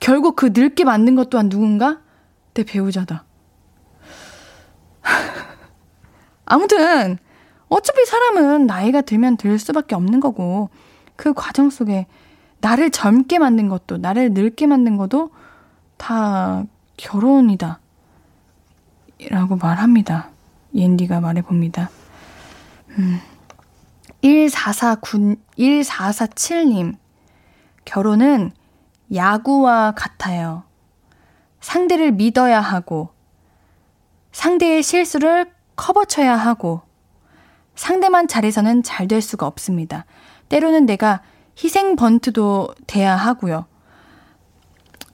결국 0.00 0.36
그 0.36 0.50
늙게 0.52 0.84
만든 0.84 1.14
것 1.14 1.30
또한 1.30 1.48
누군가? 1.48 2.00
내 2.52 2.64
배우자다. 2.64 3.24
아무튼, 6.44 7.18
어차피 7.68 8.04
사람은 8.04 8.66
나이가 8.66 9.00
들면 9.00 9.36
들 9.36 9.58
수밖에 9.58 9.94
없는 9.94 10.20
거고, 10.20 10.68
그 11.16 11.32
과정 11.32 11.70
속에 11.70 12.06
나를 12.60 12.90
젊게 12.90 13.38
만든 13.38 13.68
것도, 13.68 13.98
나를 13.98 14.32
늙게 14.32 14.66
만든 14.66 14.96
것도 14.96 15.30
다 15.96 16.64
결혼이다. 16.96 17.80
라고 19.30 19.56
말합니다. 19.56 20.30
옌디가 20.74 21.20
말해봅니다. 21.20 21.90
음. 22.98 23.20
1449, 24.22 25.36
1447님. 25.58 26.96
결혼은 27.84 28.50
야구와 29.14 29.92
같아요. 29.92 30.64
상대를 31.60 32.12
믿어야 32.12 32.60
하고, 32.60 33.10
상대의 34.32 34.82
실수를 34.82 35.52
커버쳐야 35.76 36.34
하고, 36.36 36.82
상대만 37.74 38.28
잘해서는 38.28 38.82
잘 38.82 39.08
될 39.08 39.20
수가 39.20 39.46
없습니다. 39.46 40.06
때로는 40.48 40.86
내가 40.86 41.22
희생 41.62 41.96
번트도 41.96 42.74
돼야 42.86 43.16
하고요. 43.16 43.66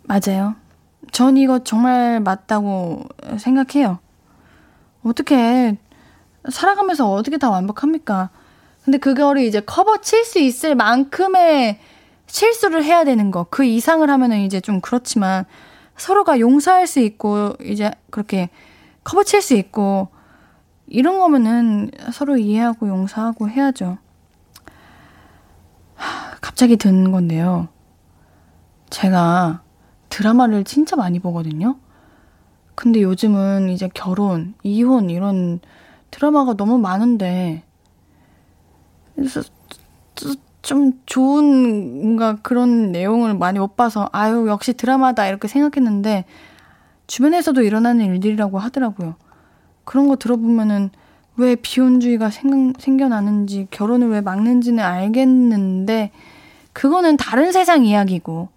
맞아요. 0.04 0.54
전 1.12 1.36
이거 1.36 1.58
정말 1.60 2.20
맞다고 2.20 3.04
생각해요. 3.38 3.98
어떻게 5.02 5.76
살아가면서 6.48 7.10
어떻게 7.12 7.36
다 7.36 7.50
완벽합니까? 7.50 8.30
근데 8.84 8.98
그거를 8.98 9.42
이제 9.42 9.60
커버 9.60 10.00
칠 10.00 10.24
수 10.24 10.38
있을 10.38 10.74
만큼의 10.74 11.78
실수를 12.26 12.84
해야 12.84 13.04
되는 13.04 13.30
거. 13.30 13.44
그 13.50 13.64
이상을 13.64 14.08
하면은 14.08 14.38
이제 14.40 14.60
좀 14.60 14.80
그렇지만 14.80 15.44
서로가 15.96 16.40
용서할 16.40 16.86
수 16.86 17.00
있고 17.00 17.54
이제 17.60 17.90
그렇게 18.10 18.48
커버 19.04 19.24
칠 19.24 19.42
수 19.42 19.54
있고 19.54 20.08
이런 20.86 21.18
거면은 21.18 21.90
서로 22.12 22.36
이해하고 22.36 22.88
용서하고 22.88 23.48
해야죠. 23.48 23.98
하, 25.94 26.36
갑자기 26.40 26.76
든 26.76 27.12
건데요. 27.12 27.68
제가 28.88 29.62
드라마를 30.10 30.64
진짜 30.64 30.96
많이 30.96 31.18
보거든요. 31.18 31.76
근데 32.74 33.02
요즘은 33.02 33.70
이제 33.70 33.88
결혼, 33.92 34.54
이혼 34.62 35.10
이런 35.10 35.60
드라마가 36.10 36.54
너무 36.54 36.78
많은데 36.78 37.62
좀 40.62 40.92
좋은 41.06 42.02
뭔가 42.02 42.36
그런 42.42 42.92
내용을 42.92 43.34
많이 43.34 43.58
못 43.58 43.76
봐서 43.76 44.08
아유 44.12 44.46
역시 44.48 44.74
드라마다 44.74 45.26
이렇게 45.26 45.48
생각했는데 45.48 46.24
주변에서도 47.06 47.62
일어나는 47.62 48.06
일들이라고 48.06 48.58
하더라고요. 48.58 49.14
그런 49.84 50.08
거 50.08 50.16
들어보면은 50.16 50.90
왜 51.36 51.56
비혼주의가 51.56 52.30
생, 52.30 52.72
생겨나는지 52.78 53.68
결혼을 53.70 54.10
왜 54.10 54.20
막는지는 54.20 54.84
알겠는데 54.84 56.12
그거는 56.72 57.16
다른 57.16 57.50
세상 57.52 57.84
이야기고 57.84 58.48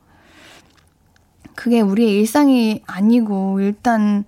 그게 1.55 1.81
우리의 1.81 2.19
일상이 2.19 2.81
아니고 2.87 3.59
일단 3.59 4.25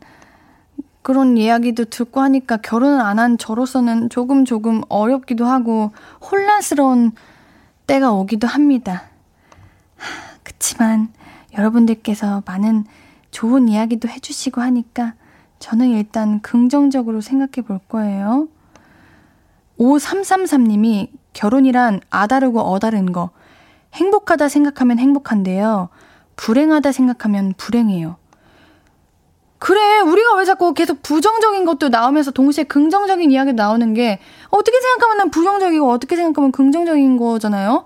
그런 1.01 1.37
이야기도 1.37 1.85
듣고 1.85 2.21
하니까 2.21 2.57
결혼을 2.57 2.99
안 2.99 3.19
한 3.19 3.37
저로서는 3.37 4.09
조금 4.09 4.43
조금 4.43 4.81
어렵기도 4.89 5.45
하고 5.45 5.91
혼란스러운 6.31 7.11
때가 7.87 8.11
오기도 8.11 8.47
합니다. 8.47 9.03
그치만 10.43 11.09
여러분들께서 11.57 12.43
많은 12.45 12.85
좋은 13.31 13.67
이야기도 13.67 14.07
해주시고 14.09 14.61
하니까 14.61 15.13
저는 15.59 15.89
일단 15.89 16.41
긍정적으로 16.41 17.21
생각해 17.21 17.65
볼 17.67 17.79
거예요. 17.87 18.47
5333님이 19.79 21.09
결혼이란 21.33 21.99
아다르고 22.09 22.61
어다른 22.61 23.11
거, 23.11 23.29
행복하다 23.93 24.49
생각하면 24.49 24.99
행복한데요. 24.99 25.89
불행하다 26.35 26.91
생각하면 26.91 27.53
불행해요. 27.57 28.17
그래, 29.57 29.99
우리가 30.01 30.35
왜 30.35 30.45
자꾸 30.45 30.73
계속 30.73 31.01
부정적인 31.01 31.65
것도 31.65 31.89
나오면서 31.89 32.31
동시에 32.31 32.65
긍정적인 32.65 33.31
이야기 33.31 33.53
나오는 33.53 33.93
게 33.93 34.19
어떻게 34.49 34.79
생각하면 34.79 35.31
부정적이고 35.31 35.89
어떻게 35.89 36.15
생각하면 36.15 36.51
긍정적인 36.51 37.17
거잖아요? 37.17 37.85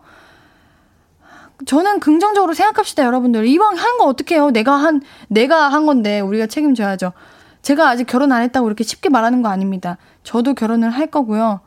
저는 1.66 2.00
긍정적으로 2.00 2.54
생각합시다, 2.54 3.04
여러분들. 3.06 3.46
이왕 3.46 3.76
한 3.76 3.98
거 3.98 4.06
어떻게 4.06 4.36
해요? 4.36 4.50
내가 4.52 4.74
한, 4.74 5.02
내가 5.28 5.68
한 5.70 5.86
건데 5.86 6.20
우리가 6.22 6.48
책임져야죠. 6.48 7.12
제가 7.62 7.90
아직 7.90 8.06
결혼 8.08 8.32
안 8.32 8.42
했다고 8.44 8.68
이렇게 8.68 8.84
쉽게 8.84 9.10
말하는 9.10 9.42
거 9.42 9.50
아닙니다. 9.50 9.98
저도 10.24 10.54
결혼을 10.54 10.90
할 10.90 11.08
거고요. 11.08 11.60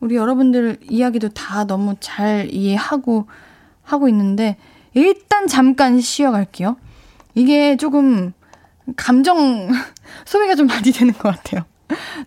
우리 0.00 0.14
여러분들 0.16 0.78
이야기도 0.88 1.30
다 1.30 1.64
너무 1.64 1.96
잘 1.98 2.48
이해하고 2.52 3.26
하고 3.82 4.08
있는데 4.08 4.56
일단 4.94 5.46
잠깐 5.46 6.00
쉬어갈게요. 6.00 6.76
이게 7.34 7.76
조금 7.76 8.32
감정 8.96 9.68
소비가 10.24 10.54
좀 10.54 10.66
많이 10.66 10.92
되는 10.92 11.12
것 11.12 11.34
같아요. 11.34 11.64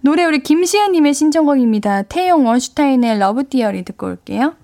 노래 0.01 0.25
우리 0.25 0.39
김시은님의 0.39 1.13
신청곡입니다. 1.13 2.03
태용 2.03 2.45
원슈타인의 2.45 3.17
Love 3.19 3.47
Theory 3.47 3.83
듣고 3.83 4.07
올게요. 4.07 4.55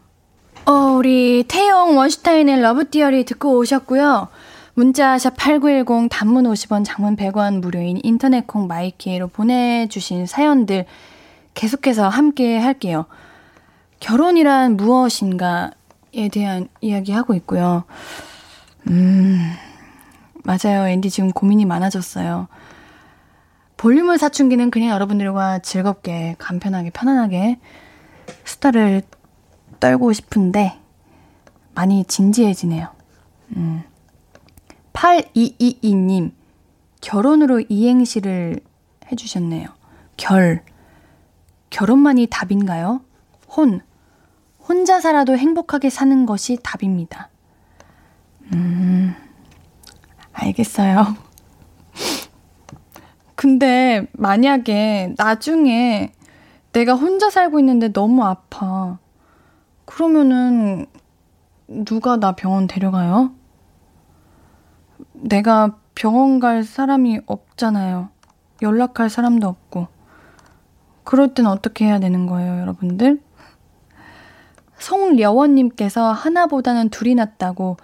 어, 0.66 0.72
우리 0.72 1.43
태용 1.47 1.97
원슈타인의 1.97 2.62
Love 2.61 2.89
Theory 2.89 3.26
듣고 3.26 3.58
오셨고요. 3.58 4.28
문자샵 4.76 5.36
8910 5.38 6.10
단문 6.10 6.45
50원 6.45 6.84
장문 6.84 7.16
100원 7.16 7.60
무료인 7.60 7.99
인터넷 8.04 8.47
콩 8.47 8.68
my 8.68 8.91
K로 8.91 9.28
보내주신 9.28 10.26
사연들 10.26 10.86
계속해서 11.54 12.10
함께 12.10 12.58
할게요. 12.58 13.06
결혼이란 13.99 14.76
무엇인가 14.76 15.72
에 16.16 16.30
대한 16.30 16.68
이야기 16.80 17.11
하고 17.11 17.34
있고요. 17.34 17.86
음, 18.88 19.39
맞아요. 20.43 20.88
앤디 20.88 21.09
지금 21.09 21.32
고민이 21.32 21.66
많아졌어요. 21.66 22.47
볼륨을 23.78 24.18
사춘기는 24.18 24.70
그냥 24.72 24.89
여러분들과 24.89 25.59
즐겁게, 25.59 26.36
간편하게, 26.38 26.91
편안하게 26.91 27.59
수다를 28.45 29.01
떨고 29.80 30.14
싶은데 30.14 30.80
많이 31.74 32.05
진지해지네요. 32.05 32.88
음. 33.55 33.84
8222님, 34.93 36.32
결혼으로 37.01 37.61
이행시를 37.68 38.59
해주셨네요. 39.11 39.68
결. 40.16 40.64
결혼만이 41.72 42.28
답인가요? 42.28 43.01
혼. 43.49 43.82
혼자 44.68 44.99
살아도 44.99 45.38
행복하게 45.38 45.89
사는 45.89 46.26
것이 46.26 46.57
답입니다. 46.64 47.30
음. 48.53 49.14
알겠어요. 50.32 51.16
근데 53.36 54.07
만약에 54.14 55.16
나중에 55.18 56.11
내가 56.72 56.93
혼자 56.93 57.30
살고 57.30 57.59
있는데 57.59 57.91
너무 57.91 58.24
아파. 58.24 58.97
그러면은 59.86 60.86
누가 61.68 62.18
나 62.18 62.34
병원 62.34 62.68
데려가요? 62.68 63.34
내가 65.14 65.78
병원 65.95 66.39
갈 66.39 66.64
사람이 66.64 67.22
없잖아요. 67.26 68.09
연락할 68.61 69.09
사람도 69.09 69.47
없고. 69.47 69.88
그럴 71.03 71.34
땐 71.34 71.45
어떻게 71.47 71.86
해야 71.86 71.99
되는 71.99 72.26
거예요, 72.26 72.59
여러분들? 72.61 73.22
송려원님께서 74.84 76.11
하나보다는 76.11 76.89
둘이 76.89 77.15
낫다고 77.15 77.77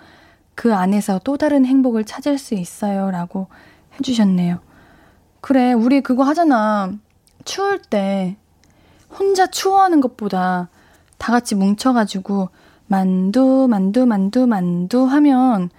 그 0.54 0.76
안에서 0.76 1.22
또 1.24 1.38
다른 1.38 1.66
행복을 1.66 2.04
찾을 2.04 2.38
수 2.38 2.56
있어요. 2.56 3.10
라고 3.12 3.48
해주셨네요. 3.96 4.60
그래, 5.40 5.72
우리 5.72 6.02
그거 6.02 6.24
하잖아. 6.24 6.92
추울 7.46 7.80
때 7.82 8.36
혼자 9.18 9.48
추워하는 9.48 10.02
것보다 10.02 10.68
다 11.18 11.32
같이 11.32 11.56
뭉쳐가지고 11.56 12.50
만두, 12.88 13.68
만두, 13.70 14.06
만두, 14.06 14.46
만두 14.46 15.06
하면 15.06 15.70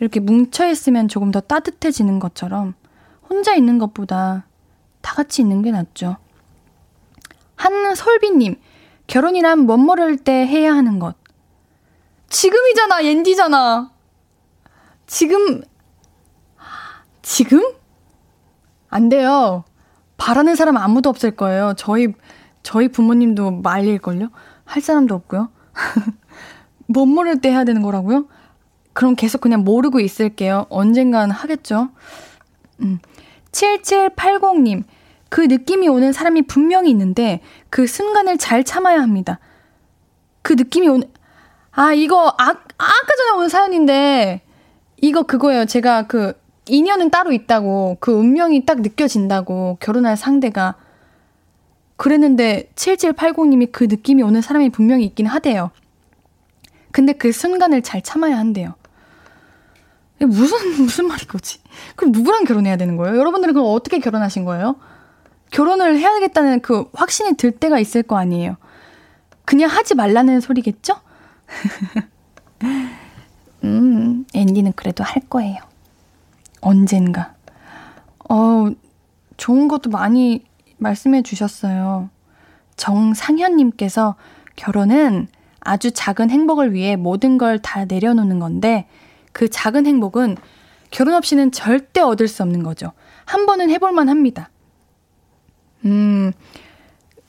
이렇게 0.00 0.18
뭉쳐있으면 0.18 1.06
조금 1.06 1.30
더 1.30 1.40
따뜻해지는 1.40 2.18
것처럼 2.18 2.74
혼자 3.30 3.54
있는 3.54 3.78
것보다 3.78 4.46
다 5.00 5.14
같이 5.14 5.42
있는 5.42 5.62
게 5.62 5.70
낫죠. 5.70 6.16
한솔비님, 7.54 8.56
결혼이란 9.06 9.66
멋 9.66 9.76
모를 9.78 10.16
때 10.16 10.32
해야 10.46 10.74
하는 10.74 10.98
것. 10.98 11.14
지금이잖아, 12.28 13.04
옌디잖아. 13.04 13.90
지금, 15.06 15.62
지금? 17.22 17.62
안 18.88 19.08
돼요. 19.08 19.64
바라는 20.16 20.56
사람 20.56 20.76
아무도 20.76 21.08
없을 21.08 21.30
거예요. 21.32 21.74
저희, 21.76 22.08
저희 22.62 22.88
부모님도 22.88 23.50
말릴걸요? 23.62 24.28
할 24.64 24.82
사람도 24.82 25.14
없고요. 25.14 25.50
못 26.86 27.06
모를 27.06 27.40
때 27.40 27.50
해야 27.50 27.64
되는 27.64 27.82
거라고요? 27.82 28.26
그럼 28.92 29.14
계속 29.14 29.40
그냥 29.40 29.62
모르고 29.62 30.00
있을게요. 30.00 30.66
언젠간 30.70 31.30
하겠죠? 31.30 31.90
음. 32.80 32.98
7780님, 33.52 34.84
그 35.28 35.40
느낌이 35.40 35.88
오는 35.88 36.12
사람이 36.12 36.42
분명히 36.42 36.90
있는데 36.90 37.40
그 37.70 37.86
순간을 37.86 38.38
잘 38.38 38.64
참아야 38.64 39.00
합니다. 39.00 39.38
그 40.46 40.52
느낌이 40.52 40.86
오는, 40.86 41.08
아, 41.72 41.92
이거, 41.92 42.28
아, 42.28 42.44
아까 42.48 43.16
전에 43.18 43.40
온 43.40 43.48
사연인데, 43.48 44.42
이거 45.02 45.24
그거예요. 45.24 45.64
제가 45.64 46.06
그, 46.06 46.40
인연은 46.68 47.10
따로 47.10 47.32
있다고, 47.32 47.96
그 47.98 48.12
운명이 48.12 48.64
딱 48.64 48.80
느껴진다고, 48.80 49.78
결혼할 49.80 50.16
상대가. 50.16 50.76
그랬는데, 51.96 52.70
7780님이 52.76 53.72
그 53.72 53.84
느낌이 53.90 54.22
오는 54.22 54.40
사람이 54.40 54.70
분명히 54.70 55.04
있긴 55.06 55.26
하대요. 55.26 55.72
근데 56.92 57.12
그 57.12 57.32
순간을 57.32 57.82
잘 57.82 58.00
참아야 58.00 58.38
한대요. 58.38 58.74
무슨, 60.20 60.56
무슨 60.80 61.08
말인 61.08 61.26
거지? 61.26 61.58
그럼 61.96 62.12
누구랑 62.12 62.44
결혼해야 62.44 62.76
되는 62.76 62.96
거예요? 62.96 63.18
여러분들은 63.18 63.52
그럼 63.52 63.66
어떻게 63.70 63.98
결혼하신 63.98 64.44
거예요? 64.44 64.76
결혼을 65.56 65.98
해야겠다는 65.98 66.60
그 66.60 66.84
확신이 66.92 67.34
들 67.34 67.50
때가 67.50 67.78
있을 67.78 68.02
거 68.02 68.18
아니에요. 68.18 68.58
그냥 69.46 69.70
하지 69.70 69.94
말라는 69.94 70.40
소리겠죠? 70.40 70.92
음, 73.64 74.26
앤디는 74.34 74.74
그래도 74.76 75.02
할 75.02 75.22
거예요. 75.30 75.56
언젠가. 76.60 77.34
어, 78.28 78.68
좋은 79.38 79.68
것도 79.68 79.88
많이 79.88 80.44
말씀해 80.76 81.22
주셨어요. 81.22 82.10
정상현님께서 82.76 84.16
결혼은 84.56 85.26
아주 85.60 85.90
작은 85.90 86.28
행복을 86.28 86.74
위해 86.74 86.96
모든 86.96 87.38
걸 87.38 87.60
다 87.60 87.86
내려놓는 87.86 88.40
건데 88.40 88.86
그 89.32 89.48
작은 89.48 89.86
행복은 89.86 90.36
결혼 90.90 91.14
없이는 91.14 91.50
절대 91.50 92.02
얻을 92.02 92.28
수 92.28 92.42
없는 92.42 92.62
거죠. 92.62 92.92
한 93.24 93.46
번은 93.46 93.70
해볼만 93.70 94.10
합니다. 94.10 94.50
음, 95.86 96.32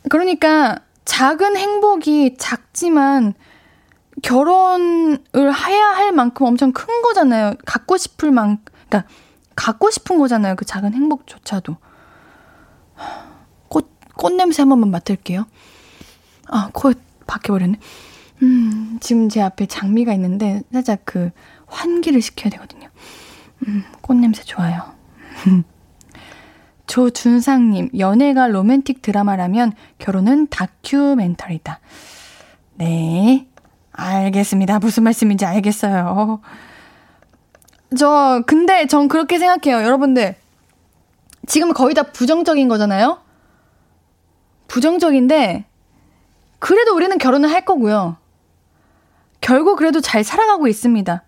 그러니까 0.09 0.79
작은 1.05 1.55
행복이 1.55 2.35
작지만 2.37 3.33
결혼을 4.23 5.19
해야 5.35 5.85
할 5.89 6.11
만큼 6.11 6.47
엄청 6.47 6.73
큰 6.73 7.01
거잖아요. 7.03 7.53
갖고 7.65 7.97
싶을 7.97 8.31
만, 8.31 8.57
그러니까 8.89 9.09
갖고 9.55 9.91
싶은 9.91 10.17
거잖아요. 10.17 10.55
그 10.55 10.65
작은 10.65 10.93
행복조차도. 10.93 11.77
꽃, 13.69 13.89
꽃 14.15 14.33
냄새 14.33 14.63
한 14.63 14.69
번만 14.69 14.89
맡을게요. 14.89 15.45
아, 16.47 16.69
코에 16.73 16.93
박혀버렸네. 17.27 17.79
음, 18.41 18.97
지금 19.01 19.29
제 19.29 19.41
앞에 19.41 19.65
장미가 19.67 20.13
있는데 20.13 20.61
살짝 20.71 21.01
그 21.05 21.31
환기를 21.67 22.21
시켜야 22.21 22.49
되거든요. 22.51 22.89
음, 23.67 23.83
꽃 24.01 24.15
냄새 24.15 24.43
좋아요. 24.43 24.93
조준상님, 26.97 27.91
연애가 27.99 28.47
로맨틱 28.47 29.03
드라마라면 29.03 29.73
결혼은 29.99 30.47
다큐멘터리다. 30.47 31.79
네. 32.73 33.45
알겠습니다. 33.91 34.79
무슨 34.79 35.03
말씀인지 35.03 35.45
알겠어요. 35.45 36.41
저, 37.95 38.41
근데 38.47 38.87
전 38.87 39.09
그렇게 39.09 39.37
생각해요. 39.37 39.85
여러분들. 39.85 40.37
지금 41.45 41.71
거의 41.71 41.93
다 41.93 42.01
부정적인 42.01 42.67
거잖아요? 42.67 43.19
부정적인데, 44.67 45.65
그래도 46.57 46.95
우리는 46.95 47.15
결혼을 47.19 47.51
할 47.51 47.63
거고요. 47.63 48.17
결국 49.39 49.77
그래도 49.77 50.01
잘 50.01 50.23
살아가고 50.23 50.67
있습니다. 50.67 51.23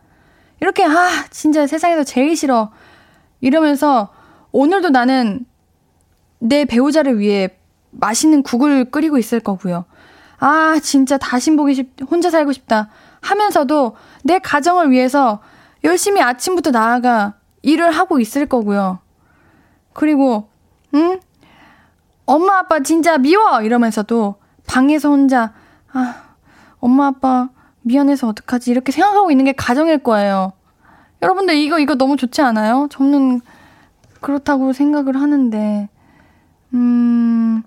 이렇게, 0.61 0.83
아, 0.83 1.25
진짜 1.29 1.67
세상에서 1.67 2.03
제일 2.03 2.35
싫어. 2.35 2.71
이러면서 3.39 4.11
오늘도 4.51 4.89
나는 4.89 5.45
내 6.39 6.65
배우자를 6.65 7.19
위해 7.19 7.49
맛있는 7.91 8.43
국을 8.43 8.85
끓이고 8.85 9.17
있을 9.17 9.39
거고요. 9.39 9.85
아, 10.39 10.79
진짜 10.81 11.17
다신 11.17 11.55
보기 11.55 11.75
싶, 11.75 11.89
혼자 12.09 12.29
살고 12.29 12.53
싶다. 12.53 12.89
하면서도 13.21 13.95
내 14.23 14.39
가정을 14.39 14.91
위해서 14.91 15.41
열심히 15.83 16.21
아침부터 16.21 16.71
나아가 16.71 17.35
일을 17.61 17.91
하고 17.91 18.19
있을 18.19 18.45
거고요. 18.45 18.99
그리고, 19.93 20.49
응? 20.93 21.19
엄마, 22.25 22.59
아빠 22.59 22.79
진짜 22.81 23.17
미워! 23.17 23.61
이러면서도 23.61 24.35
방에서 24.65 25.09
혼자, 25.09 25.53
아, 25.91 26.35
엄마, 26.79 27.07
아빠 27.07 27.49
미안해서 27.81 28.27
어떡하지? 28.27 28.71
이렇게 28.71 28.91
생각하고 28.91 29.31
있는 29.31 29.45
게 29.45 29.51
가정일 29.51 29.97
거예요. 29.97 30.53
여러분들 31.21 31.55
이거, 31.55 31.79
이거 31.79 31.95
너무 31.95 32.15
좋지 32.15 32.41
않아요? 32.41 32.87
저는 32.91 33.41
그렇다고 34.21 34.71
생각을 34.73 35.19
하는데, 35.19 35.89
음, 36.73 37.63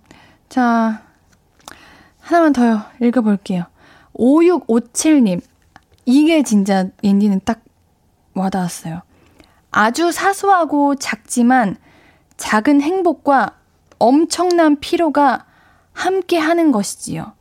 자, 0.48 1.02
하나만 2.20 2.52
더 2.52 2.84
읽어볼게요. 3.00 3.64
5657님. 4.14 5.40
이게 6.04 6.42
진짜 6.42 6.88
옌디는 7.02 7.42
딱 7.44 7.60
와닿았어요. 8.34 9.02
아주 9.70 10.12
사소하고 10.12 10.96
작지만 10.96 11.76
작은 12.36 12.80
행복과 12.80 13.56
엄청난 13.98 14.80
피로가 14.80 15.46
함께 15.92 16.38
하는 16.38 16.72
것이지요. 16.72 17.32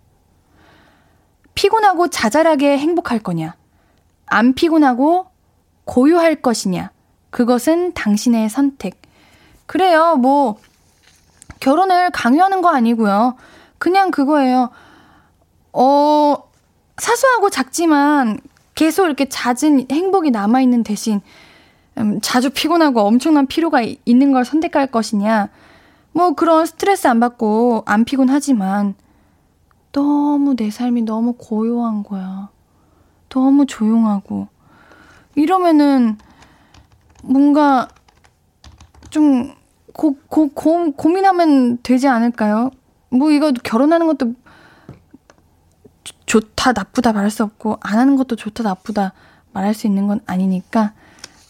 피곤하고 1.55 2.09
자잘하게 2.09 2.78
행복할 2.78 3.20
거냐? 3.20 3.55
안 4.25 4.54
피곤하고 4.54 5.28
고요할 5.86 6.36
것이냐? 6.42 6.92
그것은 7.29 7.93
당신의 7.93 8.50
선택. 8.50 9.01
그래요, 9.66 10.16
뭐, 10.16 10.58
결혼을 11.62 12.09
강요하는 12.09 12.62
거 12.62 12.70
아니고요. 12.70 13.36
그냥 13.78 14.12
그거예요. 14.12 14.71
어, 15.71 16.36
사소하고 16.97 17.50
작지만 17.50 18.42
계속 18.75 19.05
이렇게 19.05 19.29
잦은 19.29 19.88
행복이 19.89 20.32
남아있는 20.32 20.83
대신 20.83 21.21
음, 21.97 22.20
자주 22.21 22.50
피곤하고 22.50 23.01
엄청난 23.01 23.47
피로가 23.47 23.82
있는 24.05 24.33
걸 24.33 24.43
선택할 24.43 24.88
것이냐. 24.88 25.50
뭐 26.13 26.32
그런 26.33 26.66
스트레스 26.66 27.08
안 27.08 27.20
받고 27.20 27.83
안 27.86 28.05
피곤하지만 28.05 28.96
너무 29.92 30.55
내 30.55 30.71
삶이 30.71 31.04
너무 31.04 31.33
고요한 31.33 32.04
거야. 32.04 32.50
너무 33.29 33.66
조용하고. 33.66 34.47
이러면은 35.36 36.17
뭔가 37.24 37.88
좀 39.09 39.54
고, 39.93 40.16
고, 40.28 40.50
고, 40.50 40.92
고민하면 40.92 41.80
되지 41.84 42.08
않을까요? 42.08 42.72
뭐 43.09 43.32
이거 43.32 43.51
결혼하는 43.51 44.08
것도 44.08 44.34
좋다 46.26 46.72
나쁘다 46.72 47.12
말할 47.12 47.30
수 47.30 47.43
없고 47.43 47.78
안 47.82 48.00
하는 48.00 48.16
것도 48.16 48.38
좋다 48.38 48.63
나쁘다 48.63 49.13
말할 49.51 49.74
수 49.74 49.86
있는 49.86 50.08
건 50.08 50.22
아니니까 50.26 50.93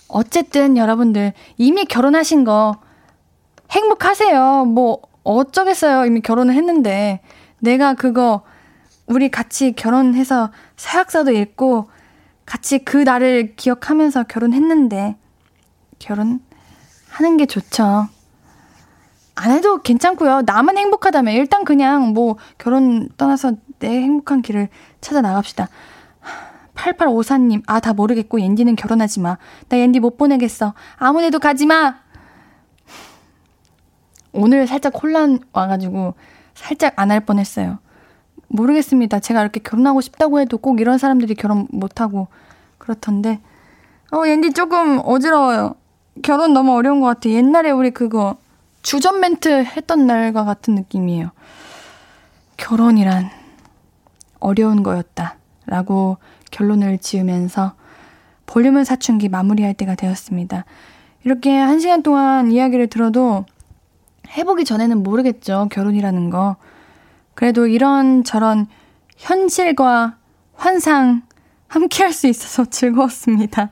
어쨌든 0.07 0.75
여러분들 0.75 1.33
이미 1.57 1.85
결혼하신 1.85 2.43
거 2.43 2.77
행복하세요. 3.69 4.65
뭐 4.65 5.01
어쩌겠어요. 5.23 6.05
이미 6.05 6.21
결혼을 6.21 6.55
했는데 6.55 7.21
내가 7.59 7.93
그거 7.93 8.41
우리 9.05 9.29
같이 9.29 9.73
결혼해서 9.73 10.51
사약서도 10.75 11.31
읽고 11.31 11.89
같이 12.45 12.79
그 12.79 12.97
날을 12.97 13.55
기억하면서 13.55 14.23
결혼했는데 14.23 15.15
결혼하는 15.99 17.37
게 17.37 17.45
좋죠. 17.45 18.07
안 19.35 19.51
해도 19.51 19.77
괜찮고요. 19.81 20.43
나만 20.45 20.77
행복하다면 20.77 21.33
일단 21.33 21.63
그냥 21.63 22.09
뭐 22.13 22.37
결혼 22.57 23.09
떠나서 23.17 23.53
내 23.79 23.87
행복한 24.01 24.41
길을 24.41 24.69
찾아 24.99 25.21
나갑시다. 25.21 25.69
8854님, 26.75 27.63
아, 27.67 27.79
다 27.79 27.93
모르겠고, 27.93 28.39
옌디는 28.39 28.75
결혼하지 28.75 29.19
마. 29.19 29.37
나 29.69 29.77
옌디 29.77 29.99
못 29.99 30.17
보내겠어. 30.17 30.73
아무 30.97 31.21
데도 31.21 31.37
가지 31.39 31.65
마! 31.65 31.95
오늘 34.33 34.65
살짝 34.67 34.93
혼란 35.01 35.39
와가지고, 35.53 36.13
살짝 36.55 36.93
안 36.95 37.11
할 37.11 37.19
뻔했어요. 37.19 37.79
모르겠습니다. 38.47 39.19
제가 39.19 39.41
이렇게 39.41 39.59
결혼하고 39.59 40.01
싶다고 40.01 40.39
해도 40.39 40.57
꼭 40.57 40.79
이런 40.79 40.97
사람들이 40.97 41.35
결혼 41.35 41.67
못하고, 41.71 42.27
그렇던데. 42.77 43.41
어, 44.13 44.25
옌디 44.25 44.53
조금 44.53 44.99
어지러워요. 45.03 45.75
결혼 46.23 46.53
너무 46.53 46.73
어려운 46.73 46.99
것 47.01 47.07
같아. 47.07 47.29
옛날에 47.29 47.71
우리 47.71 47.91
그거, 47.91 48.37
주전 48.81 49.19
멘트 49.19 49.63
했던 49.63 50.07
날과 50.07 50.43
같은 50.43 50.75
느낌이에요. 50.75 51.31
결혼이란 52.57 53.29
어려운 54.39 54.83
거였다. 54.83 55.37
라고 55.65 56.17
결론을 56.51 56.97
지으면서 56.97 57.73
볼륨을 58.45 58.83
사춘기 58.85 59.29
마무리할 59.29 59.73
때가 59.73 59.95
되었습니다. 59.95 60.65
이렇게 61.23 61.55
한 61.55 61.79
시간 61.79 62.03
동안 62.03 62.51
이야기를 62.51 62.87
들어도 62.87 63.45
해보기 64.35 64.65
전에는 64.65 65.03
모르겠죠. 65.03 65.67
결혼이라는 65.71 66.29
거. 66.29 66.57
그래도 67.35 67.67
이런 67.67 68.23
저런 68.23 68.67
현실과 69.17 70.17
환상 70.55 71.21
함께 71.67 72.03
할 72.03 72.11
수 72.11 72.27
있어서 72.27 72.65
즐거웠습니다. 72.65 73.71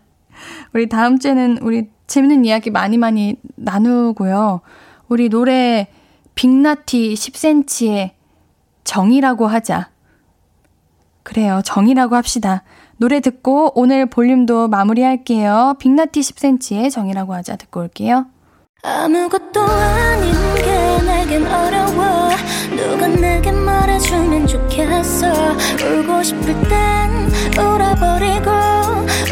우리 0.73 0.87
다음 0.87 1.19
주에는 1.19 1.57
우리 1.61 1.89
재밌는 2.07 2.45
이야기 2.45 2.69
많이 2.69 2.97
많이 2.97 3.35
나누고요. 3.55 4.61
우리 5.09 5.27
노래 5.27 5.87
빅나티 6.35 7.15
10cm의 7.15 8.11
정이라고 8.83 9.47
하자. 9.47 9.89
그래요. 11.23 11.61
정이라고 11.65 12.15
합시다. 12.15 12.63
노래 12.97 13.19
듣고 13.19 13.71
오늘 13.75 14.05
볼륨도 14.05 14.67
마무리할게요. 14.67 15.75
빅나티 15.79 16.21
10cm의 16.21 16.91
정이라고 16.91 17.33
하자 17.33 17.55
듣고 17.55 17.81
올게요. 17.81 18.27
아무것도 18.83 19.61
아닌 19.61 20.31
게 20.55 21.03
내겐 21.05 21.45
어려워 21.45 22.29
누가 22.75 23.07
내게 23.07 23.51
말해주면 23.51 24.47
좋겠어 24.47 25.27
울고 25.27 26.23
싶을 26.23 26.53
땐 26.69 27.29
울어버리고 27.57 28.49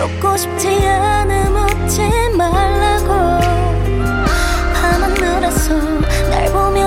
웃고 0.04 0.38
싶지 0.38 0.68
않음 0.86 1.56
웃지 1.56 2.02
말라고 2.36 3.57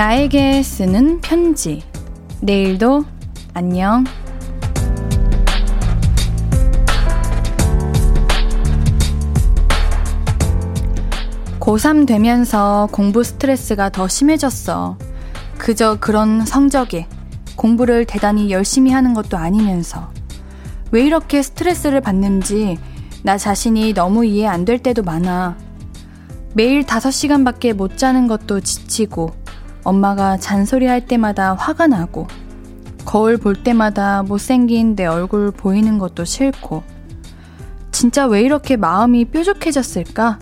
나에게 0.00 0.62
쓰는 0.62 1.20
편지. 1.20 1.82
내일도 2.40 3.04
안녕. 3.52 4.02
고3 11.60 12.06
되면서 12.06 12.88
공부 12.92 13.22
스트레스가 13.22 13.90
더 13.90 14.08
심해졌어. 14.08 14.96
그저 15.58 15.98
그런 16.00 16.46
성적에 16.46 17.06
공부를 17.56 18.06
대단히 18.06 18.50
열심히 18.50 18.92
하는 18.92 19.12
것도 19.12 19.36
아니면서 19.36 20.10
왜 20.92 21.04
이렇게 21.04 21.42
스트레스를 21.42 22.00
받는지 22.00 22.78
나 23.22 23.36
자신이 23.36 23.92
너무 23.92 24.24
이해 24.24 24.46
안 24.46 24.64
될 24.64 24.78
때도 24.78 25.02
많아. 25.02 25.58
매일 26.54 26.84
5시간밖에 26.84 27.74
못 27.74 27.98
자는 27.98 28.28
것도 28.28 28.60
지치고 28.60 29.39
엄마가 29.84 30.36
잔소리 30.36 30.86
할 30.86 31.06
때마다 31.06 31.54
화가 31.54 31.86
나고 31.86 32.26
거울 33.04 33.36
볼 33.36 33.62
때마다 33.62 34.22
못생긴 34.22 34.94
내 34.94 35.06
얼굴 35.06 35.50
보이는 35.50 35.98
것도 35.98 36.24
싫고 36.24 36.82
진짜 37.90 38.26
왜 38.26 38.42
이렇게 38.42 38.76
마음이 38.76 39.26
뾰족해졌을까? 39.26 40.38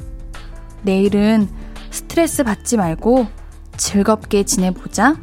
내일은 0.82 1.48
스트레스 1.90 2.44
받지 2.44 2.76
말고 2.76 3.26
즐겁게 3.76 4.44
지내보자. 4.44 5.16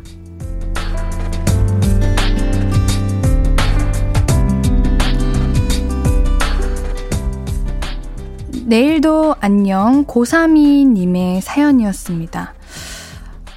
내일도 8.65 9.35
안녕 9.39 10.05
고3이님의 10.05 11.41
사연이었습니다. 11.41 12.55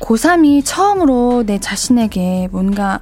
고3이 0.00 0.62
처음으로 0.64 1.44
내 1.44 1.58
자신에게 1.58 2.48
뭔가 2.52 3.00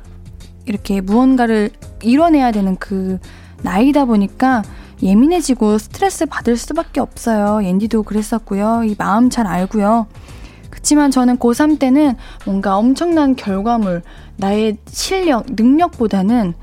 이렇게 0.65 1.01
무언가를 1.01 1.71
이뤄내야 2.03 2.53
되는 2.53 2.77
그 2.77 3.19
나이다 3.63 4.05
보니까 4.07 4.63
예민해지고 5.03 5.79
스트레스 5.79 6.27
받을 6.27 6.57
수밖에 6.57 7.01
없어요. 7.01 7.63
옌디도 7.65 8.03
그랬었고요. 8.05 8.83
이 8.85 8.95
마음 8.99 9.29
잘 9.31 9.47
알고요. 9.47 10.07
그렇지만 10.71 11.11
저는 11.11 11.39
고3 11.39 11.79
때는 11.79 12.17
뭔가 12.45 12.77
엄청난 12.77 13.37
결과물, 13.37 14.03
나의 14.37 14.79
실력, 14.89 15.47
능력보다는 15.51 16.55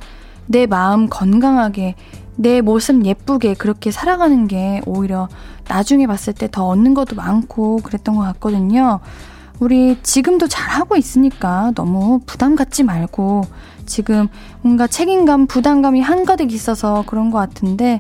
내 0.48 0.66
마음 0.66 1.08
건강하게, 1.10 1.96
내 2.36 2.62
모습 2.62 3.06
예쁘게 3.06 3.54
그렇게 3.54 3.92
살아가는 3.92 4.48
게 4.48 4.82
오히려 4.86 5.30
나중에 5.68 6.08
봤을 6.08 6.34
때 6.34 6.48
더 6.48 6.68
얻는 6.68 6.94
것도 6.94 7.16
많고 7.16 7.78
그랬던 7.78 8.16
것 8.16 8.22
같거든요. 8.24 9.00
우리 9.60 9.98
지금도 10.02 10.48
잘하고 10.48 10.96
있으니까 10.96 11.72
너무 11.76 12.20
부담 12.26 12.56
갖지 12.56 12.84
말고 12.84 13.44
지금 13.86 14.28
뭔가 14.62 14.88
책임감, 14.88 15.48
부담감이 15.48 16.02
한가득 16.02 16.52
있어서 16.52 17.04
그런 17.08 17.32
것 17.32 17.38
같은데 17.38 18.00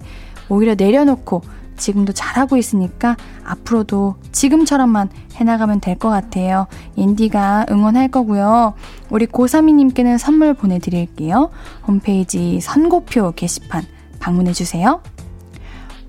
오히려 0.49 0.75
내려놓고 0.75 1.41
지금도 1.77 2.13
잘하고 2.13 2.57
있으니까 2.57 3.17
앞으로도 3.43 4.15
지금처럼만 4.31 5.09
해나가면 5.35 5.80
될 5.80 5.97
것 5.97 6.09
같아요. 6.09 6.67
옌디가 6.97 7.65
응원할 7.69 8.09
거고요. 8.09 8.73
우리 9.09 9.25
고3이님께는 9.25 10.17
선물 10.17 10.53
보내드릴게요. 10.53 11.49
홈페이지 11.88 12.59
선고표 12.61 13.31
게시판 13.35 13.84
방문해주세요. 14.19 15.01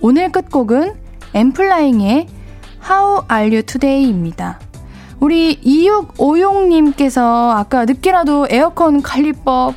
오늘 0.01 0.31
끝곡은 0.31 0.95
엠플라잉의 1.33 2.29
How 2.89 3.23
Are 3.33 3.49
You 3.51 3.63
Today입니다. 3.63 4.61
우리 5.25 5.59
2656님께서 5.63 7.57
아까 7.57 7.87
늦게라도 7.87 8.47
에어컨 8.51 9.01
관리법 9.01 9.75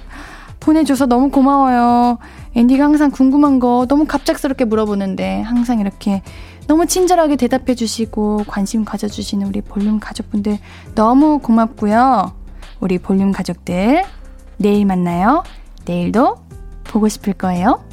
보내줘서 0.59 1.05
너무 1.05 1.31
고마워요. 1.31 2.17
앤디가 2.53 2.83
항상 2.83 3.11
궁금한 3.11 3.59
거 3.59 3.85
너무 3.87 4.03
갑작스럽게 4.03 4.65
물어보는데 4.65 5.39
항상 5.43 5.79
이렇게 5.79 6.21
너무 6.67 6.85
친절하게 6.85 7.37
대답해 7.37 7.75
주시고 7.75 8.43
관심 8.45 8.83
가져주시는 8.83 9.47
우리 9.47 9.61
볼륨 9.61 10.01
가족분들 10.01 10.59
너무 10.95 11.39
고맙고요. 11.39 12.33
우리 12.81 12.97
볼륨 12.97 13.31
가족들 13.31 14.03
내일 14.57 14.85
만나요. 14.85 15.43
내일도 15.85 16.35
보고 16.83 17.07
싶을 17.07 17.31
거예요. 17.31 17.85